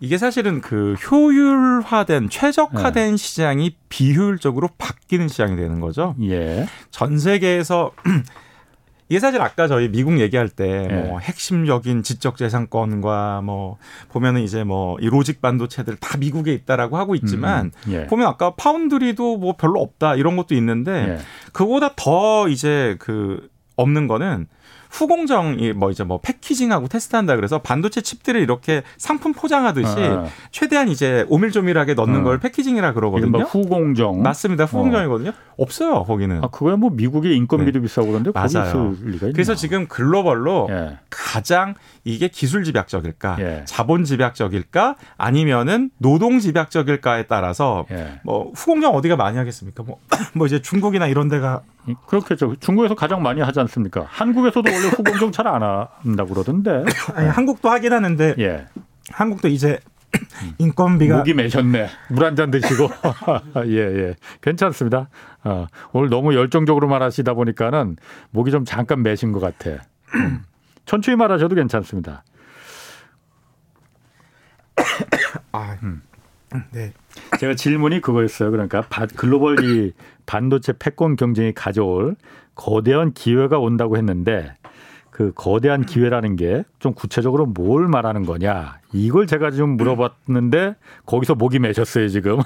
이게 0.00 0.18
사실은 0.18 0.60
그 0.60 0.94
효율화된 0.94 2.28
최적화된 2.28 3.10
네. 3.12 3.16
시장이 3.16 3.76
비효율적으로 3.88 4.68
바뀌는 4.76 5.28
시장이 5.28 5.56
되는 5.56 5.80
거죠. 5.80 6.14
예. 6.22 6.66
전 6.90 7.18
세계에서 7.18 7.92
이게 9.08 9.20
사실 9.20 9.40
아까 9.40 9.68
저희 9.68 9.88
미국 9.88 10.18
얘기할 10.18 10.48
때뭐 10.48 10.88
예. 10.90 11.16
핵심적인 11.20 12.02
지적 12.02 12.36
재산권과 12.36 13.42
뭐 13.44 13.76
보면은 14.10 14.40
이제 14.42 14.64
뭐 14.64 14.96
이 15.00 15.06
로직 15.08 15.40
반도체들 15.40 15.96
다 15.96 16.16
미국에 16.18 16.52
있다라고 16.54 16.96
하고 16.96 17.14
있지만 17.14 17.70
음, 17.86 17.92
예. 17.92 18.06
보면 18.06 18.26
아까 18.26 18.54
파운드리도 18.54 19.36
뭐 19.38 19.56
별로 19.56 19.80
없다 19.80 20.16
이런 20.16 20.36
것도 20.36 20.54
있는데 20.54 20.92
예. 20.92 21.18
그보다 21.52 21.92
더 21.96 22.48
이제 22.48 22.96
그 22.98 23.48
없는 23.76 24.06
거는 24.06 24.48
후공정이 24.94 25.72
뭐 25.72 25.90
이제 25.90 26.04
뭐 26.04 26.20
패키징하고 26.22 26.86
테스트한다 26.86 27.34
그래서 27.34 27.58
반도체 27.58 28.00
칩들을 28.00 28.40
이렇게 28.40 28.84
상품 28.96 29.32
포장하듯이 29.32 29.96
아. 29.98 30.26
최대한 30.52 30.88
이제 30.88 31.26
오밀조밀하게 31.28 31.94
넣는 31.94 32.20
아. 32.20 32.22
걸 32.22 32.38
패키징이라 32.38 32.92
그러거든요. 32.92 33.40
후공정 33.40 34.22
맞습니다. 34.22 34.66
후공정이거든요. 34.66 35.30
어. 35.30 35.54
없어요 35.56 36.04
거기는. 36.04 36.44
아 36.44 36.48
그거야 36.48 36.76
뭐 36.76 36.90
미국의 36.90 37.36
인건비도 37.36 37.80
네. 37.80 37.82
비싸고 37.82 38.08
그런데 38.08 38.30
맞아요. 38.32 38.94
그래서 39.32 39.56
지금 39.56 39.88
글로벌로 39.88 40.68
예. 40.70 40.98
가장 41.10 41.74
이게 42.04 42.28
기술 42.28 42.64
집약적일까, 42.64 43.36
예. 43.40 43.62
자본 43.64 44.04
집약적일까, 44.04 44.96
아니면은 45.16 45.90
노동 45.98 46.38
집약적일까에 46.38 47.24
따라서 47.24 47.86
예. 47.90 48.20
뭐 48.24 48.52
후공정 48.54 48.94
어디가 48.94 49.16
많이 49.16 49.38
하겠습니까? 49.38 49.82
뭐, 49.82 49.98
뭐 50.34 50.46
이제 50.46 50.60
중국이나 50.60 51.06
이런 51.06 51.28
데가 51.28 51.62
그렇겠죠. 52.06 52.56
중국에서 52.60 52.94
가장 52.94 53.22
많이 53.22 53.40
하지 53.40 53.60
않습니까? 53.60 54.06
한국에서도 54.08 54.70
원래 54.72 54.88
후공정 54.88 55.32
잘 55.32 55.46
안 55.46 55.62
한다고 55.62 56.32
그러던데. 56.34 56.84
아니, 57.14 57.28
한국도 57.28 57.68
하긴 57.70 57.92
하는데. 57.92 58.34
예. 58.38 58.66
한국도 59.10 59.48
이제 59.48 59.78
인건비가 60.58 61.18
목이 61.18 61.34
매셨네. 61.34 61.88
물 62.08 62.24
한 62.24 62.36
잔 62.36 62.50
드시고 62.50 62.88
예 63.66 63.76
예. 63.78 64.14
괜찮습니다. 64.40 65.08
어, 65.42 65.66
오늘 65.92 66.08
너무 66.08 66.34
열정적으로 66.34 66.88
말하시다 66.88 67.34
보니까는 67.34 67.96
목이 68.30 68.50
좀 68.50 68.64
잠깐 68.64 69.02
매신 69.02 69.32
것 69.32 69.40
같아. 69.40 69.82
천천히 70.86 71.16
말하셔도 71.16 71.54
괜찮습니다. 71.54 72.24
아, 75.52 75.76
음. 75.82 76.02
네. 76.72 76.92
제가 77.38 77.54
질문이 77.54 78.00
그거였어요. 78.00 78.50
그러니까 78.50 78.82
글로벌 79.16 79.64
이 79.64 79.92
반도체 80.26 80.72
패권 80.78 81.16
경쟁이 81.16 81.52
가져올 81.52 82.16
거대한 82.54 83.12
기회가 83.12 83.58
온다고 83.58 83.96
했는데 83.96 84.54
그 85.10 85.32
거대한 85.34 85.84
기회라는 85.86 86.36
게 86.36 86.64
좀 86.84 86.92
구체적으로 86.92 87.46
뭘 87.46 87.88
말하는 87.88 88.26
거냐 88.26 88.78
이걸 88.92 89.26
제가 89.26 89.50
좀 89.50 89.78
물어봤는데 89.78 90.74
거기서 91.06 91.34
목이 91.34 91.58
매셨어요 91.58 92.08
지금 92.08 92.40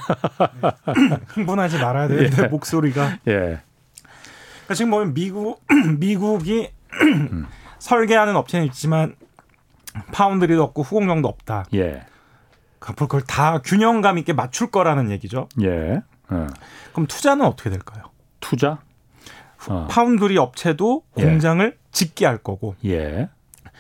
흥분하지 1.35 1.79
말아야 1.79 2.07
되는데 2.07 2.45
예. 2.45 2.47
목소리가 2.47 3.19
예. 3.27 3.33
그러니까 3.33 4.75
지금 4.75 4.93
보면 4.93 5.15
미국 5.15 5.61
미국이 5.99 6.71
음. 7.03 7.47
설계하는 7.81 8.37
업체는 8.37 8.67
있지만 8.67 9.17
파운드리도 10.13 10.63
없고 10.63 10.83
후공정도 10.83 11.27
없다. 11.27 11.65
예. 11.75 12.07
앞으로 12.79 13.09
그걸 13.09 13.23
다 13.23 13.61
균형감 13.65 14.19
있게 14.19 14.33
맞출 14.35 14.71
거라는 14.71 15.11
얘기죠. 15.11 15.49
예. 15.63 16.03
예. 16.33 16.47
그럼 16.93 17.07
투자는 17.07 17.45
어떻게 17.45 17.71
될까요? 17.71 18.05
투자? 18.41 18.79
어. 19.69 19.87
파운드리 19.91 20.39
업체도 20.39 21.03
예. 21.19 21.25
공장을 21.25 21.77
짓게 21.93 22.27
할 22.27 22.39
거고. 22.39 22.75
예. 22.85 23.29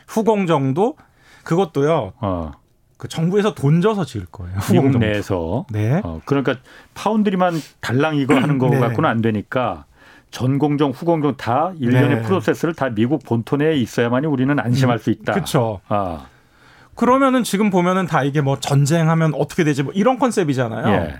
후공정도 0.07 0.97
그것도요. 1.45 2.13
어. 2.21 2.53
그 2.97 3.07
정부에서 3.07 3.55
돈 3.55 3.81
줘서 3.81 4.05
지을 4.05 4.27
거예요. 4.27 4.59
미국 4.73 4.99
내에서. 4.99 5.67
네. 5.71 6.01
어, 6.03 6.21
그러니까 6.25 6.57
파운드리만 6.95 7.55
달랑 7.81 8.17
이거 8.17 8.35
하는 8.35 8.59
거 8.59 8.69
네. 8.69 8.81
갖고는 8.81 9.09
안 9.09 9.23
되니까 9.23 9.85
전공정, 10.31 10.91
후공정 10.91 11.37
다 11.37 11.73
일련의 11.79 12.17
네. 12.17 12.23
프로세스를 12.23 12.75
다 12.75 12.91
미국 12.91 13.25
본토 13.25 13.57
내에 13.57 13.77
있어야만이 13.77 14.27
우리는 14.27 14.59
안심할 14.59 14.99
수 14.99 15.11
있다. 15.11 15.33
그렇죠. 15.33 15.81
아. 15.89 16.27
그러면은 16.97 17.45
지금 17.45 17.71
보면은 17.71 18.07
다 18.07 18.25
이게 18.25 18.41
뭐 18.41 18.59
전쟁하면 18.59 19.33
어떻게 19.35 19.63
되지 19.63 19.85
뭐 19.85 19.93
이런 19.93 20.19
컨셉이잖아요. 20.19 20.95
예. 20.95 21.15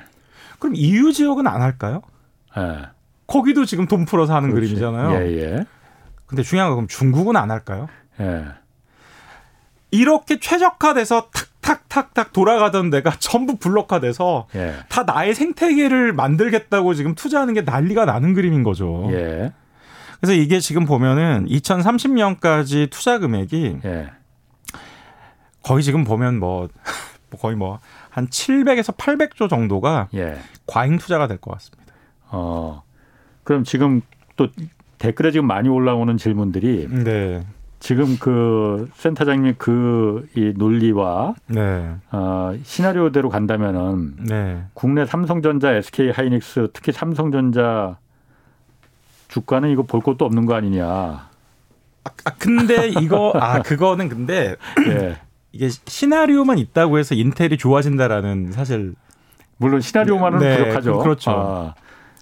그럼 0.59 0.75
EU 0.77 1.13
지역은 1.13 1.47
안 1.47 1.63
할까요? 1.63 2.03
예. 2.57 2.83
거기도 3.27 3.65
지금 3.65 3.87
돈 3.87 4.05
풀어서 4.05 4.35
하는 4.35 4.51
그렇지. 4.51 4.75
그림이잖아요. 4.75 5.21
예, 5.21 5.41
예. 5.41 5.67
근데 6.27 6.43
중요한 6.43 6.71
건 6.71 6.77
그럼 6.77 6.89
중국은 6.89 7.37
안 7.37 7.51
할까요? 7.51 7.89
예. 8.21 8.45
이렇게 9.91 10.39
최적화돼서 10.41 11.29
탁탁탁탁 11.63 12.33
돌아가던 12.33 12.91
데가 12.91 13.13
전부 13.21 13.57
블록화돼서 13.57 14.49
예. 14.55 14.75
다 14.89 15.05
나의 15.05 15.35
생태계를 15.35 16.13
만들겠다고 16.13 16.95
지금 16.95 17.15
투자하는 17.15 17.55
게 17.55 17.63
난리가 17.63 18.05
나는 18.05 18.35
그림인 18.35 18.63
거죠. 18.63 19.07
예. 19.11 19.53
그래서 20.21 20.33
이게 20.35 20.59
지금 20.59 20.85
보면은 20.85 21.47
2030년까지 21.47 22.91
투자 22.91 23.19
금액이 23.19 23.79
예. 23.85 24.11
거의 25.63 25.83
지금 25.83 26.05
보면 26.05 26.39
뭐 26.39 26.69
거의 27.41 27.57
뭐 27.57 27.79
한 28.19 28.27
700에서 28.27 28.97
800조 28.97 29.49
정도가 29.49 30.09
예. 30.15 30.39
과잉 30.67 30.99
투자가 30.99 31.27
될 31.29 31.39
것 31.39 31.53
같습니다. 31.53 31.93
어. 32.31 32.83
그럼 33.45 33.65
지금 33.65 34.03
또 34.37 34.49
댓글에 34.99 35.31
지금 35.31 35.47
많이 35.47 35.69
올라오는 35.69 36.17
질문들이 36.17 36.89
네. 36.91 37.47
지금 37.81 38.19
그 38.19 38.91
센터장님 38.95 39.55
그 39.57 40.27
이 40.37 40.53
논리와 40.57 41.35
네. 41.47 41.95
어, 42.11 42.53
시나리오대로 42.65 43.29
간다면은 43.29 44.17
네. 44.27 44.65
국내 44.75 45.07
삼성전자, 45.07 45.73
SK 45.73 46.11
하이닉스 46.11 46.71
특히 46.73 46.91
삼성전자 46.93 47.97
주가는 49.29 49.71
이거 49.71 49.83
볼 49.83 50.01
것도 50.01 50.25
없는 50.25 50.45
거 50.47 50.55
아니냐. 50.55 50.87
아, 50.87 51.29
아 52.25 52.31
근데 52.39 52.89
이거 52.89 53.33
아 53.37 53.61
그거는 53.63 54.09
근데 54.09 54.57
예. 54.89 55.17
이게 55.59 55.71
시나리오만 55.87 56.59
있다고 56.59 56.99
해서 56.99 57.17
인텔이 57.17 57.59
좋아진다라는 57.59 58.53
사실 58.53 58.95
물론 59.57 59.81
시나리오만은 59.81 60.39
네, 60.39 60.57
부족하죠. 60.57 60.99
그렇죠. 61.01 61.31
아. 61.33 61.75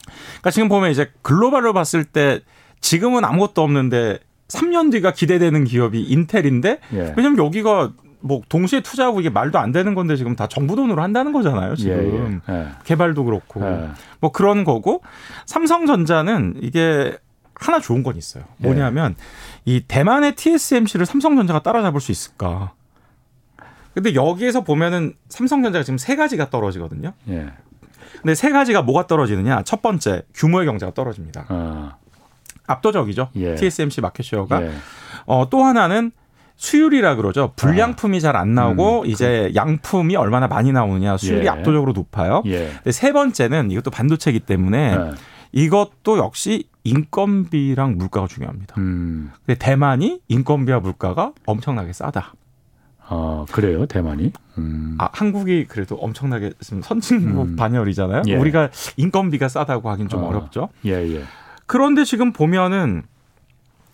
그러니까 0.07 0.51
지금 0.51 0.68
보면 0.70 0.91
이제 0.91 1.12
글로벌로 1.20 1.74
봤을 1.74 2.05
때 2.05 2.41
지금은 2.80 3.26
아무것도 3.26 3.62
없는데 3.62 4.20
3년 4.49 4.91
뒤가 4.91 5.12
기대되는 5.12 5.64
기업이 5.64 6.01
인텔인데 6.03 6.80
예. 6.95 7.14
왜냐면 7.14 7.37
여기가 7.45 7.93
뭐 8.20 8.41
동시에 8.49 8.80
투자하고 8.80 9.20
이게 9.20 9.28
말도 9.28 9.59
안 9.59 9.70
되는 9.70 9.95
건데 9.95 10.16
지금 10.16 10.34
다 10.34 10.47
정부 10.47 10.74
돈으로 10.74 11.03
한다는 11.03 11.32
거잖아요. 11.32 11.76
지금 11.76 12.41
예, 12.49 12.53
예. 12.55 12.59
예. 12.59 12.68
개발도 12.84 13.22
그렇고 13.24 13.62
예. 13.66 13.91
뭐 14.18 14.32
그런 14.32 14.64
거고 14.64 15.03
삼성전자는 15.45 16.55
이게 16.62 17.18
하나 17.55 17.80
좋은 17.80 18.03
건 18.03 18.16
있어요. 18.16 18.45
예. 18.62 18.66
뭐냐면 18.66 19.14
이 19.66 19.84
대만의 19.87 20.37
TSMC를 20.37 21.05
삼성전자가 21.05 21.61
따라잡을 21.61 22.01
수 22.01 22.12
있을까? 22.12 22.72
근데 23.97 24.14
여기에서 24.14 24.62
보면은 24.62 25.14
삼성전자가 25.30 25.82
지금 25.82 25.97
세 25.97 26.16
가지가 26.16 26.51
떨어지거든요. 26.51 27.14
예. 27.30 27.47
근데 28.20 28.34
세 28.34 28.51
가지가 28.51 28.82
뭐가 28.82 29.07
떨어지느냐? 29.07 29.62
첫 29.62 29.80
번째 29.80 30.22
규모의 30.34 30.66
경제가 30.66 30.92
떨어집니다. 30.92 31.47
아. 31.49 31.97
압도적이죠. 32.66 33.30
예. 33.36 33.55
TSMC 33.55 34.03
마켓쉐어가. 34.03 34.62
예. 34.62 34.72
어, 35.24 35.49
또 35.49 35.64
하나는 35.64 36.11
수율이라 36.57 37.16
그러죠. 37.16 37.55
불량품이 37.57 38.20
잘 38.20 38.36
안 38.36 38.55
나오고 38.55 39.03
음, 39.03 39.07
이제 39.07 39.49
그... 39.51 39.55
양품이 39.57 40.14
얼마나 40.16 40.47
많이 40.47 40.72
나오느냐 40.72 41.16
수율이 41.16 41.47
예. 41.47 41.49
압도적으로 41.49 41.92
높아요. 41.94 42.42
예. 42.44 42.66
근데 42.74 42.92
세 42.92 43.12
번째는 43.12 43.70
이것도 43.70 43.90
반도체이기 43.90 44.40
때문에 44.40 44.94
예. 44.94 45.11
이것도 45.53 46.18
역시 46.18 46.68
인건비랑 46.84 47.97
물가가 47.97 48.26
중요합니다. 48.26 48.74
음. 48.76 49.30
근데 49.47 49.59
대만이 49.59 50.20
인건비와 50.28 50.80
물가가 50.80 51.32
엄청나게 51.47 51.94
싸다. 51.94 52.34
아 53.09 53.44
그래요 53.52 53.86
대만이? 53.86 54.32
음. 54.59 54.96
아 54.98 55.09
한국이 55.12 55.66
그래도 55.66 55.96
엄청나게 55.96 56.52
선진국 56.61 57.46
음. 57.46 57.57
반열이잖아요. 57.57 58.22
예. 58.26 58.36
우리가 58.36 58.70
인건비가 58.96 59.48
싸다고 59.48 59.90
하긴 59.90 60.09
좀 60.09 60.24
어. 60.24 60.28
어렵죠. 60.28 60.68
예 60.84 60.92
예. 60.92 61.22
그런데 61.66 62.04
지금 62.04 62.32
보면은 62.32 63.02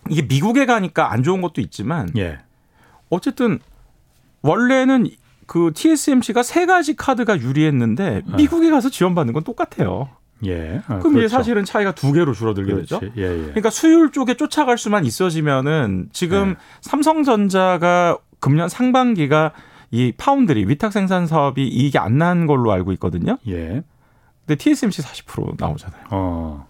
이게 0.09 0.21
미국에 0.23 0.65
가니까 0.65 1.11
안 1.11 1.23
좋은 1.23 1.41
것도 1.41 1.61
있지만 1.61 2.09
예. 2.17 2.39
어쨌든 3.09 3.59
원래는 4.41 5.07
그 5.45 5.71
TSMC가 5.73 6.43
세 6.43 6.65
가지 6.65 6.95
카드가 6.95 7.39
유리했는데 7.39 8.23
아. 8.31 8.35
미국에 8.35 8.69
가서 8.69 8.89
지원받는 8.89 9.33
건 9.33 9.43
똑같아요. 9.43 10.09
예. 10.45 10.81
아, 10.87 10.99
그럼 10.99 11.13
그렇죠. 11.13 11.19
이게 11.19 11.27
사실은 11.27 11.63
차이가 11.65 11.93
두 11.93 12.11
개로 12.11 12.33
줄어들게 12.33 12.73
그렇지. 12.73 12.99
되죠. 12.99 13.13
예, 13.17 13.23
예. 13.23 13.41
그러니까 13.43 13.69
수율 13.69 14.11
쪽에 14.11 14.33
쫓아갈 14.35 14.77
수만 14.77 15.05
있어지면은 15.05 16.09
지금 16.11 16.51
예. 16.51 16.55
삼성전자가 16.81 18.17
금년 18.43 18.67
상반기가 18.67 19.53
이 19.89 20.11
파운드리 20.17 20.65
위탁 20.67 20.91
생산 20.91 21.27
사업이 21.27 21.65
이익이 21.65 21.97
안 21.97 22.17
난 22.17 22.45
걸로 22.45 22.73
알고 22.73 22.91
있거든요. 22.93 23.37
예. 23.47 23.83
근데 24.45 24.55
TSMC 24.57 25.01
40% 25.01 25.55
나오잖아요. 25.57 26.03
어. 26.11 26.67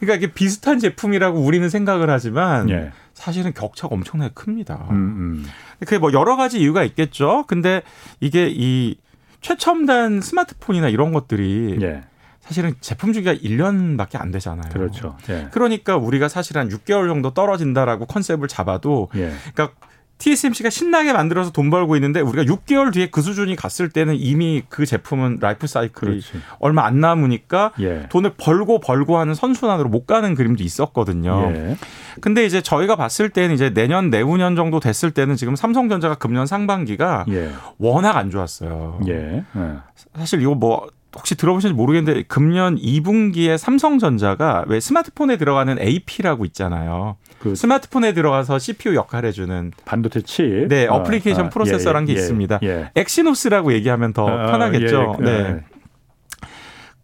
그러니까 0.00 0.16
이게 0.16 0.32
비슷한 0.32 0.78
제품이라고 0.78 1.38
우리는 1.40 1.68
생각을 1.68 2.08
하지만 2.08 2.70
예. 2.70 2.90
사실은 3.12 3.52
격차가 3.52 3.94
엄청나게 3.94 4.32
큽니다. 4.34 4.86
음, 4.90 4.96
음. 4.96 5.46
그게 5.80 5.98
뭐 5.98 6.12
여러 6.14 6.36
가지 6.36 6.58
이유가 6.60 6.84
있겠죠. 6.84 7.44
근데 7.48 7.82
이게 8.20 8.48
이 8.50 8.96
최첨단 9.42 10.22
스마트폰이나 10.22 10.88
이런 10.88 11.12
것들이 11.12 11.78
예. 11.82 12.04
사실은 12.40 12.74
제품 12.80 13.12
주기가 13.12 13.34
1년밖에 13.34 14.18
안 14.20 14.30
되잖아요. 14.30 14.72
그렇죠. 14.72 15.16
예. 15.28 15.48
그러니까 15.50 15.96
우리가 15.96 16.28
사실 16.28 16.56
한 16.56 16.68
6개월 16.70 17.08
정도 17.08 17.34
떨어진다라고 17.34 18.06
컨셉을 18.06 18.48
잡아도 18.48 19.08
예. 19.16 19.32
그러니까 19.54 19.76
TSMC가 20.18 20.70
신나게 20.70 21.12
만들어서 21.12 21.50
돈 21.50 21.70
벌고 21.70 21.96
있는데 21.96 22.20
우리가 22.20 22.44
6개월 22.44 22.92
뒤에 22.92 23.08
그 23.10 23.20
수준이 23.20 23.56
갔을 23.56 23.88
때는 23.88 24.14
이미 24.16 24.62
그 24.68 24.86
제품은 24.86 25.38
라이프 25.40 25.66
사이클이 25.66 26.10
그렇지. 26.10 26.32
얼마 26.60 26.84
안 26.84 27.00
남으니까 27.00 27.72
예. 27.80 28.06
돈을 28.08 28.34
벌고 28.36 28.80
벌고 28.80 29.18
하는 29.18 29.34
선순환으로 29.34 29.88
못 29.88 30.06
가는 30.06 30.34
그림도 30.34 30.62
있었거든요. 30.62 31.52
예. 31.54 31.76
근데 32.20 32.46
이제 32.46 32.62
저희가 32.62 32.96
봤을 32.96 33.28
때는 33.28 33.54
이제 33.54 33.70
내년 33.74 34.10
내후년 34.10 34.56
정도 34.56 34.80
됐을 34.80 35.10
때는 35.10 35.36
지금 35.36 35.56
삼성전자가 35.56 36.14
금년 36.14 36.46
상반기가 36.46 37.24
예. 37.30 37.50
워낙 37.78 38.16
안 38.16 38.30
좋았어요. 38.30 39.00
예. 39.08 39.44
예. 39.56 39.72
사실 40.16 40.40
이거 40.40 40.54
뭐 40.54 40.86
혹시 41.16 41.36
들어보셨는지 41.36 41.76
모르겠는데 41.76 42.22
금년 42.24 42.76
2분기에 42.76 43.56
삼성전자가 43.56 44.64
왜 44.66 44.80
스마트폰에 44.80 45.36
들어가는 45.36 45.80
AP라고 45.80 46.44
있잖아요. 46.46 47.16
그 47.44 47.54
스마트폰에 47.54 48.14
들어가서 48.14 48.58
CPU 48.58 48.94
역할을 48.94 49.28
해주는 49.28 49.72
반도체 49.84 50.22
칩. 50.22 50.66
네, 50.68 50.88
아, 50.88 50.94
어플리케이션 50.94 51.46
아, 51.46 51.48
processor라는 51.50 52.08
예, 52.08 52.14
게 52.14 52.18
예, 52.18 52.22
있습니다. 52.22 52.60
예. 52.62 52.90
엑시노스라고 52.96 53.74
얘기하면 53.74 54.14
더 54.14 54.26
아, 54.26 54.46
편하겠죠. 54.46 55.16
예, 55.20 55.24
네. 55.24 55.60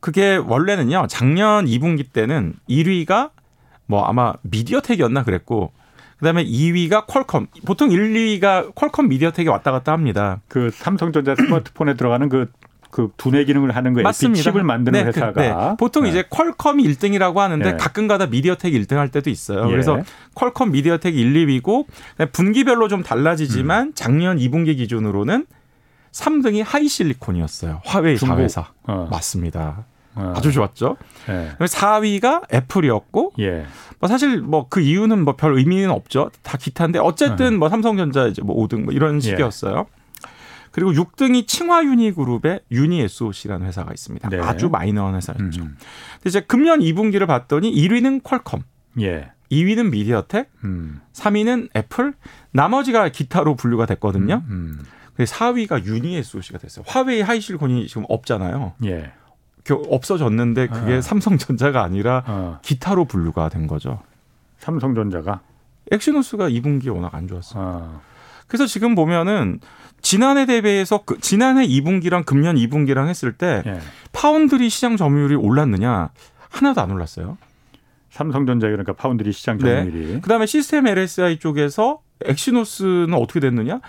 그게 0.00 0.36
원래는요. 0.36 1.08
작년 1.10 1.66
2분기 1.66 2.10
때는 2.10 2.54
1위가 2.70 3.32
뭐 3.84 4.06
아마 4.06 4.32
미디어텍이었나 4.40 5.24
그랬고 5.24 5.72
그다음에 6.20 6.42
2위가 6.46 7.04
퀄컴. 7.06 7.48
보통 7.66 7.90
1, 7.90 8.14
2위가 8.14 8.74
퀄컴 8.74 9.08
미디어텍이 9.08 9.46
왔다 9.48 9.72
갔다 9.72 9.92
합니다. 9.92 10.40
그 10.48 10.70
삼성전자 10.70 11.34
스마트폰에 11.34 11.94
들어가는 11.94 12.30
그 12.30 12.50
그 12.90 13.10
두뇌 13.16 13.44
기능을 13.44 13.74
하는 13.76 13.94
거 13.94 14.02
맞습니다. 14.02 14.42
칩을 14.42 14.64
만드는 14.64 14.98
네, 14.98 15.10
그, 15.10 15.16
회사가 15.20 15.40
네. 15.40 15.76
보통 15.78 16.04
네. 16.04 16.10
이제 16.10 16.24
퀄컴이 16.28 16.82
1등이라고 16.84 17.36
하는데 17.36 17.70
네. 17.72 17.76
가끔가다 17.76 18.26
미디어텍이 18.26 18.74
1등 18.82 18.96
할 18.96 19.08
때도 19.10 19.30
있어요. 19.30 19.66
예. 19.66 19.70
그래서 19.70 20.00
퀄컴 20.34 20.72
미디어텍이 20.72 21.16
1, 21.16 21.46
2위고 21.46 21.86
분기별로 22.32 22.88
좀 22.88 23.02
달라지지만 23.02 23.88
음. 23.88 23.92
작년 23.94 24.38
2분기 24.38 24.76
기준으로는 24.76 25.46
3등이 26.12 26.64
하이실리콘이었어요. 26.66 27.82
화웨이 27.84 28.16
중국. 28.16 28.36
자회사. 28.36 28.66
어. 28.84 29.08
맞습니다. 29.10 29.84
어. 30.16 30.34
아주 30.36 30.50
좋았죠. 30.50 30.96
예. 31.28 31.52
4위가 31.64 32.52
애플이었고 32.52 33.32
예. 33.38 33.64
뭐 34.00 34.08
사실 34.08 34.40
뭐 34.40 34.66
그 34.68 34.80
이유는 34.80 35.24
뭐 35.24 35.36
별 35.36 35.56
의미는 35.56 35.90
없죠. 35.90 36.30
다 36.42 36.58
기타인데 36.58 36.98
어쨌든 36.98 37.54
어. 37.54 37.58
뭐 37.58 37.68
삼성전자 37.68 38.26
이제 38.26 38.42
뭐 38.42 38.56
5등 38.66 38.82
뭐 38.84 38.92
이런 38.92 39.16
예. 39.16 39.20
식이었어요. 39.20 39.86
그리고 40.70 40.92
6등이 40.92 41.46
칭화 41.46 41.84
유니 41.84 42.12
그룹의 42.12 42.60
유니 42.70 43.00
SOC라는 43.00 43.66
회사가 43.66 43.92
있습니다. 43.92 44.28
네. 44.28 44.38
아주 44.38 44.68
마이너한 44.68 45.14
회사였죠. 45.16 45.62
음. 45.62 45.76
근데 46.14 46.26
이제 46.26 46.40
금년 46.40 46.80
2분기를 46.80 47.26
봤더니 47.26 47.72
1위는 47.72 48.22
퀄컴. 48.22 48.62
예. 49.00 49.32
2위는 49.50 49.90
미디어텍, 49.90 50.50
음. 50.64 51.00
3위는 51.12 51.70
애플, 51.76 52.14
나머지가 52.52 53.08
기타로 53.08 53.56
분류가 53.56 53.86
됐거든요. 53.86 54.42
음. 54.48 54.78
음. 54.80 55.24
4위가 55.24 55.84
유니 55.84 56.16
SOC가 56.16 56.58
됐어요. 56.58 56.84
화웨이 56.86 57.20
하이실리콘이 57.20 57.86
지금 57.88 58.04
없잖아요. 58.08 58.74
예. 58.84 59.12
없어졌는데 59.68 60.68
그게 60.68 60.94
아. 60.94 61.00
삼성전자가 61.00 61.82
아니라 61.82 62.22
아. 62.26 62.58
기타로 62.62 63.04
분류가 63.04 63.48
된 63.50 63.66
거죠. 63.66 64.00
삼성전자가 64.58 65.40
엑시노스가 65.90 66.48
2분기에 66.48 66.94
워낙 66.94 67.14
안 67.14 67.28
좋았어요. 67.28 67.62
아. 67.62 68.00
그래서 68.46 68.66
지금 68.66 68.94
보면은 68.94 69.60
지난해 70.02 70.46
대비해서 70.46 71.02
그 71.04 71.18
지난해 71.20 71.66
2분기랑 71.66 72.24
금년 72.24 72.56
2분기랑 72.56 73.08
했을 73.08 73.32
때 73.32 73.62
예. 73.66 73.78
파운드리 74.12 74.68
시장 74.70 74.96
점유율이 74.96 75.34
올랐느냐 75.34 76.10
하나도 76.48 76.80
안 76.80 76.90
올랐어요. 76.90 77.38
삼성전자 78.10 78.66
그러니까 78.66 78.92
파운드리 78.92 79.32
시장 79.32 79.58
네. 79.58 79.84
점유율이. 79.84 80.14
네. 80.14 80.20
그다음에 80.20 80.46
시스템 80.46 80.86
LSI 80.86 81.38
쪽에서 81.38 82.00
엑시노스는 82.24 83.14
어떻게 83.14 83.40
됐느냐? 83.40 83.80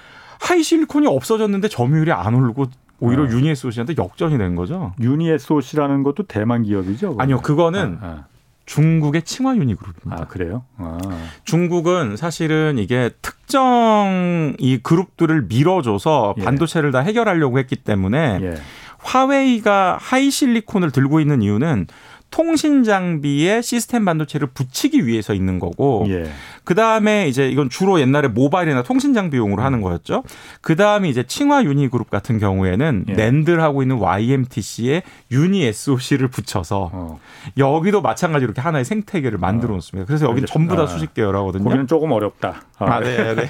하이실리콘이 0.41 1.07
없어졌는데 1.07 1.67
점유율이 1.67 2.11
안 2.11 2.33
오르고 2.33 2.65
오히려 2.99 3.23
어. 3.23 3.27
유니에스오시한테 3.27 3.95
역전이 3.97 4.37
된 4.37 4.55
거죠. 4.55 4.93
유니에스오시라는 4.99 6.03
것도 6.03 6.23
대만 6.23 6.63
기업이죠? 6.63 7.09
그러면? 7.09 7.21
아니요, 7.21 7.41
그거는 7.41 7.97
아, 8.01 8.05
아. 8.05 8.25
중국의 8.65 9.23
칭화 9.23 9.55
유니그룹입니다. 9.55 10.23
아, 10.23 10.27
그래요? 10.27 10.63
아. 10.77 10.97
중국은 11.43 12.15
사실은 12.15 12.77
이게 12.77 13.09
특정 13.21 14.55
이 14.59 14.77
그룹들을 14.81 15.43
밀어줘서 15.43 16.35
예. 16.37 16.43
반도체를 16.43 16.91
다 16.91 16.99
해결하려고 16.99 17.59
했기 17.59 17.75
때문에 17.75 18.39
예. 18.41 18.55
화웨이가 18.99 19.97
하이실리콘을 19.99 20.91
들고 20.91 21.19
있는 21.19 21.41
이유는 21.41 21.87
통신 22.31 22.83
장비에 22.83 23.61
시스템 23.61 24.05
반도체를 24.05 24.47
붙이기 24.47 25.05
위해서 25.05 25.33
있는 25.33 25.59
거고 25.59 26.05
예. 26.07 26.31
그다음에 26.63 27.27
이제 27.27 27.49
이건 27.49 27.69
주로 27.69 27.99
옛날에 27.99 28.29
모바일이나 28.29 28.83
통신 28.83 29.13
장비용으로 29.13 29.61
하는 29.61 29.81
거였죠. 29.81 30.23
그다음에 30.61 31.09
이제 31.09 31.23
칭화 31.23 31.65
유니 31.65 31.89
그룹 31.89 32.09
같은 32.09 32.39
경우에는 32.39 33.05
예. 33.09 33.13
낸드를 33.13 33.61
하고 33.61 33.81
있는 33.81 33.97
YMTC에 33.97 35.03
유니 35.29 35.65
SOC를 35.65 36.29
붙여서 36.29 36.89
어. 36.93 37.19
여기도 37.57 38.01
마찬가지로 38.01 38.47
이렇게 38.51 38.61
하나의 38.61 38.85
생태계를 38.85 39.37
만들어 39.37 39.75
놓습니다. 39.75 40.07
그래서 40.07 40.25
여기는 40.27 40.47
전부 40.47 40.77
다 40.77 40.83
아. 40.83 40.87
수직 40.87 41.13
계열하거든요. 41.13 41.65
거기는 41.65 41.85
조금 41.87 42.13
어렵다. 42.13 42.61
아, 42.77 42.85
아 42.85 42.99
네, 43.01 43.35
네. 43.35 43.49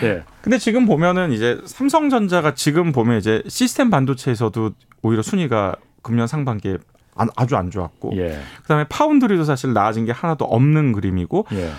네. 0.00 0.22
근데 0.42 0.58
지금 0.58 0.86
보면은 0.86 1.32
이제 1.32 1.60
삼성전자가 1.64 2.54
지금 2.54 2.92
보면 2.92 3.18
이제 3.18 3.42
시스템 3.48 3.90
반도체에서도 3.90 4.70
오히려 5.02 5.22
순위가 5.22 5.74
금년 6.02 6.26
상반기에 6.28 6.78
아주 7.14 7.56
안 7.56 7.70
좋았고 7.70 8.16
예. 8.16 8.38
그다음에 8.62 8.84
파운드리도 8.88 9.44
사실 9.44 9.72
나아진 9.72 10.04
게 10.04 10.12
하나도 10.12 10.44
없는 10.44 10.92
그림이고 10.92 11.46
예. 11.52 11.70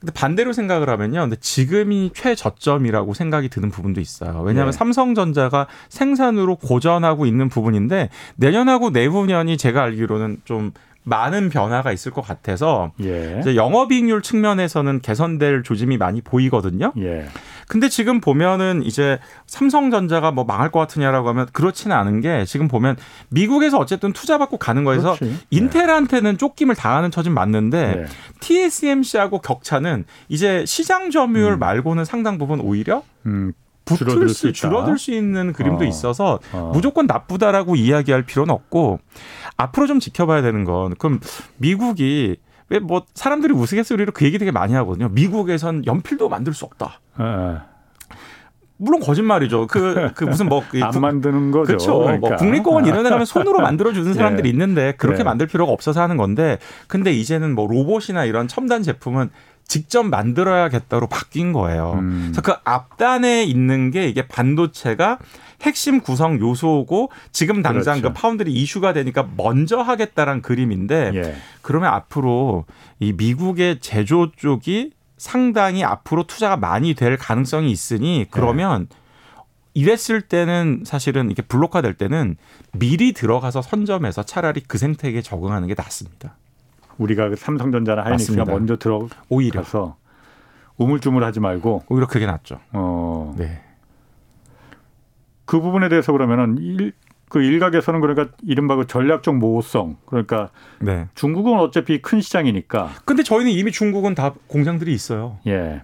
근데 0.00 0.12
반대로 0.12 0.52
생각을 0.52 0.88
하면요. 0.88 1.22
근데 1.22 1.36
지금이 1.40 2.12
최저점이라고 2.14 3.14
생각이 3.14 3.48
드는 3.48 3.70
부분도 3.70 4.00
있어요. 4.00 4.42
왜냐하면 4.42 4.70
네. 4.70 4.78
삼성전자가 4.78 5.66
생산으로 5.88 6.56
고전하고 6.56 7.26
있는 7.26 7.48
부분인데 7.48 8.08
내년하고 8.36 8.90
내후년이 8.90 9.56
제가 9.56 9.82
알기로는 9.82 10.42
좀 10.44 10.72
많은 11.02 11.48
변화가 11.48 11.90
있을 11.92 12.12
것 12.12 12.22
같아서 12.22 12.92
예. 13.02 13.38
이제 13.40 13.56
영업이익률 13.56 14.22
측면에서는 14.22 15.00
개선될 15.00 15.62
조짐이 15.64 15.96
많이 15.96 16.20
보이거든요. 16.20 16.92
예. 16.98 17.26
근데 17.68 17.88
지금 17.88 18.20
보면은 18.20 18.82
이제 18.82 19.18
삼성전자가 19.46 20.30
뭐 20.30 20.44
망할 20.44 20.70
것 20.70 20.80
같으냐라고 20.80 21.28
하면 21.28 21.46
그렇지는 21.52 21.94
않은 21.96 22.20
게 22.20 22.44
지금 22.46 22.66
보면 22.66 22.96
미국에서 23.28 23.78
어쨌든 23.78 24.12
투자 24.12 24.38
받고 24.38 24.56
가는 24.56 24.84
거에서 24.84 25.14
그렇지. 25.14 25.24
네. 25.24 25.40
인텔한테는 25.50 26.38
쫓김을 26.38 26.74
당하는 26.74 27.10
처진 27.10 27.34
맞는데 27.34 27.94
네. 27.94 28.04
TSMC하고 28.40 29.40
격차는 29.40 30.04
이제 30.28 30.64
시장 30.66 31.10
점유율 31.10 31.52
음. 31.52 31.58
말고는 31.58 32.04
상당 32.04 32.38
부분 32.38 32.60
오히려 32.60 33.02
음. 33.26 33.52
붙을 33.84 34.28
수, 34.28 34.52
줄어들 34.52 34.98
수 34.98 35.12
있는 35.12 35.52
그림도 35.52 35.84
어. 35.84 35.88
있어서 35.88 36.38
어. 36.52 36.70
무조건 36.74 37.06
나쁘다라고 37.06 37.76
이야기할 37.76 38.22
필요는 38.22 38.52
없고 38.52 39.00
앞으로 39.56 39.86
좀 39.86 40.00
지켜봐야 40.00 40.42
되는 40.42 40.64
건 40.64 40.94
그럼 40.98 41.20
미국이 41.56 42.36
왜 42.70 42.78
뭐 42.80 43.04
사람들이 43.14 43.52
우스갯소리로 43.54 44.12
그 44.12 44.24
얘기 44.24 44.38
되게 44.38 44.50
많이 44.50 44.74
하거든요. 44.74 45.08
미국에선 45.08 45.86
연필도 45.86 46.28
만들 46.28 46.52
수 46.54 46.64
없다. 46.64 47.00
네. 47.18 47.24
물론 48.80 49.00
거짓말이죠. 49.00 49.66
그, 49.66 50.10
그 50.14 50.24
무슨 50.24 50.48
뭐. 50.48 50.62
그안 50.70 50.92
만드는 51.00 51.50
거죠. 51.50 51.66
그렇죠. 51.66 51.90
뭐 51.90 52.02
그러니까. 52.04 52.28
뭐 52.28 52.36
국립공원 52.36 52.86
이런 52.86 53.02
데 53.02 53.10
가면 53.10 53.26
손으로 53.26 53.60
만들어주는 53.60 54.12
사람들이 54.14 54.48
예. 54.48 54.52
있는데 54.52 54.94
그렇게 54.96 55.20
예. 55.20 55.24
만들 55.24 55.46
필요가 55.46 55.72
없어서 55.72 56.00
하는 56.00 56.16
건데 56.16 56.58
근데 56.86 57.12
이제는 57.12 57.54
뭐 57.54 57.66
로봇이나 57.66 58.24
이런 58.24 58.46
첨단 58.48 58.82
제품은 58.82 59.30
직접 59.68 60.02
만들어야겠다로 60.04 61.06
바뀐 61.06 61.52
거예요. 61.52 61.92
음. 61.98 62.32
그래서 62.32 62.40
그 62.40 62.54
앞단에 62.64 63.44
있는 63.44 63.90
게 63.90 64.08
이게 64.08 64.26
반도체가 64.26 65.18
핵심 65.60 66.00
구성 66.00 66.40
요소고 66.40 67.10
지금 67.32 67.62
당장 67.62 68.00
그렇죠. 68.00 68.14
그 68.14 68.20
파운드리 68.20 68.52
이슈가 68.52 68.92
되니까 68.94 69.28
먼저 69.36 69.78
하겠다란 69.78 70.40
그림인데 70.40 71.12
예. 71.14 71.36
그러면 71.62 71.92
앞으로 71.92 72.64
이 72.98 73.12
미국의 73.12 73.80
제조 73.80 74.32
쪽이 74.36 74.92
상당히 75.18 75.84
앞으로 75.84 76.26
투자가 76.26 76.56
많이 76.56 76.94
될 76.94 77.16
가능성이 77.16 77.70
있으니 77.70 78.26
그러면 78.30 78.88
예. 78.90 78.98
이랬을 79.74 80.22
때는 80.22 80.84
사실은 80.86 81.26
이렇게 81.26 81.42
블록화 81.42 81.82
될 81.82 81.94
때는 81.94 82.36
미리 82.72 83.12
들어가서 83.12 83.62
선점해서 83.62 84.22
차라리 84.22 84.60
그 84.60 84.78
생태계에 84.78 85.22
적응하는 85.22 85.68
게 85.68 85.74
낫습니다. 85.76 86.36
우리가 86.98 87.30
그 87.30 87.36
삼성전자나 87.36 88.04
하이닉스가 88.04 88.44
먼저 88.44 88.76
들어가서 88.76 89.16
오히려 89.28 89.62
우물쭈물하지 90.76 91.40
말고 91.40 91.84
오히려 91.88 92.06
그게 92.06 92.26
낫죠. 92.26 92.60
어. 92.72 93.34
네. 93.36 93.62
그 95.44 95.60
부분에 95.60 95.88
대해서 95.88 96.12
그러면은 96.12 96.58
일, 96.58 96.92
그 97.28 97.42
일각에서는 97.42 98.00
그러니까 98.00 98.36
이른바 98.42 98.76
그 98.76 98.86
전략적 98.86 99.36
모호성 99.36 99.96
그러니까 100.06 100.50
네. 100.80 101.06
중국은 101.14 101.58
어차피 101.58 102.00
큰 102.00 102.20
시장이니까. 102.20 102.90
근데 103.04 103.22
저희는 103.22 103.50
이미 103.52 103.72
중국은 103.72 104.14
다 104.14 104.34
공장들이 104.46 104.92
있어요. 104.92 105.38
예. 105.46 105.82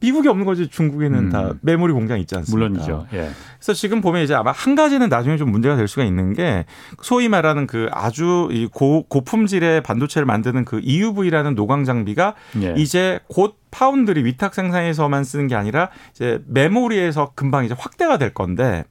미국이 0.00 0.28
없는 0.28 0.46
거지 0.46 0.68
중국에는 0.68 1.18
음. 1.18 1.30
다 1.30 1.52
메모리 1.60 1.92
공장 1.92 2.18
있지 2.18 2.34
않습니까? 2.36 2.68
물론이죠. 2.68 3.06
예. 3.12 3.30
그래서 3.58 3.74
지금 3.74 4.00
보면 4.00 4.22
이제 4.22 4.34
아마 4.34 4.50
한 4.50 4.74
가지는 4.74 5.08
나중에 5.08 5.36
좀 5.36 5.50
문제가 5.50 5.76
될 5.76 5.88
수가 5.88 6.04
있는 6.04 6.32
게 6.32 6.64
소위 7.02 7.28
말하는 7.28 7.66
그 7.66 7.88
아주 7.92 8.48
이 8.50 8.66
고, 8.66 9.04
고품질의 9.08 9.82
반도체를 9.82 10.24
만드는 10.26 10.64
그 10.64 10.80
EUV라는 10.82 11.54
노광 11.54 11.84
장비가 11.84 12.34
예. 12.62 12.74
이제 12.76 13.20
곧 13.28 13.58
파운드리 13.70 14.24
위탁 14.24 14.54
생산에서만 14.54 15.22
쓰는 15.24 15.46
게 15.46 15.54
아니라 15.54 15.90
이제 16.12 16.42
메모리에서 16.46 17.32
금방 17.34 17.66
이제 17.66 17.74
확대가 17.78 18.16
될 18.16 18.32
건데 18.32 18.84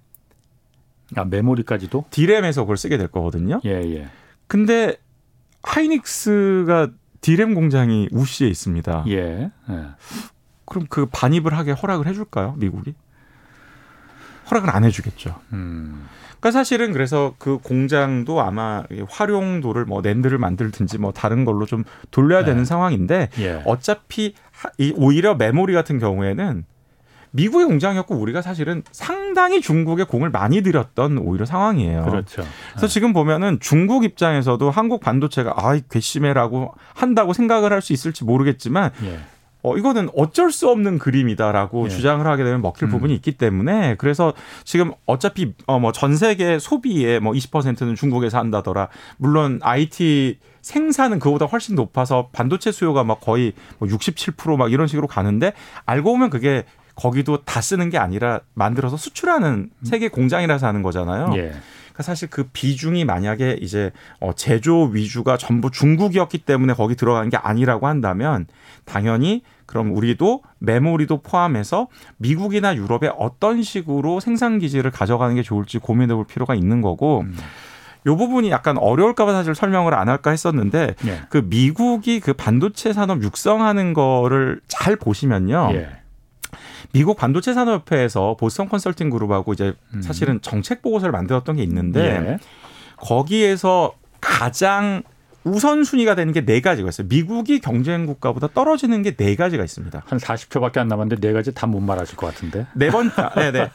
아 1.16 1.26
메모리까지도 1.26 2.06
디램에서 2.12 2.62
그걸 2.62 2.78
쓰게 2.78 2.98
될 2.98 3.08
거거든요. 3.08 3.60
예 3.66 3.72
예. 3.72 4.08
근데 4.48 4.96
하이닉스가 5.64 6.90
디램 7.22 7.56
공장이 7.56 8.10
우시에 8.12 8.48
있습니다. 8.48 9.06
예. 9.08 9.50
예. 9.70 9.76
그럼 10.70 10.86
그 10.90 11.06
반입을 11.08 11.58
하게 11.58 11.72
허락을 11.72 12.08
해줄까요, 12.08 12.56
미국이? 12.58 12.94
허락을 14.50 14.70
안 14.70 14.84
해주겠죠. 14.84 15.36
음. 15.54 16.08
그러니까 16.40 16.52
사실은 16.52 16.94
그래서 16.94 17.36
그 17.38 17.58
공장도 17.58 18.40
아마 18.42 18.84
활용도를 19.10 19.86
뭐 19.86 20.02
랜드를 20.02 20.38
만들든지 20.38 20.98
뭐 20.98 21.12
다른 21.12 21.44
걸로 21.44 21.66
좀 21.66 21.84
돌려야 22.12 22.46
되는 22.46 22.62
네. 22.62 22.66
상황인데 22.66 23.30
예. 23.40 23.62
어차피 23.66 24.34
오히려 24.96 25.36
메모리 25.36 25.74
같은 25.74 26.00
경우에는 26.00 26.64
미국의 27.32 27.68
공장이었고 27.68 28.16
우리가 28.16 28.42
사실은 28.42 28.82
상당히 28.92 29.62
중국에 29.62 30.04
공을 30.04 30.32
많이 30.32 30.62
들였던 30.64 31.20
오히려 31.20 31.46
상황이에요. 31.46 32.06
그렇죠. 32.06 32.44
그래서 32.72 32.88
네. 32.88 32.94
지금 32.94 33.14
보면은 33.14 33.60
중국 33.60 34.04
입장에서도 34.04 34.72
한국 34.72 35.02
반도체가 35.02 35.54
아 35.58 35.78
괘씸해라고 35.92 36.74
한다고 36.96 37.34
생각을 37.34 37.72
할 37.72 37.82
수 37.82 37.94
있을지 37.94 38.24
모르겠지만 38.24 38.92
예. 39.04 39.20
어, 39.62 39.76
이거는 39.78 40.10
어쩔 40.16 40.52
수 40.52 40.70
없는 40.70 41.00
그림이다라고 41.00 41.86
예. 41.86 41.90
주장을 41.90 42.26
하게 42.26 42.44
되면 42.46 42.62
먹힐 42.62 42.88
음. 42.88 42.90
부분이 42.92 43.14
있기 43.16 43.34
때문에 43.34 43.96
그래서 43.98 44.34
지금 44.64 44.94
어차피 45.06 45.54
어, 45.68 45.80
뭐 45.80 45.92
전 45.92 46.16
세계 46.16 46.60
소비의 46.60 47.20
뭐 47.20 47.34
20%는 47.34 47.96
중국에서 47.96 48.38
한다더라. 48.40 48.88
물론 49.18 49.60
IT 49.62 50.40
생산은 50.62 51.20
그보다 51.20 51.46
훨씬 51.46 51.76
높아서 51.76 52.30
반도체 52.32 52.72
수요가 52.72 53.04
막 53.04 53.20
거의 53.22 53.54
뭐 53.80 53.88
67%막 53.90 54.72
이런 54.72 54.88
식으로 54.88 55.08
가는데 55.08 55.54
알고 55.86 56.12
보면 56.12 56.30
그게 56.30 56.64
거기도 56.96 57.44
다 57.44 57.62
쓰는 57.62 57.90
게 57.90 57.98
아니라 57.98 58.42
만들어서 58.54 58.98
수출하는 58.98 59.70
세계 59.84 60.10
공장이라서 60.10 60.68
하는 60.68 60.84
거잖아요. 60.84 61.34
예. 61.38 61.54
그러니까 62.00 62.04
사실 62.04 62.30
그 62.30 62.46
비중이 62.54 63.04
만약에 63.04 63.58
이제 63.62 63.92
어 64.22 64.32
제조 64.34 64.84
위주가 64.86 65.38
전부 65.38 65.70
중국이었기 65.70 66.40
때문에 66.40 66.74
거기 66.74 66.96
들어가는 66.96 67.30
게 67.30 67.36
아니라고 67.36 67.88
한다면 67.88 68.48
당연히 68.86 69.44
그럼 69.66 69.92
우리도 69.92 70.42
메모리도 70.60 71.22
포함해서 71.22 71.88
미국이나 72.18 72.76
유럽에 72.76 73.12
어떤 73.18 73.62
식으로 73.62 74.22
생산 74.22 74.60
기지를 74.60 74.92
가져가는 74.92 75.36
게 75.36 75.44
좋을지 75.44 75.78
고민해 75.78 76.16
볼 76.16 76.26
필요가 76.26 76.56
있는 76.56 76.82
거고 76.82 77.22
음. 77.22 77.36
요 78.06 78.16
부분이 78.16 78.50
약간 78.50 78.78
어려울까봐 78.78 79.34
사실 79.34 79.54
설명을 79.54 79.94
안 79.94 80.08
할까 80.08 80.32
했었는데 80.32 80.96
예. 81.06 81.22
그 81.30 81.46
미국이 81.46 82.22
그 82.22 82.32
반도체 82.32 82.94
산업 82.94 83.22
육성하는 83.22 83.94
거를 83.94 84.62
잘 84.70 84.96
보시면요. 84.96 85.72
예. 85.74 85.90
미국 86.94 87.18
반도체 87.18 87.54
산업협회에서 87.54 88.36
보스턴 88.40 88.68
컨설팅 88.70 89.10
그룹하고 89.10 89.54
이제 89.54 89.74
음. 89.94 90.02
사실은 90.02 90.42
정책 90.42 90.82
보고서를 90.82 91.12
만들었던 91.12 91.58
게 91.58 91.64
있는데 91.64 92.02
예. 92.02 92.38
거기에서 92.98 93.94
가장 94.22 95.04
우선순위가 95.46 96.16
되는 96.16 96.34
게 96.34 96.46
네 96.46 96.60
가지가 96.60 96.90
있어요. 96.90 97.08
미국이 97.08 97.60
경쟁 97.62 98.06
국가보다 98.06 98.48
떨어지는 98.54 99.04
게 99.04 99.16
네 99.16 99.36
가지가 99.36 99.64
있습니다. 99.64 100.04
한 100.06 100.20
40초밖에 100.20 100.80
안 100.80 100.88
남았는데 100.90 101.26
네 101.26 101.34
가지 101.34 101.54
다 101.54 101.66
못 101.68 101.80
말하실 101.80 102.18
것 102.18 102.28
같은데. 102.28 102.66
네 102.74 102.90
번, 102.90 103.10
아, 103.16 103.34
네네. 103.36 103.70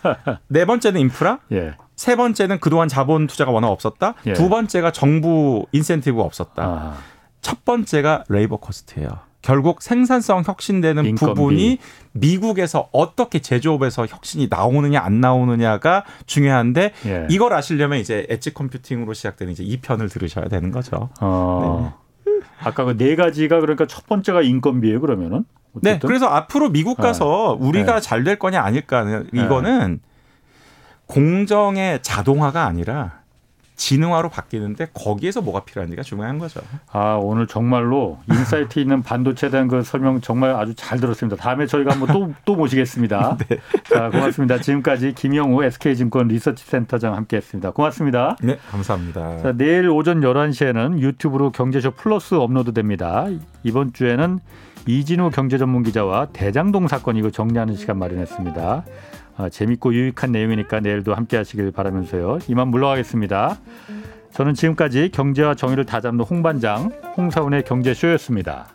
네 0.48 0.64
번째는 0.66 1.00
인프라. 1.00 1.38
예. 1.52 1.72
세 1.96 2.16
번째는 2.16 2.58
그동안 2.60 2.88
자본 2.88 3.26
투자가 3.26 3.50
워낙 3.50 3.68
없었다. 3.68 4.14
예. 4.26 4.32
두 4.34 4.48
번째가 4.50 4.90
정부 4.92 5.66
인센티브가 5.72 6.22
없었다. 6.22 6.62
아. 6.62 6.96
첫 7.40 7.64
번째가 7.64 8.24
labor 8.28 8.56
cost예요. 8.56 9.08
결국 9.44 9.82
생산성 9.82 10.44
혁신되는 10.46 11.04
인건비. 11.04 11.34
부분이 11.34 11.78
미국에서 12.12 12.88
어떻게 12.92 13.40
제조업에서 13.40 14.06
혁신이 14.06 14.48
나오느냐 14.48 15.00
안 15.02 15.20
나오느냐가 15.20 16.04
중요한데 16.24 16.92
예. 17.04 17.26
이걸 17.28 17.52
아시려면 17.52 17.98
이제 17.98 18.26
edge 18.30 18.54
computing으로 18.54 19.12
시작되는 19.12 19.52
이제 19.52 19.62
이 19.62 19.76
편을 19.82 20.08
들으셔야 20.08 20.46
되는 20.48 20.70
거죠. 20.72 21.10
어. 21.20 21.92
네. 22.24 22.32
아까 22.62 22.84
그 22.84 22.96
네 22.96 23.16
가지가 23.16 23.60
그러니까 23.60 23.86
첫 23.86 24.06
번째가 24.06 24.40
인건비예요 24.40 25.02
그러면은. 25.02 25.44
어쨌든? 25.74 25.92
네. 25.92 25.98
그래서 25.98 26.26
앞으로 26.26 26.70
미국 26.70 26.96
가서 26.96 27.58
네. 27.60 27.66
우리가 27.68 27.96
네. 27.96 28.00
잘될 28.00 28.38
거냐 28.38 28.62
아닐까 28.62 29.24
이거는 29.30 30.00
공정의 31.04 32.02
자동화가 32.02 32.64
아니라 32.64 33.23
지능화로 33.76 34.28
바뀌는데 34.28 34.88
거기에서 34.94 35.40
뭐가 35.40 35.60
필요한지가 35.64 36.02
중요한 36.02 36.38
거죠. 36.38 36.60
아 36.92 37.18
오늘 37.20 37.46
정말로 37.46 38.18
insight 38.30 38.78
있는 38.78 39.02
반도체에 39.02 39.50
대한 39.50 39.68
그 39.68 39.82
설명 39.82 40.20
정말 40.20 40.54
아주 40.54 40.74
잘 40.74 41.00
들었습니다. 41.00 41.36
다음에 41.40 41.66
저희가 41.66 41.92
한번 41.92 42.08
또 42.08 42.24
또 42.44 42.56
모시겠습니다. 42.56 43.36
네. 43.48 43.58
자 43.84 44.10
고맙습니다. 44.10 44.58
지금까지 44.58 45.12
김영우 45.14 45.62
SK증권 45.64 46.28
리서치센터장 46.28 47.14
함께했습니다. 47.14 47.72
고맙습니다. 47.72 48.36
네 48.42 48.58
감사합니다. 48.70 49.38
자, 49.42 49.52
내일 49.52 49.88
오전 49.88 50.20
11시에는 50.20 50.98
유튜브로 51.00 51.50
경제쇼 51.52 51.92
플러스 51.92 52.34
업로드됩니다. 52.34 53.26
이번 53.62 53.92
주에는 53.92 54.40
이진우 54.86 55.30
경제전문기자와 55.30 56.28
대장동 56.32 56.88
사건 56.88 57.16
이거 57.16 57.30
정리하는 57.30 57.76
시간 57.76 57.98
마련했습니다. 57.98 58.84
아, 59.36 59.48
재밌고 59.48 59.94
유익한 59.94 60.32
내용이니까 60.32 60.80
내일도 60.80 61.14
함께 61.14 61.36
하시길 61.36 61.72
바라면서요. 61.72 62.38
이만 62.48 62.68
물러가겠습니다. 62.68 63.58
저는 64.32 64.54
지금까지 64.54 65.10
경제와 65.12 65.54
정의를 65.54 65.84
다잡는 65.84 66.24
홍반장 66.24 66.90
홍사운의 67.16 67.62
경제쇼였습니다. 67.64 68.73